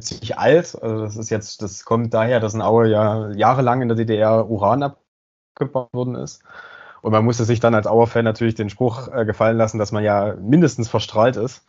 ziemlich 0.00 0.38
alt. 0.38 0.80
Also 0.80 1.00
das 1.02 1.16
ist 1.16 1.30
jetzt, 1.30 1.62
das 1.62 1.84
kommt 1.84 2.12
daher, 2.14 2.40
dass 2.40 2.54
in 2.54 2.62
Aue 2.62 2.88
ja 2.88 3.30
jahrelang 3.30 3.82
in 3.82 3.88
der 3.88 3.96
DDR 3.96 4.48
Uran 4.48 4.82
abgebaut 4.82 5.92
worden 5.92 6.14
ist. 6.14 6.42
Und 7.00 7.12
man 7.12 7.24
musste 7.24 7.44
sich 7.44 7.60
dann 7.60 7.74
als 7.74 7.86
Auer-Fan 7.86 8.24
natürlich 8.24 8.54
den 8.54 8.70
Spruch 8.70 9.08
äh, 9.08 9.24
gefallen 9.24 9.56
lassen, 9.56 9.78
dass 9.78 9.92
man 9.92 10.04
ja 10.04 10.34
mindestens 10.40 10.88
verstrahlt 10.88 11.36
ist 11.36 11.64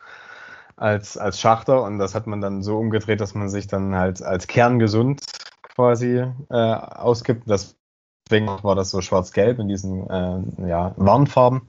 als, 0.75 1.17
als 1.17 1.39
Schachter 1.39 1.83
und 1.83 1.99
das 1.99 2.15
hat 2.15 2.25
man 2.25 2.41
dann 2.41 2.63
so 2.63 2.77
umgedreht, 2.77 3.21
dass 3.21 3.35
man 3.35 3.49
sich 3.49 3.67
dann 3.67 3.95
halt 3.95 4.21
als 4.23 4.47
kerngesund 4.47 5.21
quasi 5.61 6.25
äh, 6.49 6.55
ausgibt. 6.55 7.43
Deswegen 7.49 8.47
war 8.47 8.75
das 8.75 8.89
so 8.89 9.01
schwarz-gelb 9.01 9.59
in 9.59 9.67
diesen 9.67 10.09
äh, 10.09 10.67
ja, 10.67 10.93
Warnfarben. 10.95 11.61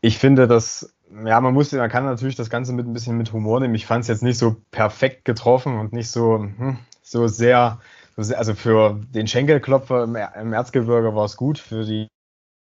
Ich 0.00 0.18
finde, 0.18 0.48
dass, 0.48 0.94
ja, 1.24 1.40
man 1.40 1.54
muss, 1.54 1.72
man 1.72 1.90
kann 1.90 2.04
natürlich 2.04 2.36
das 2.36 2.50
Ganze 2.50 2.72
mit 2.72 2.86
ein 2.86 2.92
bisschen 2.92 3.18
mit 3.18 3.32
Humor 3.32 3.60
nehmen. 3.60 3.74
Ich 3.74 3.86
fand 3.86 4.02
es 4.02 4.08
jetzt 4.08 4.22
nicht 4.22 4.38
so 4.38 4.56
perfekt 4.70 5.24
getroffen 5.24 5.78
und 5.78 5.92
nicht 5.92 6.10
so, 6.10 6.38
hm, 6.38 6.78
so 7.02 7.26
sehr, 7.28 7.80
also 8.16 8.54
für 8.54 9.00
den 9.10 9.26
Schenkelklopfer 9.26 10.04
im, 10.04 10.16
im 10.16 10.52
Erzgebirge 10.52 11.14
war 11.14 11.24
es 11.24 11.36
gut, 11.36 11.58
für 11.58 11.84
die 11.84 12.08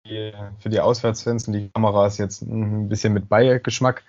für 0.05 0.69
die 0.69 0.81
Auswärtsfans 0.81 1.47
und 1.47 1.53
die 1.53 1.69
Kameras 1.69 2.17
jetzt 2.17 2.41
ein 2.41 2.89
bisschen 2.89 3.13
mit 3.13 3.29
Beigeschmack. 3.29 4.03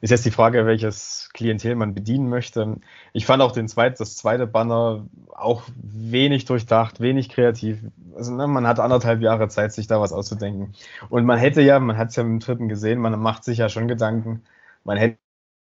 Ist 0.00 0.10
jetzt 0.10 0.24
die 0.24 0.30
Frage, 0.30 0.64
welches 0.64 1.28
Klientel 1.34 1.74
man 1.74 1.94
bedienen 1.94 2.30
möchte. 2.30 2.76
Ich 3.12 3.26
fand 3.26 3.42
auch 3.42 3.52
den 3.52 3.68
zweit, 3.68 4.00
das 4.00 4.16
zweite 4.16 4.46
Banner 4.46 5.04
auch 5.34 5.64
wenig 5.76 6.46
durchdacht, 6.46 7.00
wenig 7.00 7.28
kreativ. 7.28 7.78
Also 8.16 8.34
ne, 8.34 8.46
man 8.46 8.66
hat 8.66 8.80
anderthalb 8.80 9.20
Jahre 9.20 9.48
Zeit, 9.48 9.72
sich 9.72 9.86
da 9.86 10.00
was 10.00 10.12
auszudenken. 10.14 10.74
Und 11.10 11.26
man 11.26 11.38
hätte 11.38 11.60
ja, 11.60 11.78
man 11.78 11.98
hat 11.98 12.08
es 12.08 12.16
ja 12.16 12.22
im 12.22 12.40
dritten 12.40 12.70
gesehen, 12.70 12.98
man 12.98 13.18
macht 13.20 13.44
sich 13.44 13.58
ja 13.58 13.68
schon 13.68 13.86
Gedanken. 13.86 14.44
Man 14.82 14.96
hätte 14.96 15.18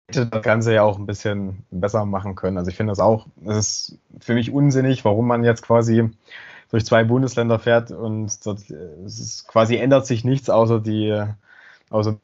das 0.08 0.42
Ganze 0.42 0.74
ja 0.74 0.82
auch 0.82 0.98
ein 0.98 1.06
bisschen 1.06 1.64
besser 1.70 2.04
machen 2.04 2.34
können. 2.34 2.58
Also 2.58 2.70
ich 2.70 2.76
finde 2.76 2.90
das 2.90 3.00
auch, 3.00 3.26
es 3.46 3.56
ist 3.56 3.98
für 4.20 4.34
mich 4.34 4.52
unsinnig, 4.52 5.06
warum 5.06 5.26
man 5.26 5.42
jetzt 5.42 5.62
quasi 5.62 6.10
durch 6.74 6.86
zwei 6.86 7.04
Bundesländer 7.04 7.60
fährt 7.60 7.92
und 7.92 8.44
dort 8.44 8.68
es 8.68 9.20
ist, 9.20 9.46
quasi 9.46 9.76
ändert 9.76 10.06
sich 10.06 10.24
nichts 10.24 10.50
außer 10.50 10.80
die, 10.80 11.24
außer 11.88 12.18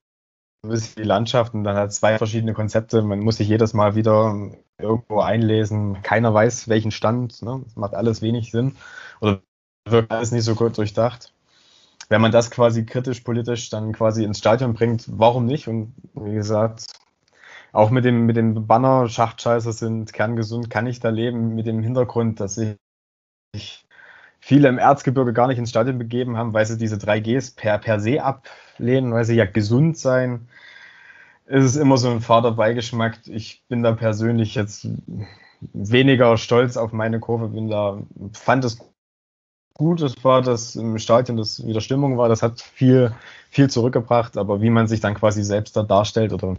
die 0.66 1.04
Landschaft 1.04 1.54
und 1.54 1.62
dann 1.62 1.76
hat 1.76 1.92
zwei 1.92 2.18
verschiedene 2.18 2.52
Konzepte. 2.52 3.00
Man 3.02 3.20
muss 3.20 3.36
sich 3.36 3.46
jedes 3.46 3.74
Mal 3.74 3.94
wieder 3.94 4.50
irgendwo 4.76 5.20
einlesen. 5.20 6.02
Keiner 6.02 6.34
weiß, 6.34 6.66
welchen 6.66 6.90
Stand. 6.90 7.42
Ne? 7.42 7.60
Das 7.62 7.76
macht 7.76 7.94
alles 7.94 8.22
wenig 8.22 8.50
Sinn 8.50 8.74
oder 9.20 9.40
wirkt 9.88 10.10
alles 10.10 10.32
nicht 10.32 10.42
so 10.42 10.56
gut 10.56 10.76
durchdacht. 10.76 11.32
Wenn 12.08 12.20
man 12.20 12.32
das 12.32 12.50
quasi 12.50 12.84
kritisch 12.84 13.20
politisch 13.20 13.70
dann 13.70 13.92
quasi 13.92 14.24
ins 14.24 14.40
Stadion 14.40 14.74
bringt, 14.74 15.04
warum 15.06 15.46
nicht? 15.46 15.68
Und 15.68 15.94
wie 16.14 16.34
gesagt, 16.34 16.86
auch 17.70 17.90
mit 17.90 18.04
dem, 18.04 18.26
mit 18.26 18.36
dem 18.36 18.66
Banner 18.66 19.08
Schachtscheißer 19.08 19.72
sind 19.72 20.12
kerngesund, 20.12 20.70
kann 20.70 20.88
ich 20.88 20.98
da 20.98 21.10
leben, 21.10 21.54
mit 21.54 21.66
dem 21.66 21.84
Hintergrund, 21.84 22.40
dass 22.40 22.58
ich 22.58 23.86
viele 24.40 24.68
im 24.68 24.79
Erzgebirge 24.79 25.33
gar 25.33 25.46
nicht 25.46 25.59
ins 25.59 25.70
Stadion 25.70 25.98
begeben 25.98 26.37
haben, 26.37 26.53
weil 26.53 26.66
sie 26.66 26.79
diese 26.79 26.96
3Gs 26.96 27.57
per, 27.57 27.79
per 27.79 28.00
se 28.00 28.22
ablehnen, 28.22 29.12
weil 29.12 29.24
sie 29.24 29.37
ja 29.37 29.44
gesund 29.44 29.98
sein. 29.98 30.48
Es 31.46 31.64
ist 31.64 31.76
immer 31.76 31.98
so 31.98 32.11
ein 32.11 32.20
fader 32.20 32.53
Beigeschmack. 32.53 33.18
Ich 33.26 33.64
bin 33.68 33.83
da 33.83 33.92
persönlich 33.92 34.55
jetzt 34.55 34.88
weniger 35.72 36.37
stolz 36.37 36.76
auf 36.76 36.92
meine 36.92 37.20
Kurve, 37.20 37.48
bin 37.48 37.68
da, 37.68 37.98
fand 38.33 38.64
es 38.64 38.79
gut, 39.74 40.00
es 40.00 40.22
war, 40.24 40.42
dass 40.42 40.76
im 40.76 40.98
Stadion 40.98 41.37
das 41.37 41.66
wieder 41.66 41.81
Stimmung 41.81 42.18
war, 42.18 42.29
das 42.29 42.42
hat 42.42 42.61
viel, 42.61 43.14
viel 43.50 43.68
zurückgebracht, 43.68 44.37
aber 44.37 44.61
wie 44.61 44.70
man 44.70 44.87
sich 44.87 45.00
dann 45.00 45.14
quasi 45.14 45.42
selbst 45.42 45.76
da 45.76 45.83
darstellt 45.83 46.33
oder 46.33 46.57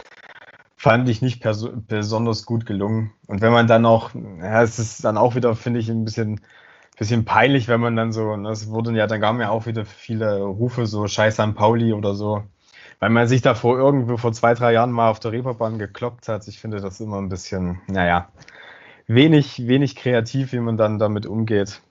fand 0.76 1.08
ich 1.10 1.22
nicht 1.22 1.44
besonders 1.88 2.46
gut 2.46 2.66
gelungen. 2.66 3.14
Und 3.28 3.42
wenn 3.42 3.52
man 3.52 3.68
dann 3.68 3.86
auch, 3.86 4.12
ja, 4.16 4.64
es 4.64 4.80
ist 4.80 5.06
dann 5.06 5.18
auch 5.18 5.36
wieder, 5.36 5.56
finde 5.56 5.80
ich, 5.80 5.90
ein 5.90 6.06
bisschen 6.06 6.42
bisschen 7.02 7.26
peinlich, 7.26 7.68
wenn 7.68 7.82
man 7.82 7.96
dann 7.96 8.12
so, 8.12 8.36
das 8.38 8.68
ne, 8.68 8.72
wurden 8.74 8.96
ja, 8.96 9.08
dann 9.08 9.20
gaben 9.20 9.42
ja 9.42 9.50
auch 9.50 9.66
wieder 9.66 9.86
viele 9.86 10.40
Rufe, 10.42 10.86
so 10.86 11.08
Scheiß 11.08 11.40
an 11.40 11.56
Pauli 11.56 11.94
oder 11.94 12.14
so. 12.14 12.44
Weil 13.00 13.10
man 13.10 13.28
sich 13.28 13.42
da 13.42 13.56
vor 13.56 13.76
irgendwo 13.76 14.18
vor 14.18 14.34
zwei, 14.34 14.54
drei 14.54 14.74
Jahren 14.74 14.92
mal 14.92 15.10
auf 15.10 15.20
der 15.20 15.32
Reeperbahn 15.32 15.80
gekloppt 15.80 16.28
hat. 16.28 16.48
Ich 16.48 16.60
finde 16.60 16.80
das 16.80 17.00
immer 17.00 17.18
ein 17.18 17.30
bisschen, 17.30 17.82
naja, 17.88 18.30
wenig, 19.08 19.66
wenig 19.66 19.96
kreativ, 19.96 20.54
wie 20.54 20.60
man 20.60 20.78
dann 20.78 21.00
damit 21.00 21.26
umgeht. 21.26 21.82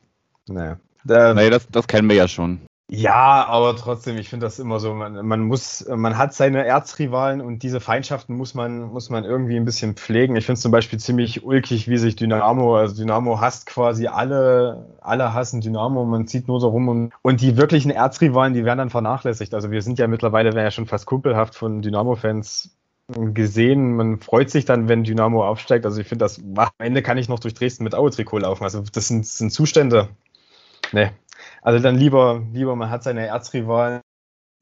Naja. 0.46 0.78
naja, 1.02 1.50
das, 1.50 1.66
das 1.68 1.88
kennen 1.88 2.08
wir 2.08 2.14
ja 2.14 2.28
schon. 2.28 2.60
Ja, 2.92 3.46
aber 3.46 3.76
trotzdem, 3.76 4.18
ich 4.18 4.28
finde 4.28 4.46
das 4.46 4.58
immer 4.58 4.80
so, 4.80 4.92
man, 4.94 5.24
man 5.24 5.42
muss, 5.42 5.86
man 5.88 6.18
hat 6.18 6.34
seine 6.34 6.64
Erzrivalen 6.66 7.40
und 7.40 7.62
diese 7.62 7.78
Feindschaften 7.78 8.36
muss 8.36 8.54
man, 8.54 8.82
muss 8.82 9.10
man 9.10 9.22
irgendwie 9.22 9.56
ein 9.56 9.64
bisschen 9.64 9.94
pflegen. 9.94 10.34
Ich 10.34 10.44
finde 10.46 10.54
es 10.54 10.62
zum 10.62 10.72
Beispiel 10.72 10.98
ziemlich 10.98 11.44
ulkig, 11.44 11.86
wie 11.88 11.98
sich 11.98 12.16
Dynamo, 12.16 12.76
also 12.76 12.96
Dynamo 12.96 13.40
hasst 13.40 13.66
quasi 13.66 14.08
alle, 14.08 14.88
alle 15.00 15.32
hassen 15.32 15.60
Dynamo, 15.60 16.04
man 16.04 16.26
zieht 16.26 16.48
nur 16.48 16.58
so 16.58 16.70
rum 16.70 16.88
und, 16.88 17.12
und 17.22 17.40
die 17.40 17.56
wirklichen 17.56 17.92
Erzrivalen, 17.92 18.54
die 18.54 18.64
werden 18.64 18.78
dann 18.78 18.90
vernachlässigt. 18.90 19.54
Also 19.54 19.70
wir 19.70 19.82
sind 19.82 20.00
ja 20.00 20.08
mittlerweile, 20.08 20.52
wäre 20.54 20.64
ja 20.64 20.72
schon 20.72 20.86
fast 20.86 21.06
kumpelhaft 21.06 21.54
von 21.54 21.82
Dynamo-Fans 21.82 22.76
gesehen. 23.06 23.94
Man 23.94 24.18
freut 24.18 24.50
sich 24.50 24.64
dann, 24.64 24.88
wenn 24.88 25.04
Dynamo 25.04 25.46
aufsteigt. 25.46 25.86
Also 25.86 26.00
ich 26.00 26.08
finde 26.08 26.24
das, 26.24 26.42
am 26.56 26.68
Ende 26.78 27.02
kann 27.02 27.18
ich 27.18 27.28
noch 27.28 27.38
durch 27.38 27.54
Dresden 27.54 27.84
mit 27.84 27.94
Aue-Trikot 27.94 28.38
laufen. 28.38 28.64
Also 28.64 28.82
das 28.92 29.06
sind, 29.06 29.28
sind 29.28 29.52
Zustände. 29.52 30.08
Nee, 30.92 31.10
also 31.62 31.82
dann 31.82 31.96
lieber, 31.96 32.42
lieber 32.52 32.76
man 32.76 32.90
hat 32.90 33.02
seine 33.02 33.26
Erzrivalen 33.26 34.00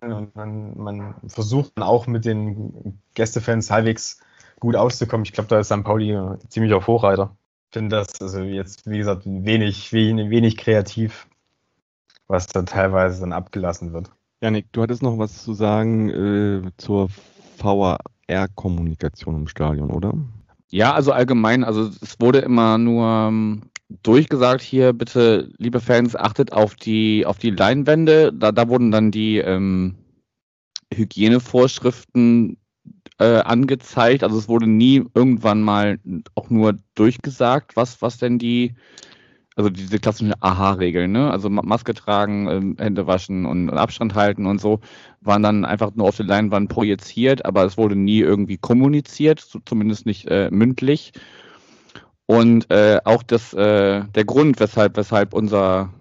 und 0.01 0.35
man, 0.37 0.77
man 0.77 1.15
versucht 1.27 1.73
dann 1.77 1.85
auch 1.85 2.07
mit 2.07 2.25
den 2.25 3.01
Gästefans 3.15 3.71
halbwegs 3.71 4.21
gut 4.61 4.77
auszukommen. 4.77 5.25
Ich 5.25 5.33
glaube, 5.33 5.49
da 5.49 5.59
ist 5.59 5.69
St. 5.69 5.85
Pauli 5.85 6.17
ziemlich 6.49 6.73
auf 6.73 6.87
Hochreiter. 6.87 7.37
Ich 7.71 7.75
finde 7.75 7.97
das 7.97 8.21
also 8.21 8.41
jetzt, 8.41 8.89
wie 8.89 8.99
gesagt, 8.99 9.23
wenig, 9.27 9.93
wenig, 9.93 10.31
wenig 10.31 10.57
kreativ, 10.57 11.29
was 12.27 12.47
da 12.47 12.63
teilweise 12.63 13.21
dann 13.21 13.33
abgelassen 13.33 13.93
wird. 13.93 14.11
Janik, 14.41 14.73
du 14.73 14.83
hattest 14.83 15.03
noch 15.03 15.19
was 15.19 15.43
zu 15.43 15.53
sagen 15.53 16.09
äh, 16.09 16.71
zur 16.77 17.09
VR-Kommunikation 17.59 19.35
im 19.35 19.49
Stadion, 19.49 19.91
oder? 19.91 20.15
Ja, 20.71 20.95
also 20.95 21.13
allgemein, 21.13 21.65
also 21.65 21.89
es 22.01 22.21
wurde 22.21 22.39
immer 22.41 22.79
nur 22.79 23.07
ähm, 23.07 23.63
durchgesagt 23.89 24.63
hier, 24.63 24.93
bitte, 24.93 25.51
liebe 25.59 25.81
Fans, 25.81 26.15
achtet 26.15 26.53
auf 26.53 26.75
die, 26.75 27.25
auf 27.27 27.39
die 27.39 27.51
Leinwände. 27.51 28.33
Da, 28.33 28.53
da 28.53 28.69
wurden 28.69 28.91
dann 28.91 29.11
die 29.11 29.39
ähm, 29.39 29.97
Hygienevorschriften 30.93 32.59
äh, 33.19 33.41
angezeigt. 33.41 34.23
Also 34.23 34.39
es 34.39 34.49
wurde 34.49 34.67
nie 34.67 35.05
irgendwann 35.15 35.63
mal 35.63 35.99
auch 36.35 36.51
nur 36.51 36.77
durchgesagt, 36.95 37.77
was, 37.77 38.03
was 38.03 38.19
denn 38.19 38.39
die, 38.39 38.75
also 39.57 39.71
diese 39.71 39.99
klassischen 39.99 40.35
Aha-Regeln, 40.39 41.11
ne? 41.11 41.31
Also 41.31 41.51
Maske 41.51 41.95
tragen, 41.95 42.49
ähm, 42.49 42.77
Hände 42.79 43.07
waschen 43.07 43.47
und, 43.47 43.71
und, 43.71 43.79
Abstand 43.79 44.15
halten 44.15 44.47
und 44.47 44.61
so, 44.61 44.81
waren 45.21 45.43
dann 45.43 45.65
einfach 45.65 45.95
nur 45.95 46.09
auf 46.09 46.17
der 46.17 46.27
Leinwand 46.27 46.69
projiziert, 46.69 47.45
aber 47.45 47.65
es 47.65 47.77
wurde 47.77 47.97
nie 47.97 48.21
irgendwie 48.21 48.59
kommuniziert, 48.59 49.41
zumindest 49.65 50.07
nicht 50.07 50.29
äh, 50.29 50.51
mündlich. 50.53 51.13
Und 52.31 52.71
äh, 52.71 53.01
auch 53.05 53.23
das, 53.23 53.55
äh, 53.55 54.05
der 54.05 54.25
Grund, 54.27 54.61
weshalb, 54.61 54.99
weshalb 54.99 55.33
unser, 55.33 55.95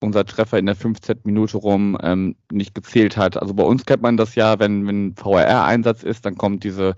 unser 0.00 0.24
Treffer 0.24 0.58
in 0.58 0.64
der 0.64 0.76
15. 0.76 1.18
Minute 1.24 1.58
rum 1.58 1.98
ähm, 2.02 2.36
nicht 2.50 2.74
gezählt 2.74 3.18
hat. 3.18 3.36
Also 3.36 3.52
bei 3.52 3.64
uns 3.64 3.84
kennt 3.84 4.00
man 4.00 4.16
das 4.16 4.34
ja, 4.34 4.58
wenn, 4.58 4.86
wenn 4.86 5.14
VRR-Einsatz 5.14 6.02
ist, 6.02 6.24
dann 6.24 6.36
kommt 6.36 6.64
diese 6.64 6.94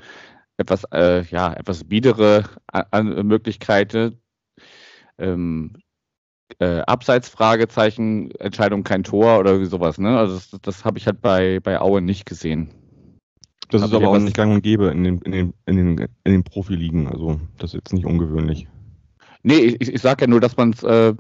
etwas, 0.57 0.85
äh, 0.93 1.23
ja, 1.25 1.53
etwas 1.53 1.83
biedere 1.83 2.45
Möglichkeit, 2.93 4.15
ähm, 5.19 5.73
äh, 6.61 6.79
Abseits 6.83 7.29
Fragezeichen, 7.29 8.31
Entscheidung 8.37 8.85
kein 8.85 9.03
Tor 9.03 9.41
oder 9.41 9.65
sowas, 9.67 9.99
ne? 9.99 10.17
Also 10.17 10.37
das, 10.37 10.61
das 10.63 10.85
habe 10.85 10.99
ich 10.99 11.07
halt 11.07 11.21
bei, 11.21 11.59
bei 11.59 11.81
Aue 11.81 12.01
nicht 12.01 12.25
gesehen. 12.25 12.71
Das 13.69 13.83
ist 13.83 13.93
aber 13.93 14.09
auch 14.09 14.19
nicht 14.19 14.37
gang 14.37 14.55
und 14.55 14.63
gäbe 14.63 14.87
in 14.89 15.03
den, 15.03 15.19
in 15.23 15.33
den, 15.33 15.55
in 15.67 15.77
den, 15.77 16.09
in 16.23 16.33
den 16.33 16.45
Profiligen, 16.45 17.09
also 17.09 17.41
das 17.59 17.71
ist 17.71 17.75
jetzt 17.75 17.93
nicht 17.93 18.07
ungewöhnlich. 18.07 18.69
Nee, 19.47 19.77
ich, 19.79 19.95
ich 19.95 20.03
sage 20.03 20.25
ja 20.25 20.27
nur, 20.27 20.41
dass 20.41 20.57
man 20.57 20.71
es 20.71 20.83
äh, 20.83 21.15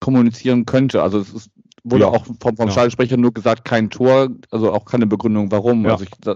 kommunizieren 0.00 0.66
könnte. 0.66 1.04
Also 1.04 1.20
es 1.20 1.32
ist, 1.32 1.50
wurde 1.84 2.02
ja. 2.02 2.08
auch 2.08 2.26
vom, 2.26 2.56
vom 2.56 2.66
ja. 2.66 2.70
Stadionsprecher 2.70 3.16
nur 3.16 3.32
gesagt, 3.32 3.64
kein 3.64 3.90
Tor, 3.90 4.28
also 4.50 4.72
auch 4.72 4.84
keine 4.84 5.06
Begründung, 5.06 5.52
warum. 5.52 5.84
Ja. 5.84 5.92
Also 5.92 6.02
ich 6.02 6.10
da, 6.20 6.34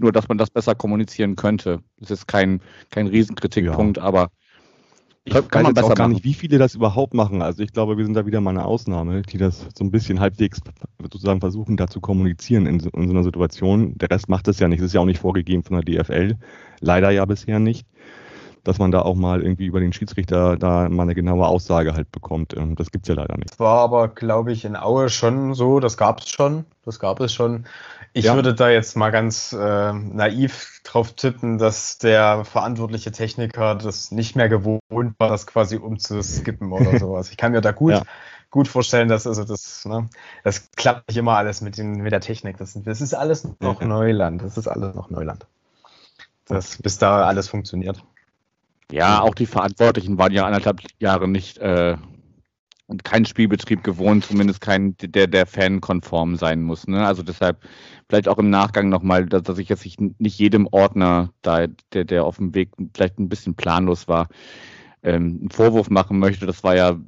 nur, 0.00 0.10
dass 0.10 0.28
man 0.28 0.38
das 0.38 0.50
besser 0.50 0.74
kommunizieren 0.74 1.36
könnte. 1.36 1.78
Das 2.00 2.10
ist 2.10 2.26
kein, 2.26 2.60
kein 2.90 3.06
Riesenkritikpunkt, 3.06 4.00
aber 4.00 4.30
ich 5.22 5.32
kann, 5.32 5.46
kann 5.46 5.62
man 5.62 5.74
besser 5.74 5.86
auch 5.86 5.94
gar 5.94 6.08
machen. 6.08 6.14
nicht, 6.14 6.24
wie 6.24 6.34
viele 6.34 6.58
das 6.58 6.74
überhaupt 6.74 7.14
machen. 7.14 7.42
Also 7.42 7.62
ich 7.62 7.72
glaube, 7.72 7.96
wir 7.96 8.04
sind 8.04 8.14
da 8.14 8.26
wieder 8.26 8.40
mal 8.40 8.50
eine 8.50 8.64
Ausnahme, 8.64 9.22
die 9.22 9.38
das 9.38 9.68
so 9.78 9.84
ein 9.84 9.92
bisschen 9.92 10.18
halbwegs 10.18 10.58
sozusagen 11.00 11.38
versuchen, 11.38 11.76
da 11.76 11.86
zu 11.86 12.00
kommunizieren 12.00 12.66
in, 12.66 12.80
in 12.80 13.06
so 13.06 13.14
einer 13.14 13.22
Situation. 13.22 13.96
Der 13.98 14.10
Rest 14.10 14.28
macht 14.28 14.48
das 14.48 14.58
ja 14.58 14.66
nicht. 14.66 14.80
Das 14.80 14.86
ist 14.86 14.94
ja 14.94 15.00
auch 15.00 15.06
nicht 15.06 15.20
vorgegeben 15.20 15.62
von 15.62 15.80
der 15.80 16.02
DFL. 16.02 16.36
Leider 16.80 17.10
ja 17.10 17.24
bisher 17.24 17.60
nicht 17.60 17.86
dass 18.64 18.78
man 18.78 18.90
da 18.90 19.02
auch 19.02 19.14
mal 19.14 19.42
irgendwie 19.42 19.66
über 19.66 19.80
den 19.80 19.92
Schiedsrichter 19.92 20.56
da 20.56 20.88
mal 20.88 21.02
eine 21.02 21.14
genaue 21.14 21.46
Aussage 21.46 21.94
halt 21.94 22.12
bekommt. 22.12 22.56
Ähm, 22.56 22.76
das 22.76 22.90
gibt 22.90 23.04
es 23.04 23.08
ja 23.08 23.14
leider 23.14 23.36
nicht. 23.36 23.50
Das 23.50 23.58
war 23.58 23.80
aber, 23.80 24.08
glaube 24.08 24.52
ich, 24.52 24.64
in 24.64 24.76
Aue 24.76 25.08
schon 25.08 25.54
so, 25.54 25.80
das 25.80 25.96
gab 25.96 26.20
es 26.20 26.30
schon. 26.30 26.64
Das 26.84 26.98
gab 26.98 27.20
es 27.20 27.32
schon. 27.32 27.64
Ich 28.12 28.26
ja. 28.26 28.34
würde 28.34 28.54
da 28.54 28.68
jetzt 28.68 28.96
mal 28.96 29.10
ganz 29.10 29.52
äh, 29.52 29.92
naiv 29.92 30.80
drauf 30.84 31.12
tippen, 31.12 31.58
dass 31.58 31.98
der 31.98 32.44
verantwortliche 32.44 33.10
Techniker 33.10 33.74
das 33.74 34.10
nicht 34.10 34.36
mehr 34.36 34.48
gewohnt 34.48 35.14
war, 35.18 35.28
das 35.28 35.46
quasi 35.46 35.76
umzuskippen 35.76 36.72
oder 36.72 36.98
sowas. 36.98 37.30
Ich 37.30 37.36
kann 37.36 37.52
mir 37.52 37.62
da 37.62 37.72
gut, 37.72 37.92
ja. 37.92 38.02
gut 38.50 38.68
vorstellen, 38.68 39.08
dass 39.08 39.26
also 39.26 39.44
das, 39.44 39.84
ne, 39.86 40.08
das 40.44 40.70
klappt 40.72 41.08
nicht 41.08 41.16
immer 41.16 41.36
alles 41.36 41.62
mit, 41.62 41.78
den, 41.78 42.02
mit 42.02 42.12
der 42.12 42.20
Technik. 42.20 42.58
Das, 42.58 42.78
das 42.84 43.00
ist 43.00 43.14
alles 43.14 43.48
noch 43.60 43.80
ja. 43.80 43.86
Neuland. 43.86 44.42
Das 44.42 44.58
ist 44.58 44.68
alles 44.68 44.94
noch 44.94 45.08
Neuland. 45.08 45.46
Das, 46.46 46.76
bis 46.76 46.98
da 46.98 47.24
alles 47.24 47.48
funktioniert. 47.48 48.04
Ja, 48.92 49.20
auch 49.22 49.34
die 49.34 49.46
Verantwortlichen 49.46 50.18
waren 50.18 50.32
ja 50.32 50.44
anderthalb 50.46 50.82
Jahre 50.98 51.26
nicht 51.26 51.58
äh, 51.58 51.96
und 52.86 53.04
kein 53.04 53.24
Spielbetrieb 53.24 53.82
gewohnt, 53.82 54.26
zumindest 54.26 54.60
kein, 54.60 54.94
der, 54.98 55.26
der 55.26 55.46
fankonform 55.46 56.36
sein 56.36 56.62
muss. 56.62 56.86
Ne? 56.86 57.04
Also 57.04 57.22
deshalb 57.22 57.62
vielleicht 58.08 58.28
auch 58.28 58.38
im 58.38 58.50
Nachgang 58.50 58.90
nochmal, 58.90 59.26
dass, 59.26 59.42
dass 59.42 59.58
ich 59.58 59.70
jetzt 59.70 59.86
nicht 59.98 60.38
jedem 60.38 60.68
Ordner, 60.70 61.30
da, 61.40 61.66
der, 61.92 62.04
der 62.04 62.24
auf 62.24 62.36
dem 62.36 62.54
Weg 62.54 62.70
vielleicht 62.94 63.18
ein 63.18 63.30
bisschen 63.30 63.54
planlos 63.54 64.08
war, 64.08 64.28
ähm, 65.02 65.38
einen 65.40 65.50
Vorwurf 65.50 65.88
machen 65.88 66.18
möchte. 66.18 66.44
Das 66.44 66.62
war 66.62 66.76
ja 66.76 66.98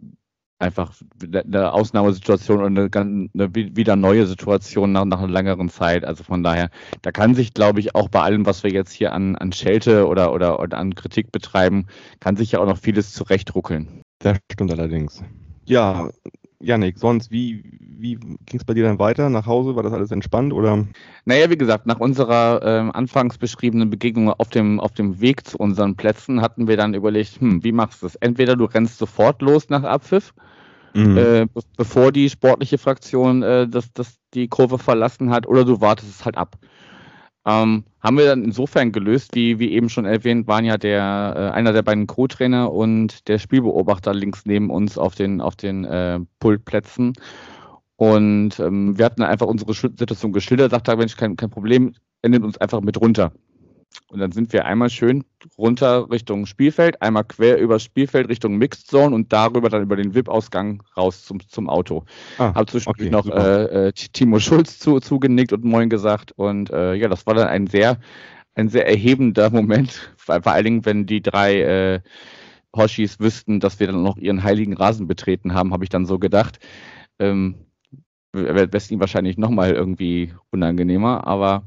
einfach 0.58 0.94
eine 1.22 1.72
Ausnahmesituation 1.72 2.62
und 2.62 2.78
eine, 2.78 2.88
eine 2.94 3.54
wieder 3.54 3.96
neue 3.96 4.26
Situation 4.26 4.92
nach, 4.92 5.04
nach 5.04 5.18
einer 5.18 5.32
längeren 5.32 5.68
Zeit. 5.68 6.04
Also 6.04 6.24
von 6.24 6.42
daher, 6.42 6.70
da 7.02 7.12
kann 7.12 7.34
sich, 7.34 7.54
glaube 7.54 7.80
ich, 7.80 7.94
auch 7.94 8.08
bei 8.08 8.20
allem, 8.20 8.46
was 8.46 8.62
wir 8.62 8.70
jetzt 8.70 8.92
hier 8.92 9.12
an, 9.12 9.36
an 9.36 9.52
Schelte 9.52 10.06
oder, 10.06 10.32
oder, 10.32 10.60
oder 10.60 10.78
an 10.78 10.94
Kritik 10.94 11.32
betreiben, 11.32 11.86
kann 12.20 12.36
sich 12.36 12.52
ja 12.52 12.60
auch 12.60 12.66
noch 12.66 12.78
vieles 12.78 13.12
zurechtruckeln. 13.12 14.02
Das 14.20 14.38
stimmt 14.50 14.72
allerdings. 14.72 15.22
Ja, 15.66 16.08
Janik, 16.64 16.98
sonst, 16.98 17.30
wie, 17.30 17.62
wie 17.80 18.16
ging 18.16 18.58
es 18.58 18.64
bei 18.64 18.74
dir 18.74 18.84
dann 18.84 18.98
weiter? 18.98 19.28
Nach 19.28 19.46
Hause? 19.46 19.76
War 19.76 19.82
das 19.82 19.92
alles 19.92 20.10
entspannt? 20.10 20.52
Oder? 20.52 20.86
Naja, 21.24 21.50
wie 21.50 21.58
gesagt, 21.58 21.86
nach 21.86 22.00
unserer 22.00 22.62
äh, 22.62 22.90
anfangs 22.96 23.38
beschriebenen 23.38 23.90
Begegnung 23.90 24.30
auf 24.30 24.48
dem, 24.48 24.80
auf 24.80 24.92
dem 24.92 25.20
Weg 25.20 25.46
zu 25.46 25.58
unseren 25.58 25.96
Plätzen 25.96 26.40
hatten 26.40 26.66
wir 26.66 26.76
dann 26.76 26.94
überlegt, 26.94 27.40
hm, 27.40 27.62
wie 27.62 27.72
machst 27.72 28.02
du 28.02 28.06
das? 28.06 28.16
Entweder 28.16 28.56
du 28.56 28.64
rennst 28.64 28.98
sofort 28.98 29.42
los 29.42 29.68
nach 29.68 29.82
Abpfiff, 29.82 30.32
mhm. 30.94 31.16
äh, 31.16 31.46
bevor 31.76 32.12
die 32.12 32.30
sportliche 32.30 32.78
Fraktion 32.78 33.42
äh, 33.42 33.68
das, 33.68 33.92
das 33.92 34.16
die 34.32 34.48
Kurve 34.48 34.78
verlassen 34.78 35.30
hat, 35.30 35.46
oder 35.46 35.64
du 35.64 35.80
wartest 35.80 36.10
es 36.10 36.24
halt 36.24 36.36
ab. 36.36 36.56
Ähm, 37.46 37.84
haben 38.00 38.18
wir 38.18 38.26
dann 38.26 38.44
insofern 38.44 38.92
gelöst, 38.92 39.34
wie, 39.34 39.58
wie 39.58 39.72
eben 39.72 39.88
schon 39.88 40.06
erwähnt, 40.06 40.46
waren 40.46 40.64
ja 40.64 40.78
der, 40.78 41.34
äh, 41.36 41.54
einer 41.54 41.72
der 41.72 41.82
beiden 41.82 42.06
Co-Trainer 42.06 42.72
und 42.72 43.28
der 43.28 43.38
Spielbeobachter 43.38 44.14
links 44.14 44.46
neben 44.46 44.70
uns 44.70 44.96
auf 44.96 45.14
den, 45.14 45.40
auf 45.40 45.56
den 45.56 45.84
äh, 45.84 46.20
Pultplätzen. 46.38 47.12
Und 47.96 48.58
ähm, 48.60 48.98
wir 48.98 49.04
hatten 49.04 49.22
einfach 49.22 49.46
unsere 49.46 49.74
Situation 49.74 50.32
geschildert, 50.32 50.70
sagte, 50.70 50.96
Mensch, 50.96 51.16
kein, 51.16 51.36
kein 51.36 51.50
Problem, 51.50 51.94
er 52.22 52.30
nimmt 52.30 52.44
uns 52.44 52.58
einfach 52.58 52.80
mit 52.80 53.00
runter. 53.00 53.32
Und 54.08 54.20
dann 54.20 54.32
sind 54.32 54.52
wir 54.52 54.64
einmal 54.64 54.90
schön 54.90 55.24
runter 55.58 56.10
Richtung 56.10 56.46
Spielfeld, 56.46 57.00
einmal 57.02 57.24
quer 57.24 57.58
übers 57.58 57.82
Spielfeld 57.82 58.28
Richtung 58.28 58.56
Mixed 58.56 58.86
Zone 58.86 59.14
und 59.14 59.32
darüber 59.32 59.68
dann 59.68 59.82
über 59.82 59.96
den 59.96 60.14
VIP-Ausgang 60.14 60.82
raus 60.96 61.24
zum, 61.24 61.40
zum 61.48 61.68
Auto. 61.68 62.04
Ah, 62.38 62.54
Habe 62.54 62.66
zwischendurch 62.66 63.08
okay, 63.08 63.10
noch 63.10 63.26
äh, 63.26 63.88
äh, 63.88 63.92
Timo 63.92 64.38
Schulz 64.38 64.78
zu, 64.78 65.00
zugenickt 65.00 65.52
und 65.52 65.64
Moin 65.64 65.88
gesagt. 65.88 66.32
Und 66.32 66.70
äh, 66.70 66.94
ja, 66.94 67.08
das 67.08 67.26
war 67.26 67.34
dann 67.34 67.48
ein 67.48 67.66
sehr, 67.66 67.98
ein 68.54 68.68
sehr 68.68 68.86
erhebender 68.86 69.50
Moment, 69.50 70.12
vor 70.16 70.46
allen 70.46 70.64
Dingen, 70.64 70.84
wenn 70.86 71.06
die 71.06 71.22
drei 71.22 71.60
äh, 71.60 72.00
Hoshis 72.76 73.20
wüssten, 73.20 73.60
dass 73.60 73.80
wir 73.80 73.86
dann 73.86 74.02
noch 74.02 74.16
ihren 74.16 74.42
heiligen 74.42 74.74
Rasen 74.74 75.06
betreten 75.06 75.54
haben, 75.54 75.72
habe 75.72 75.84
ich 75.84 75.90
dann 75.90 76.06
so 76.06 76.18
gedacht. 76.18 76.58
Ähm, 77.18 77.66
Wäre 78.32 78.68
es 78.72 78.90
ihnen 78.90 79.00
wahrscheinlich 79.00 79.38
nochmal 79.38 79.72
irgendwie 79.72 80.34
unangenehmer, 80.50 81.24
aber 81.26 81.64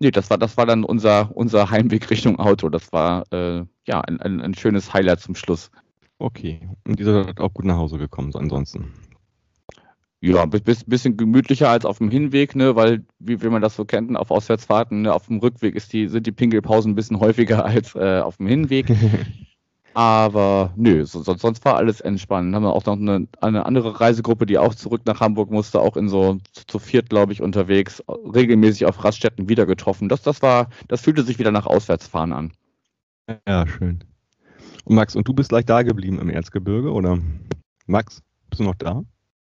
Nee, 0.00 0.10
das 0.10 0.30
war, 0.30 0.38
das 0.38 0.56
war 0.56 0.66
dann 0.66 0.84
unser, 0.84 1.34
unser 1.34 1.70
Heimweg 1.70 2.08
Richtung 2.10 2.38
Auto. 2.38 2.68
Das 2.68 2.92
war 2.92 3.24
äh, 3.32 3.64
ja 3.86 4.00
ein, 4.00 4.20
ein, 4.20 4.40
ein, 4.40 4.54
schönes 4.54 4.92
Highlight 4.92 5.20
zum 5.20 5.34
Schluss. 5.34 5.70
Okay. 6.18 6.68
Und 6.86 6.98
dieser 6.98 7.26
hat 7.26 7.40
auch 7.40 7.52
gut 7.52 7.64
nach 7.64 7.76
Hause 7.76 7.98
gekommen, 7.98 8.32
so 8.32 8.38
ansonsten. 8.38 8.92
Ja, 10.20 10.42
ein 10.42 10.50
bisschen 10.50 11.16
gemütlicher 11.16 11.70
als 11.70 11.84
auf 11.84 11.98
dem 11.98 12.10
Hinweg, 12.10 12.56
ne, 12.56 12.74
weil, 12.74 13.04
wie, 13.20 13.40
wie 13.40 13.48
man 13.48 13.62
das 13.62 13.76
so 13.76 13.84
kennt, 13.84 14.16
auf 14.16 14.32
Auswärtsfahrten, 14.32 15.02
ne, 15.02 15.14
auf 15.14 15.26
dem 15.26 15.38
Rückweg 15.38 15.76
ist 15.76 15.92
die, 15.92 16.08
sind 16.08 16.26
die 16.26 16.32
Pinkelpausen 16.32 16.92
ein 16.92 16.96
bisschen 16.96 17.20
häufiger 17.20 17.64
als 17.64 17.94
äh, 17.94 18.20
auf 18.20 18.36
dem 18.38 18.48
Hinweg. 18.48 18.86
Aber 19.98 20.72
nö, 20.76 21.04
so, 21.04 21.24
sonst 21.24 21.64
war 21.64 21.74
alles 21.74 22.00
entspannt. 22.00 22.54
Haben 22.54 22.62
wir 22.62 22.72
auch 22.72 22.86
noch 22.86 22.92
eine, 22.92 23.26
eine, 23.40 23.66
andere 23.66 24.00
Reisegruppe, 24.00 24.46
die 24.46 24.56
auch 24.56 24.76
zurück 24.76 25.02
nach 25.06 25.18
Hamburg 25.18 25.50
musste, 25.50 25.80
auch 25.80 25.96
in 25.96 26.08
so 26.08 26.38
zu, 26.52 26.66
zu 26.68 26.78
viert, 26.78 27.10
glaube 27.10 27.32
ich, 27.32 27.42
unterwegs, 27.42 28.00
regelmäßig 28.08 28.86
auf 28.86 29.02
Raststätten 29.02 29.48
wieder 29.48 29.66
getroffen. 29.66 30.08
Das, 30.08 30.22
das 30.22 30.40
war, 30.40 30.68
das 30.86 31.00
fühlte 31.00 31.24
sich 31.24 31.40
wieder 31.40 31.50
nach 31.50 31.66
Auswärtsfahren 31.66 32.32
an. 32.32 32.52
Ja, 33.48 33.66
schön. 33.66 34.04
Und 34.84 34.94
Max, 34.94 35.16
und 35.16 35.26
du 35.26 35.34
bist 35.34 35.48
gleich 35.48 35.64
da 35.64 35.82
geblieben 35.82 36.20
im 36.20 36.30
Erzgebirge, 36.30 36.92
oder? 36.92 37.18
Max, 37.86 38.22
bist 38.50 38.60
du 38.60 38.66
noch 38.66 38.76
da? 38.76 39.02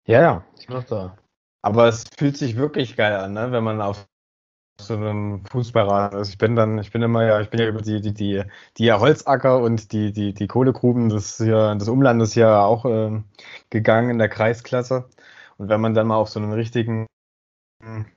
Ja, 0.08 0.20
ja, 0.22 0.44
ich 0.58 0.66
bin 0.66 0.74
noch 0.74 0.82
da. 0.82 1.16
Aber 1.62 1.86
es 1.86 2.02
fühlt 2.18 2.36
sich 2.36 2.56
wirklich 2.56 2.96
geil 2.96 3.14
an, 3.14 3.34
ne? 3.34 3.52
wenn 3.52 3.62
man 3.62 3.80
auf 3.80 4.08
so 4.80 4.94
einem 4.94 5.44
Fußballrad. 5.46 6.14
Also 6.14 6.30
ich 6.30 6.38
bin 6.38 6.56
dann, 6.56 6.78
ich 6.78 6.90
bin 6.90 7.02
immer 7.02 7.24
ja, 7.24 7.40
ich 7.40 7.50
bin 7.50 7.60
ja 7.60 7.68
über 7.68 7.82
die, 7.82 8.00
die, 8.00 8.14
die, 8.14 8.42
die 8.78 8.92
Holzacker 8.92 9.58
und 9.60 9.92
die, 9.92 10.12
die, 10.12 10.34
die 10.34 10.46
Kohlegruben 10.46 11.08
des, 11.08 11.36
hier, 11.36 11.74
des 11.74 11.88
Umlandes 11.88 12.32
hier 12.32 12.58
auch 12.60 12.84
äh, 12.84 13.22
gegangen 13.70 14.10
in 14.10 14.18
der 14.18 14.28
Kreisklasse. 14.28 15.08
Und 15.58 15.68
wenn 15.68 15.80
man 15.80 15.94
dann 15.94 16.06
mal 16.06 16.16
auf 16.16 16.28
so 16.28 16.40
einem 16.40 16.52
richtigen 16.52 17.06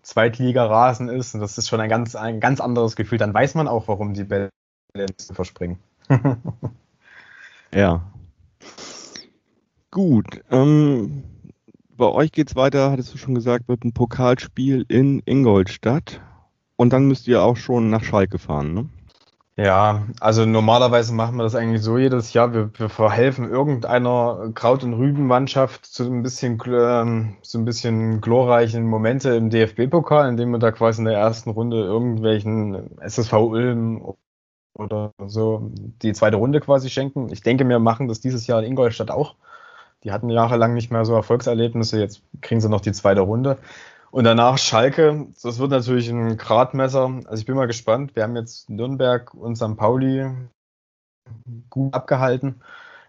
Zweitliga-Rasen 0.03 1.09
ist, 1.09 1.33
und 1.33 1.41
das 1.41 1.57
ist 1.57 1.67
schon 1.67 1.81
ein 1.81 1.89
ganz, 1.89 2.15
ein 2.15 2.39
ganz 2.39 2.61
anderes 2.61 2.95
Gefühl, 2.95 3.17
dann 3.17 3.33
weiß 3.33 3.55
man 3.55 3.67
auch, 3.67 3.87
warum 3.87 4.13
die 4.13 4.23
Bälle 4.23 4.49
verspringen. 5.33 5.79
ja. 7.73 8.01
Gut. 9.91 10.43
Ähm, 10.51 11.23
bei 11.97 12.05
euch 12.05 12.31
geht 12.31 12.49
es 12.49 12.55
weiter, 12.55 12.91
hattest 12.91 13.13
du 13.13 13.17
schon 13.17 13.35
gesagt, 13.35 13.67
mit 13.67 13.83
einem 13.83 13.93
Pokalspiel 13.93 14.85
in 14.87 15.21
Ingolstadt. 15.25 16.21
Und 16.77 16.93
dann 16.93 17.07
müsst 17.07 17.27
ihr 17.27 17.41
auch 17.41 17.57
schon 17.57 17.89
nach 17.89 18.03
Schalke 18.03 18.37
fahren, 18.37 18.73
ne? 18.73 18.89
Ja, 19.57 20.05
also 20.19 20.45
normalerweise 20.45 21.13
machen 21.13 21.37
wir 21.37 21.43
das 21.43 21.55
eigentlich 21.55 21.81
so 21.81 21.97
jedes 21.97 22.33
Jahr. 22.33 22.53
Wir, 22.53 22.71
wir 22.77 22.89
verhelfen 22.89 23.49
irgendeiner 23.49 24.51
Kraut- 24.53 24.83
und 24.83 24.93
Rübenmannschaft 24.95 25.85
zu 25.85 26.03
ein 26.03 26.23
bisschen, 26.23 26.61
ähm, 26.67 27.37
so 27.41 27.57
ein 27.59 27.63
bisschen 27.63 28.19
glorreichen 28.19 28.85
Momente 28.85 29.33
im 29.35 29.49
DFB-Pokal, 29.49 30.27
indem 30.27 30.51
wir 30.51 30.59
da 30.59 30.71
quasi 30.73 30.99
in 31.01 31.05
der 31.05 31.17
ersten 31.17 31.51
Runde 31.51 31.77
irgendwelchen 31.77 32.99
SSV 32.99 33.31
Ulm 33.33 34.13
oder 34.73 35.13
so 35.25 35.71
die 35.73 36.11
zweite 36.11 36.35
Runde 36.35 36.59
quasi 36.59 36.89
schenken. 36.89 37.29
Ich 37.31 37.41
denke, 37.41 37.67
wir 37.67 37.79
machen 37.79 38.09
das 38.09 38.19
dieses 38.19 38.47
Jahr 38.47 38.61
in 38.61 38.71
Ingolstadt 38.71 39.09
auch. 39.09 39.35
Die 40.03 40.11
hatten 40.11 40.29
jahrelang 40.29 40.73
nicht 40.73 40.91
mehr 40.91 41.05
so 41.05 41.15
Erfolgserlebnisse, 41.15 41.99
jetzt 41.99 42.21
kriegen 42.41 42.59
sie 42.59 42.69
noch 42.69 42.81
die 42.81 42.91
zweite 42.91 43.21
Runde. 43.21 43.57
Und 44.15 44.23
danach 44.23 44.57
Schalke, 44.57 45.27
das 45.43 45.59
wird 45.59 45.71
natürlich 45.71 46.07
ein 46.07 46.37
Gradmesser. 46.37 47.19
Also 47.25 47.41
ich 47.41 47.45
bin 47.45 47.57
mal 47.57 47.67
gespannt. 47.67 48.15
Wir 48.15 48.23
haben 48.23 48.37
jetzt 48.37 48.69
Nürnberg 48.69 49.33
und 49.33 49.57
St. 49.57 49.75
Pauli 49.75 50.31
gut 51.69 51.93
abgehalten. 51.93 52.61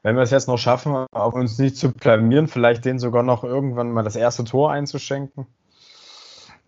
Wenn 0.02 0.16
wir 0.16 0.22
es 0.22 0.32
jetzt 0.32 0.48
noch 0.48 0.58
schaffen, 0.58 1.06
auf 1.12 1.34
uns 1.34 1.60
nicht 1.60 1.76
zu 1.76 1.92
blamieren, 1.92 2.48
vielleicht 2.48 2.84
denen 2.84 2.98
sogar 2.98 3.22
noch 3.22 3.44
irgendwann 3.44 3.92
mal 3.92 4.02
das 4.02 4.16
erste 4.16 4.42
Tor 4.42 4.72
einzuschenken. 4.72 5.46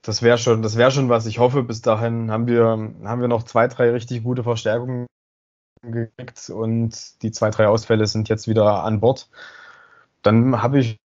Das 0.02 0.22
wäre 0.22 0.38
schon, 0.38 0.62
das 0.62 0.76
wäre 0.76 0.92
schon 0.92 1.08
was. 1.08 1.26
Ich 1.26 1.40
hoffe, 1.40 1.64
bis 1.64 1.82
dahin 1.82 2.30
haben 2.30 2.46
wir, 2.46 2.64
haben 2.64 3.20
wir 3.20 3.26
noch 3.26 3.42
zwei, 3.42 3.66
drei 3.66 3.90
richtig 3.90 4.22
gute 4.22 4.44
Verstärkungen 4.44 5.08
gekriegt 5.82 6.48
und 6.48 7.22
die 7.24 7.32
zwei, 7.32 7.50
drei 7.50 7.66
Ausfälle 7.66 8.06
sind 8.06 8.28
jetzt 8.28 8.46
wieder 8.46 8.84
an 8.84 9.00
Bord. 9.00 9.28
Dann 10.22 10.62
habe 10.62 10.78
ich 10.78 11.00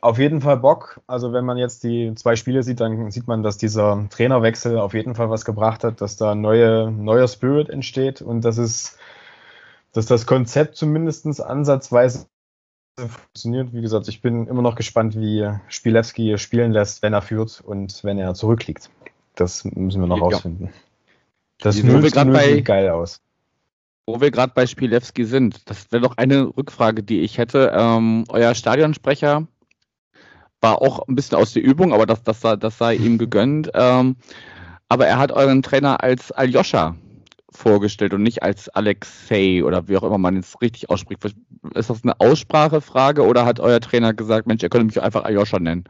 auf 0.00 0.18
jeden 0.18 0.40
Fall 0.40 0.56
Bock. 0.56 1.00
Also 1.06 1.32
wenn 1.32 1.44
man 1.44 1.58
jetzt 1.58 1.84
die 1.84 2.14
zwei 2.14 2.36
Spiele 2.36 2.62
sieht, 2.62 2.80
dann 2.80 3.10
sieht 3.10 3.26
man, 3.26 3.42
dass 3.42 3.58
dieser 3.58 4.06
Trainerwechsel 4.10 4.78
auf 4.78 4.94
jeden 4.94 5.14
Fall 5.14 5.30
was 5.30 5.44
gebracht 5.44 5.84
hat, 5.84 6.00
dass 6.00 6.16
da 6.16 6.34
neue, 6.34 6.90
neuer 6.90 7.28
Spirit 7.28 7.68
entsteht 7.68 8.22
und 8.22 8.42
dass 8.42 8.58
es, 8.58 8.98
dass 9.92 10.06
das 10.06 10.26
Konzept 10.26 10.76
zumindest 10.76 11.26
ansatzweise 11.40 12.26
funktioniert. 12.96 13.72
Wie 13.72 13.82
gesagt, 13.82 14.08
ich 14.08 14.20
bin 14.20 14.46
immer 14.46 14.62
noch 14.62 14.76
gespannt, 14.76 15.16
wie 15.16 15.48
Spielewski 15.68 16.38
spielen 16.38 16.72
lässt, 16.72 17.02
wenn 17.02 17.12
er 17.12 17.22
führt 17.22 17.60
und 17.60 18.02
wenn 18.04 18.18
er 18.18 18.34
zurückliegt. 18.34 18.90
Das 19.34 19.64
müssen 19.64 20.00
wir 20.00 20.08
noch 20.08 20.18
ja. 20.18 20.24
rausfinden. 20.24 20.70
Das 21.58 21.76
sieht 21.76 22.64
geil 22.64 22.90
aus. 22.90 23.20
Wo 24.06 24.20
wir 24.20 24.32
gerade 24.32 24.52
bei 24.52 24.66
Spielewski 24.66 25.24
sind, 25.24 25.70
das 25.70 25.92
wäre 25.92 26.02
doch 26.02 26.16
eine 26.16 26.56
Rückfrage, 26.56 27.04
die 27.04 27.20
ich 27.20 27.38
hätte. 27.38 27.72
Ähm, 27.74 28.24
euer 28.28 28.54
Stadionsprecher 28.54 29.46
war 30.62 30.80
auch 30.80 31.06
ein 31.06 31.14
bisschen 31.14 31.36
aus 31.36 31.52
der 31.52 31.62
Übung, 31.62 31.92
aber 31.92 32.06
das, 32.06 32.22
das, 32.22 32.40
sei, 32.40 32.56
das 32.56 32.78
sei 32.78 32.94
ihm 32.94 33.18
gegönnt. 33.18 33.70
Ähm, 33.74 34.16
aber 34.88 35.06
er 35.06 35.18
hat 35.18 35.32
euren 35.32 35.62
Trainer 35.62 36.02
als 36.02 36.32
Aljoscha 36.32 36.94
vorgestellt 37.50 38.14
und 38.14 38.22
nicht 38.22 38.42
als 38.42 38.68
Alexei 38.70 39.62
oder 39.62 39.88
wie 39.88 39.96
auch 39.96 40.02
immer 40.02 40.18
man 40.18 40.36
es 40.36 40.60
richtig 40.60 40.88
ausspricht. 40.88 41.22
Ist 41.74 41.90
das 41.90 42.02
eine 42.02 42.18
Aussprachefrage 42.18 43.26
oder 43.26 43.44
hat 43.44 43.60
euer 43.60 43.80
Trainer 43.80 44.14
gesagt, 44.14 44.46
Mensch, 44.46 44.62
ihr 44.62 44.70
könnt 44.70 44.86
mich 44.86 45.02
einfach 45.02 45.24
Aljoscha 45.24 45.58
nennen? 45.58 45.84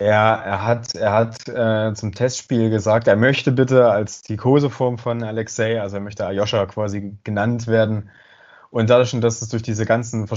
Ja, 0.00 0.36
er 0.36 0.64
hat, 0.64 0.94
er 0.94 1.12
hat 1.12 1.48
äh, 1.48 1.92
zum 1.94 2.12
Testspiel 2.14 2.70
gesagt, 2.70 3.08
er 3.08 3.16
möchte 3.16 3.50
bitte 3.50 3.90
als 3.90 4.22
die 4.22 4.36
Koseform 4.36 4.98
von 4.98 5.24
Alexei, 5.24 5.80
also 5.80 5.96
er 5.96 6.02
möchte 6.02 6.24
Aljoscha 6.24 6.66
quasi 6.66 7.18
genannt 7.24 7.66
werden. 7.66 8.10
Und 8.70 8.90
dadurch, 8.90 9.18
dass 9.20 9.42
es 9.42 9.48
durch 9.48 9.62
diese 9.62 9.86
ganzen 9.86 10.28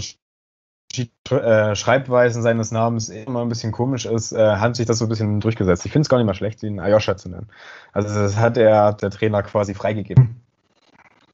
äh, 1.00 1.76
Schreibweisen 1.76 2.42
seines 2.42 2.72
Namens 2.72 3.10
immer 3.10 3.42
ein 3.42 3.50
bisschen 3.50 3.72
komisch 3.72 4.06
ist, 4.06 4.32
äh, 4.32 4.56
hat 4.56 4.76
sich 4.76 4.86
das 4.86 5.00
so 5.00 5.06
ein 5.06 5.10
bisschen 5.10 5.40
durchgesetzt. 5.40 5.86
Ich 5.86 5.92
finde 5.92 6.04
es 6.04 6.10
gar 6.10 6.18
nicht 6.18 6.28
mal 6.28 6.34
schlecht, 6.34 6.64
ihn 6.64 6.80
Ayosha 6.80 7.18
zu 7.18 7.30
nennen. 7.30 7.48
Also 7.94 8.14
das 8.14 8.38
hat 8.38 8.58
er, 8.58 8.94
der 8.94 9.10
Trainer 9.10 9.44
quasi 9.44 9.74
freigegeben. 9.74 10.42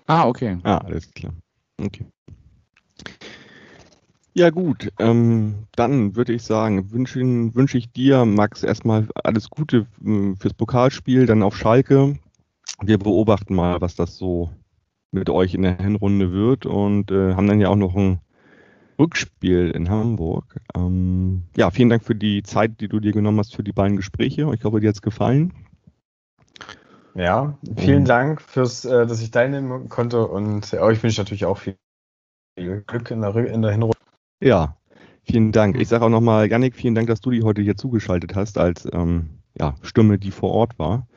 Ah, 0.07 0.27
okay. 0.27 0.57
Ah, 0.63 0.77
alles 0.77 1.11
klar. 1.11 1.33
Okay. 1.81 2.05
Ja 4.33 4.51
gut, 4.51 4.89
ähm, 4.99 5.65
dann 5.75 6.15
würde 6.15 6.33
ich 6.33 6.43
sagen, 6.43 6.91
wünsche 6.91 7.19
wünsch 7.21 7.73
ich 7.73 7.91
dir, 7.91 8.23
Max, 8.23 8.61
erstmal 8.61 9.07
alles 9.23 9.49
Gute 9.49 9.87
äh, 10.05 10.35
fürs 10.39 10.53
Pokalspiel, 10.53 11.25
dann 11.25 11.41
auf 11.41 11.57
Schalke. 11.57 12.19
Wir 12.81 12.99
beobachten 12.99 13.55
mal, 13.55 13.81
was 13.81 13.95
das 13.95 14.15
so 14.15 14.51
mit 15.11 15.31
euch 15.31 15.55
in 15.55 15.63
der 15.63 15.77
Hinrunde 15.77 16.31
wird 16.31 16.67
und 16.67 17.09
äh, 17.09 17.33
haben 17.33 17.47
dann 17.47 17.59
ja 17.59 17.69
auch 17.69 17.75
noch 17.75 17.95
ein 17.95 18.19
Rückspiel 18.99 19.71
in 19.71 19.89
Hamburg. 19.89 20.59
Ähm, 20.75 21.43
ja, 21.55 21.69
vielen 21.71 21.89
Dank 21.89 22.03
für 22.03 22.15
die 22.15 22.43
Zeit, 22.43 22.81
die 22.81 22.87
du 22.87 22.99
dir 22.99 23.11
genommen 23.11 23.39
hast 23.39 23.55
für 23.55 23.63
die 23.63 23.71
beiden 23.71 23.97
Gespräche. 23.97 24.49
Ich 24.53 24.63
hoffe, 24.63 24.79
dir 24.79 24.89
hat 24.89 24.95
es 24.95 25.01
gefallen. 25.01 25.53
Ja, 27.15 27.57
vielen 27.75 28.05
Dank 28.05 28.41
fürs, 28.41 28.85
äh, 28.85 29.07
dass 29.07 29.21
ich 29.21 29.31
teilnehmen 29.31 29.89
konnte 29.89 30.27
und 30.27 30.71
äh, 30.73 30.77
euch 30.77 31.01
wünsche 31.01 31.13
ich 31.13 31.17
natürlich 31.17 31.45
auch 31.45 31.57
viel 31.57 31.75
Glück 32.55 33.11
in 33.11 33.21
der, 33.21 33.35
in 33.35 33.61
der 33.61 33.71
Hinrunde. 33.71 33.97
Ja, 34.39 34.77
vielen 35.23 35.51
Dank. 35.51 35.79
Ich 35.79 35.87
sage 35.87 36.05
auch 36.05 36.09
nochmal, 36.09 36.47
Yannick, 36.47 36.75
vielen 36.75 36.93
Dank, 36.93 37.07
dass 37.07 37.21
du 37.21 37.31
die 37.31 37.41
heute 37.41 37.61
hier 37.61 37.75
zugeschaltet 37.75 38.35
hast 38.35 38.59
als 38.59 38.87
ähm, 38.93 39.29
ja, 39.59 39.75
Stimme, 39.81 40.19
die 40.19 40.31
vor 40.31 40.51
Ort 40.51 40.77
war. 40.77 41.07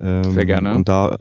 Ähm, 0.00 0.24
Sehr 0.24 0.46
gerne. 0.46 0.74
Und 0.74 0.88
da 0.88 1.16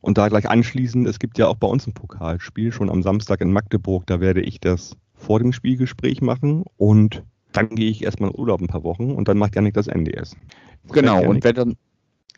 und 0.00 0.18
da 0.18 0.28
gleich 0.28 0.48
anschließend, 0.48 1.06
es 1.08 1.18
gibt 1.18 1.38
ja 1.38 1.48
auch 1.48 1.56
bei 1.56 1.66
uns 1.66 1.86
ein 1.86 1.94
Pokalspiel, 1.94 2.72
schon 2.72 2.90
am 2.90 3.02
Samstag 3.02 3.40
in 3.40 3.52
Magdeburg, 3.52 4.06
da 4.06 4.20
werde 4.20 4.40
ich 4.40 4.60
das 4.60 4.96
vor 5.14 5.38
dem 5.40 5.52
Spielgespräch 5.52 6.22
machen 6.22 6.64
und 6.76 7.22
dann 7.52 7.70
gehe 7.70 7.90
ich 7.90 8.04
erstmal 8.04 8.30
in 8.30 8.38
Urlaub 8.38 8.60
ein 8.60 8.68
paar 8.68 8.84
Wochen 8.84 9.10
und 9.10 9.28
dann 9.28 9.38
macht 9.38 9.56
Janik 9.56 9.74
das 9.74 9.88
NDS. 9.88 10.36
Genau, 10.90 11.24
und 11.24 11.42
wer 11.44 11.52
dann, 11.52 11.76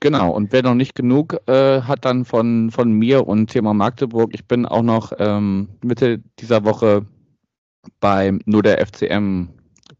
genau, 0.00 0.32
und 0.32 0.52
wer 0.52 0.62
noch 0.62 0.74
nicht 0.74 0.94
genug 0.94 1.36
äh, 1.46 1.82
hat 1.82 2.04
dann 2.04 2.24
von, 2.24 2.70
von 2.70 2.92
mir 2.92 3.26
und 3.26 3.48
Thema 3.48 3.74
Magdeburg, 3.74 4.30
ich 4.32 4.46
bin 4.46 4.66
auch 4.66 4.82
noch 4.82 5.12
ähm, 5.18 5.68
Mitte 5.84 6.22
dieser 6.38 6.64
Woche 6.64 7.04
beim 8.00 8.40
Nur 8.46 8.62
der 8.62 8.84
FCM 8.84 9.48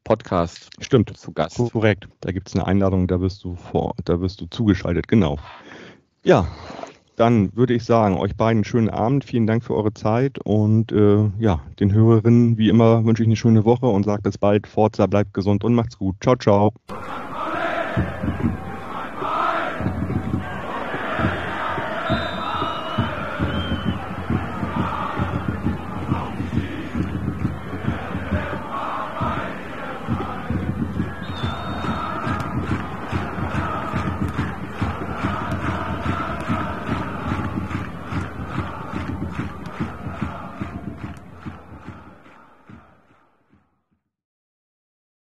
Podcast 0.04 0.70
Stimmt, 0.80 1.16
zu 1.16 1.32
Gast. 1.32 1.56
Korrekt. 1.56 2.08
Da 2.20 2.32
gibt 2.32 2.48
es 2.48 2.54
eine 2.54 2.66
Einladung, 2.66 3.06
da 3.06 3.20
wirst 3.20 3.44
du 3.44 3.54
vor, 3.54 3.94
da 4.04 4.20
wirst 4.20 4.40
du 4.40 4.46
zugeschaltet, 4.46 5.08
genau. 5.08 5.38
Ja, 6.24 6.48
dann 7.20 7.54
würde 7.54 7.74
ich 7.74 7.84
sagen, 7.84 8.16
euch 8.16 8.34
beiden 8.34 8.58
einen 8.58 8.64
schönen 8.64 8.88
Abend. 8.88 9.24
Vielen 9.24 9.46
Dank 9.46 9.62
für 9.62 9.74
eure 9.74 9.92
Zeit 9.92 10.38
und 10.42 10.90
äh, 10.90 11.30
ja, 11.38 11.60
den 11.78 11.92
Hörerinnen 11.92 12.56
wie 12.56 12.70
immer 12.70 13.04
wünsche 13.04 13.22
ich 13.22 13.28
eine 13.28 13.36
schöne 13.36 13.64
Woche 13.66 13.86
und 13.86 14.04
sage 14.04 14.22
bis 14.22 14.38
bald. 14.38 14.66
Forza, 14.66 15.06
bleibt 15.06 15.34
gesund 15.34 15.62
und 15.62 15.74
macht's 15.74 15.98
gut. 15.98 16.16
Ciao, 16.20 16.36
ciao. 16.36 16.72